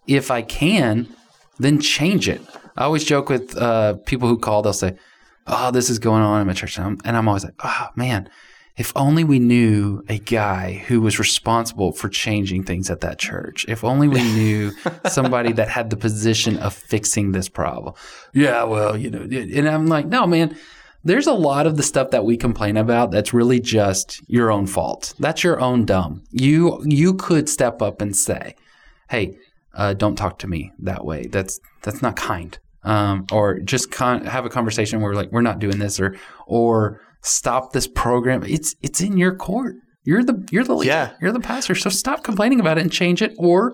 If 0.07 0.31
I 0.31 0.40
can, 0.40 1.07
then 1.59 1.81
change 1.81 2.29
it. 2.29 2.40
I 2.77 2.85
always 2.85 3.05
joke 3.05 3.29
with 3.29 3.57
uh, 3.59 3.95
people 4.07 4.27
who 4.29 4.38
call. 4.38 4.62
They'll 4.62 4.73
say, 4.73 4.97
"Oh, 5.47 5.71
this 5.71 5.90
is 5.90 5.99
going 5.99 6.23
on 6.23 6.40
in 6.40 6.47
my 6.47 6.55
church," 6.55 6.79
and 6.79 6.87
I'm, 6.87 6.99
and 7.05 7.16
I'm 7.16 7.29
always 7.29 7.45
like, 7.45 7.55
"Oh 7.62 7.88
man, 7.95 8.31
if 8.79 8.90
only 8.97 9.23
we 9.23 9.38
knew 9.38 10.03
a 10.09 10.19
guy 10.19 10.83
who 10.87 11.03
was 11.03 11.19
responsible 11.19 11.93
for 11.93 12.09
changing 12.09 12.64
things 12.64 12.88
at 12.90 13.03
that 13.03 13.19
church. 13.19 13.66
If 13.69 13.85
only 13.85 14.09
we 14.09 14.23
knew 14.35 14.73
somebody 15.09 15.53
that 15.53 15.69
had 15.69 15.90
the 15.90 15.97
position 15.97 16.57
of 16.57 16.73
fixing 16.73 17.33
this 17.33 17.51
problem." 17.51 17.95
Yeah, 18.33 18.64
well, 18.64 18.97
you 18.97 19.11
know, 19.11 19.21
and 19.21 19.69
I'm 19.69 19.87
like, 19.87 20.07
"No, 20.07 20.27
man." 20.27 20.57
There's 21.03 21.27
a 21.27 21.33
lot 21.33 21.67
of 21.67 21.77
the 21.77 21.83
stuff 21.83 22.11
that 22.11 22.25
we 22.25 22.37
complain 22.37 22.77
about 22.77 23.11
that's 23.11 23.33
really 23.33 23.61
just 23.61 24.21
your 24.29 24.51
own 24.51 24.67
fault. 24.67 25.15
That's 25.19 25.43
your 25.43 25.61
own 25.61 25.85
dumb. 25.87 26.25
You 26.31 26.83
you 26.85 27.15
could 27.15 27.49
step 27.49 27.81
up 27.81 28.01
and 28.03 28.15
say, 28.15 28.55
"Hey, 29.09 29.37
uh, 29.75 29.95
don't 29.95 30.17
talk 30.17 30.39
to 30.41 30.47
me 30.49 30.73
that 30.81 31.05
way. 31.05 31.27
That's 31.27 31.59
that's 31.83 32.03
not 32.03 32.17
kind." 32.17 32.59
Um, 32.83 33.27
or 33.31 33.59
just 33.59 33.91
con- 33.91 34.25
have 34.25 34.47
a 34.47 34.51
conversation 34.51 35.01
where 35.01 35.15
like 35.15 35.33
we're 35.33 35.43
not 35.43 35.59
doing 35.59 35.79
this, 35.79 36.01
or 36.01 36.17
or 36.47 37.01
stop 37.23 37.73
this 37.73 37.87
program. 37.87 38.43
It's 38.45 38.75
it's 38.83 39.01
in 39.01 39.17
your 39.17 39.35
court. 39.35 39.77
You're 40.05 40.25
the 40.25 40.47
you're 40.51 40.65
the 40.65 40.75
leader. 40.75 40.91
Yeah. 40.91 41.11
You're 41.21 41.33
the 41.33 41.41
pastor. 41.41 41.75
So 41.75 41.91
stop 41.91 42.25
complaining 42.25 42.61
about 42.61 42.79
it 42.79 42.83
and 42.83 42.93
change 42.93 43.23
it, 43.23 43.35
or 43.39 43.73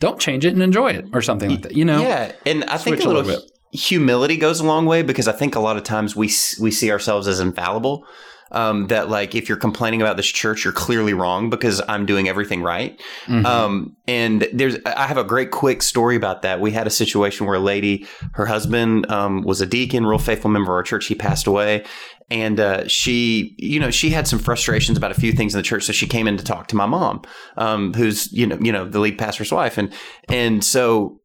don't 0.00 0.20
change 0.20 0.44
it 0.44 0.52
and 0.52 0.62
enjoy 0.62 0.92
it, 0.92 1.06
or 1.12 1.22
something 1.22 1.50
like 1.50 1.62
that. 1.62 1.76
You 1.76 1.84
know? 1.84 2.02
Yeah, 2.02 2.32
and 2.44 2.64
I 2.64 2.76
think 2.76 2.96
Switch 2.96 3.06
a 3.06 3.08
a 3.08 3.12
little, 3.12 3.22
little 3.22 3.42
bit. 3.42 3.50
Humility 3.74 4.36
goes 4.36 4.60
a 4.60 4.64
long 4.64 4.86
way 4.86 5.02
because 5.02 5.26
I 5.28 5.32
think 5.32 5.56
a 5.56 5.60
lot 5.60 5.76
of 5.76 5.82
times 5.82 6.14
we 6.14 6.30
we 6.60 6.70
see 6.70 6.90
ourselves 6.90 7.28
as 7.28 7.40
infallible. 7.40 8.06
Um, 8.52 8.86
that 8.86 9.08
like 9.08 9.34
if 9.34 9.48
you're 9.48 9.58
complaining 9.58 10.00
about 10.00 10.16
this 10.16 10.28
church, 10.28 10.62
you're 10.62 10.72
clearly 10.72 11.12
wrong 11.12 11.50
because 11.50 11.82
I'm 11.88 12.06
doing 12.06 12.28
everything 12.28 12.62
right. 12.62 13.00
Mhm. 13.26 13.44
Um, 13.44 13.96
and 14.06 14.46
there's 14.52 14.76
I 14.86 15.08
have 15.08 15.16
a 15.16 15.24
great 15.24 15.50
quick 15.50 15.82
story 15.82 16.14
about 16.14 16.42
that. 16.42 16.60
We 16.60 16.70
had 16.70 16.86
a 16.86 16.90
situation 16.90 17.46
where 17.46 17.56
a 17.56 17.60
lady, 17.60 18.06
her 18.34 18.46
husband 18.46 19.10
um, 19.10 19.42
was 19.42 19.60
a 19.60 19.66
deacon, 19.66 20.06
real 20.06 20.20
faithful 20.20 20.50
member 20.50 20.70
of 20.70 20.76
our 20.76 20.82
church. 20.84 21.06
He 21.06 21.16
passed 21.16 21.48
away, 21.48 21.84
and 22.30 22.60
uh, 22.60 22.86
she, 22.86 23.56
you 23.58 23.80
know, 23.80 23.90
she 23.90 24.10
had 24.10 24.28
some 24.28 24.38
frustrations 24.38 24.96
about 24.96 25.10
a 25.10 25.14
few 25.14 25.32
things 25.32 25.54
in 25.54 25.58
the 25.58 25.64
church. 25.64 25.82
So 25.82 25.92
she 25.92 26.06
came 26.06 26.28
in 26.28 26.36
to 26.36 26.44
talk 26.44 26.68
to 26.68 26.76
my 26.76 26.86
mom, 26.86 27.22
um, 27.56 27.92
who's 27.94 28.32
you 28.32 28.46
know, 28.46 28.58
you 28.60 28.70
know, 28.70 28.88
the 28.88 29.00
lead 29.00 29.18
pastor's 29.18 29.50
wife, 29.50 29.78
and 29.78 29.92
and 30.28 30.62
so 30.62 31.18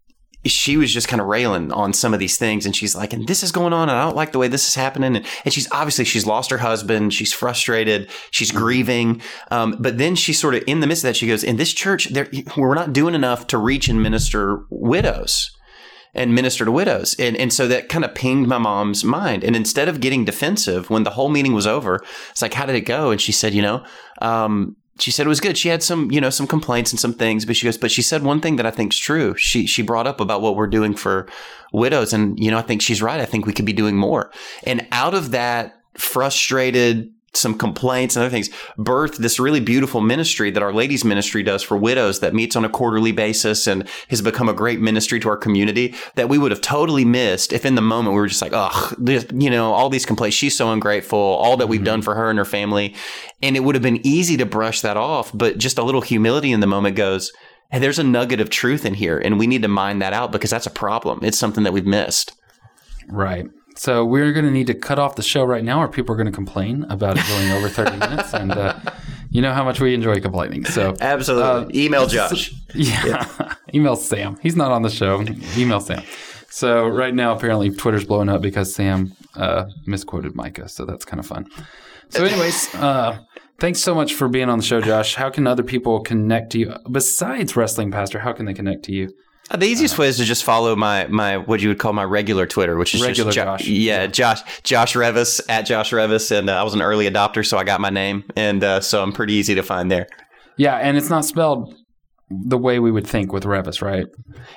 she 0.46 0.78
was 0.78 0.94
just 0.94 1.08
kind 1.08 1.22
of 1.22 1.28
railing 1.28 1.72
on 1.72 1.92
some 1.92 2.14
of 2.14 2.20
these 2.20 2.38
things 2.38 2.66
and 2.66 2.76
she's 2.76 2.96
like 2.96 3.12
and 3.12 3.28
this 3.28 3.44
is 3.44 3.52
going 3.52 3.74
on 3.74 3.90
and 3.90 3.98
i 3.98 4.04
don't 4.04 4.16
like 4.16 4.32
the 4.32 4.40
way 4.40 4.48
this 4.48 4.68
is 4.68 4.76
happening 4.76 5.16
and, 5.16 5.26
and 5.44 5.54
she's 5.54 5.70
obviously 5.72 6.06
she's 6.06 6.26
lost 6.26 6.50
her 6.50 6.58
husband 6.58 7.14
she's 7.14 7.34
frustrated 7.34 8.10
she's 8.32 8.52
grieving 8.52 9.22
um, 9.52 9.76
but 9.80 9.98
then 9.98 10.16
she 10.16 10.32
sort 10.32 10.56
of 10.56 10.64
in 10.66 10.80
the 10.80 10.88
midst 10.88 11.04
of 11.04 11.10
that 11.10 11.16
she 11.16 11.28
goes 11.28 11.44
in 11.44 11.58
this 11.58 11.74
church 11.74 12.10
we're 12.56 12.76
not 12.76 12.94
doing 12.94 13.16
enough 13.16 13.48
to 13.48 13.58
reach 13.58 13.90
and 13.90 14.02
minister 14.02 14.64
widows 14.70 15.52
and 16.14 16.34
minister 16.34 16.66
to 16.66 16.72
widows. 16.72 17.16
And, 17.20 17.38
and 17.38 17.54
so 17.54 17.68
that 17.68 17.90
kind 17.90 18.04
of 18.04 18.16
pinged 18.16 18.48
my 18.48 18.58
mom's 18.58 19.04
mind. 19.04 19.44
And 19.44 19.56
instead 19.56 19.88
of 19.88 20.00
getting 20.00 20.26
defensive 20.26 20.90
when 20.90 21.04
the 21.04 21.12
whole 21.12 21.30
meeting 21.30 21.54
was 21.54 21.68
over, 21.68 22.04
it's 22.32 22.42
like, 22.42 22.54
how 22.54 22.66
did 22.66 22.76
it 22.76 22.82
go? 22.82 23.12
And 23.12 23.22
she 23.22 23.32
said, 23.32 23.54
you 23.54 23.62
know, 23.62 23.86
um, 24.22 24.76
she 25.02 25.12
said 25.12 25.26
it 25.26 25.30
was 25.30 25.40
good. 25.40 25.58
She 25.58 25.70
had 25.70 25.84
some, 25.84 26.12
you 26.12 26.22
know, 26.22 26.30
some 26.30 26.48
complaints 26.48 26.92
and 26.92 27.00
some 27.00 27.14
things, 27.14 27.46
but 27.46 27.56
she 27.56 27.66
goes, 27.66 27.78
but 27.78 27.92
she 27.92 28.02
said 28.02 28.24
one 28.24 28.42
thing 28.42 28.56
that 28.58 28.66
I 28.66 28.72
think's 28.72 28.98
true. 28.98 29.36
She 29.36 29.66
she 29.66 29.82
brought 29.82 30.08
up 30.08 30.20
about 30.20 30.42
what 30.42 30.56
we're 30.56 30.68
doing 30.68 30.96
for 30.96 31.28
widows, 31.72 32.14
and 32.14 32.40
you 32.40 32.52
know, 32.52 32.58
I 32.58 32.62
think 32.62 32.82
she's 32.82 33.02
right. 33.02 33.20
I 33.20 33.26
think 33.26 33.46
we 33.46 33.54
could 33.54 33.66
be 33.66 33.74
doing 33.74 33.96
more. 33.96 34.32
And 34.64 34.88
out 34.92 35.14
of 35.14 35.32
that 35.32 35.82
frustrated, 35.96 37.12
some 37.34 37.58
complaints 37.58 38.16
and 38.16 38.24
other 38.24 38.32
things, 38.32 38.50
birthed 38.78 39.18
this 39.18 39.40
really 39.40 39.60
beautiful 39.60 40.02
ministry 40.02 40.52
that 40.52 40.64
our 40.64 40.74
ladies 40.74 41.06
ministry 41.06 41.44
does 41.44 41.62
for 41.62 41.78
widows 41.78 42.20
that 42.20 42.34
meets 42.34 42.56
on 42.56 42.66
a 42.66 42.70
quarterly 42.70 43.12
basis 43.12 43.68
and 43.68 43.88
has 44.10 44.22
become 44.22 44.50
a 44.50 44.54
great 44.54 44.80
ministry 44.80 45.20
to 45.20 45.30
our 45.30 45.38
community 45.38 45.94
that 46.16 46.30
we 46.30 46.38
would 46.38 46.52
have 46.52 46.62
totally 46.62 47.06
missed 47.06 47.54
if 47.54 47.66
in 47.66 47.76
the 47.76 47.82
moment 47.82 48.16
we 48.16 48.22
were 48.22 48.28
just 48.28 48.42
like, 48.42 48.54
oh, 48.54 48.94
you 49.34 49.50
know, 49.50 49.74
all 49.74 49.90
these 49.90 50.06
complaints. 50.06 50.36
She's 50.36 50.58
so 50.58 50.72
ungrateful, 50.72 51.20
all 51.20 51.58
that 51.58 51.68
we've 51.68 51.84
done 51.84 52.00
mm-hmm. 52.00 52.06
for 52.06 52.16
her 52.16 52.30
and 52.30 52.40
her 52.40 52.46
family. 52.46 52.96
And 53.42 53.56
it 53.56 53.62
would 53.62 53.76
have 53.76 53.82
been 53.82 54.06
easy 54.06 54.38
to 54.38 54.46
brush 54.46 54.82
that 54.82 54.98
off, 54.98 55.32
but 55.34 55.58
just 55.58 55.78
a 55.78 55.84
little 55.84 56.02
humility 56.02 56.52
in 56.52 56.60
the 56.60 56.68
moment 56.68 56.96
goes, 56.96 57.32
hey, 57.72 57.80
there's 57.80 58.00
a 58.00 58.04
nugget 58.04 58.42
of 58.42 58.50
truth 58.50 58.86
in 58.86 58.96
here, 58.96 59.20
and 59.20 59.38
we 59.40 59.48
need 59.48 59.62
to 59.62 59.68
mine 59.68 60.00
that 60.00 60.14
out 60.14 60.32
because 60.32 60.50
that's 60.50 60.66
a 60.66 60.72
problem. 60.72 61.20
It's 61.24 61.38
something 61.38 61.64
that 61.64 61.74
we've 61.74 61.86
missed. 61.86 62.34
Right. 63.08 63.48
So 63.80 64.04
we're 64.04 64.34
going 64.34 64.44
to 64.44 64.52
need 64.52 64.68
to 64.68 64.74
cut 64.74 65.00
off 65.00 65.16
the 65.16 65.24
show 65.24 65.46
right 65.46 65.64
now, 65.64 65.82
or 65.82 65.88
people 65.88 66.14
are 66.14 66.18
going 66.18 66.28
to 66.28 66.34
complain 66.34 66.84
about 66.90 67.18
it 67.18 67.26
going 67.30 67.50
over 67.52 67.70
30 67.70 67.98
minutes. 67.98 68.34
And 68.34 68.52
uh, 68.52 68.78
you 69.32 69.42
know 69.42 69.54
how 69.54 69.64
much 69.64 69.80
we 69.80 69.94
enjoy 69.94 70.20
complaining. 70.20 70.66
So 70.66 70.96
Absolutely. 71.00 71.86
Email 71.86 72.06
Josh. 72.06 72.54
yeah, 72.76 73.54
email 73.74 73.96
Sam. 73.96 74.38
He's 74.42 74.58
not 74.58 74.74
on 74.74 74.82
the 74.82 74.90
show. 74.90 75.24
Email 75.56 75.80
Sam. 75.80 76.04
So 76.50 76.90
right 76.90 77.16
now, 77.16 77.34
apparently, 77.34 77.70
Twitter's 77.70 78.04
blowing 78.04 78.28
up 78.28 78.42
because 78.42 78.76
Sam 78.76 79.14
uh, 79.36 79.70
misquoted 79.86 80.36
Micah. 80.36 80.68
So 80.68 80.84
that's 80.84 81.06
kind 81.06 81.22
of 81.22 81.26
fun. 81.26 81.48
So, 82.10 82.26
anyways, 82.26 82.76
uh, 82.76 83.20
thanks 83.60 83.80
so 83.80 83.96
much 83.96 84.14
for 84.14 84.28
being 84.28 84.50
on 84.50 84.58
the 84.58 84.66
show, 84.66 84.82
Josh. 84.82 85.16
How 85.16 85.30
can 85.30 85.48
other 85.48 85.64
people 85.64 86.02
connect 86.02 86.52
to 86.52 86.60
you 86.60 86.76
besides 86.92 87.56
Wrestling 87.56 87.92
Pastor? 87.92 88.20
How 88.20 88.34
can 88.34 88.46
they 88.46 88.54
connect 88.54 88.84
to 88.86 88.92
you? 88.92 89.14
Uh, 89.52 89.58
The 89.58 89.66
easiest 89.66 89.98
way 89.98 90.08
is 90.08 90.18
to 90.18 90.26
just 90.26 90.44
follow 90.44 90.76
my 90.76 91.08
my 91.08 91.38
what 91.38 91.62
you 91.62 91.70
would 91.70 91.80
call 91.80 91.94
my 91.94 92.04
regular 92.04 92.46
Twitter, 92.46 92.78
which 92.78 92.94
is 92.96 93.02
Regular 93.02 93.32
just 93.32 93.36
Jo- 93.36 93.58
Josh. 93.58 93.68
Yeah, 93.68 94.08
Josh 94.08 94.42
Josh 94.64 94.94
Reavis 94.96 95.42
at 95.50 95.64
Josh 95.66 95.92
Reavis, 95.92 96.32
and 96.38 96.50
uh, 96.50 96.60
I 96.60 96.64
was 96.64 96.74
an 96.74 96.82
early 96.82 97.10
adopter, 97.10 97.46
so 97.46 97.58
I 97.58 97.64
got 97.64 97.82
my 97.82 97.90
name, 97.90 98.24
and 98.36 98.64
uh, 98.64 98.82
so 98.82 99.02
I'm 99.02 99.12
pretty 99.12 99.34
easy 99.34 99.56
to 99.56 99.64
find 99.64 99.92
there. 99.92 100.08
Yeah, 100.58 100.76
and 100.76 100.98
it's 100.98 101.10
not 101.10 101.26
spelled 101.26 101.74
the 102.30 102.58
way 102.60 102.78
we 102.80 102.92
would 102.92 103.08
think 103.08 103.34
with 103.34 103.44
Reavis, 103.44 103.82
right? 103.82 104.06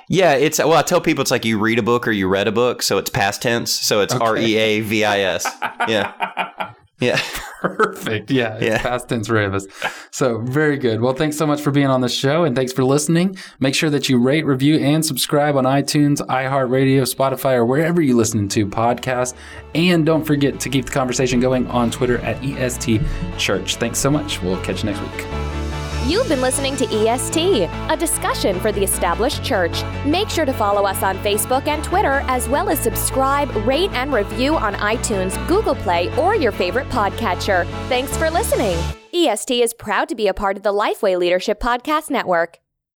Yeah, 0.07 0.33
it's 0.33 0.59
well, 0.59 0.73
I 0.73 0.83
tell 0.83 1.01
people 1.01 1.23
it's 1.23 1.31
like 1.31 1.43
you 1.45 1.57
read 1.57 1.79
a 1.79 1.83
book 1.83 2.07
or 2.07 2.11
you 2.11 2.27
read 2.27 2.47
a 2.47 2.51
book, 2.51 2.83
so 2.83 2.97
it's 2.99 3.09
past 3.09 3.41
tense, 3.41 3.71
so 3.71 4.01
it's 4.01 4.13
R 4.13 4.37
E 4.37 4.55
A 4.57 4.81
V 4.81 5.03
I 5.05 5.19
S. 5.21 5.47
Yeah, 5.87 6.71
Yeah. 7.03 7.21
Perfect. 7.61 8.29
Yeah. 8.29 8.59
Yeah. 8.59 8.81
Past 8.81 9.07
tense 9.07 9.29
rebus. 9.29 9.67
So 10.11 10.39
very 10.39 10.77
good. 10.77 10.99
Well, 10.99 11.13
thanks 11.13 11.37
so 11.37 11.47
much 11.47 11.61
for 11.61 11.71
being 11.71 11.87
on 11.87 12.01
the 12.01 12.09
show 12.09 12.43
and 12.43 12.55
thanks 12.55 12.73
for 12.73 12.83
listening. 12.83 13.37
Make 13.59 13.73
sure 13.73 13.89
that 13.89 14.09
you 14.09 14.19
rate, 14.19 14.45
review, 14.45 14.75
and 14.79 15.05
subscribe 15.05 15.55
on 15.55 15.63
iTunes, 15.63 16.17
iHeartRadio, 16.27 17.03
Spotify, 17.03 17.53
or 17.53 17.65
wherever 17.65 18.01
you 18.01 18.17
listen 18.17 18.49
to 18.49 18.67
podcasts. 18.67 19.33
And 19.75 20.05
don't 20.05 20.25
forget 20.25 20.59
to 20.59 20.69
keep 20.69 20.85
the 20.85 20.91
conversation 20.91 21.39
going 21.39 21.67
on 21.67 21.89
Twitter 21.89 22.17
at 22.19 22.43
EST 22.43 23.01
Church. 23.37 23.77
Thanks 23.77 23.99
so 23.99 24.11
much. 24.11 24.41
We'll 24.41 24.61
catch 24.61 24.83
you 24.83 24.91
next 24.91 25.01
week. 25.01 25.62
You've 26.05 26.27
been 26.27 26.41
listening 26.41 26.75
to 26.77 26.85
EST, 26.85 27.69
a 27.89 27.95
discussion 27.97 28.59
for 28.59 28.73
the 28.73 28.83
established 28.83 29.41
church. 29.41 29.83
Make 30.05 30.29
sure 30.29 30.43
to 30.43 30.51
follow 30.51 30.85
us 30.85 31.01
on 31.01 31.17
Facebook 31.19 31.65
and 31.67 31.81
Twitter, 31.81 32.25
as 32.27 32.49
well 32.49 32.69
as 32.69 32.79
subscribe, 32.79 33.49
rate, 33.65 33.89
and 33.93 34.11
review 34.11 34.57
on 34.57 34.73
iTunes, 34.73 35.35
Google 35.47 35.75
Play, 35.75 36.13
or 36.17 36.35
your 36.35 36.51
favorite 36.51 36.89
podcatcher. 36.89 37.65
Thanks 37.87 38.17
for 38.17 38.29
listening. 38.29 38.77
EST 39.13 39.63
is 39.63 39.73
proud 39.73 40.09
to 40.09 40.15
be 40.15 40.27
a 40.27 40.33
part 40.33 40.57
of 40.57 40.63
the 40.63 40.73
Lifeway 40.73 41.17
Leadership 41.17 41.61
Podcast 41.61 42.09
Network. 42.09 42.59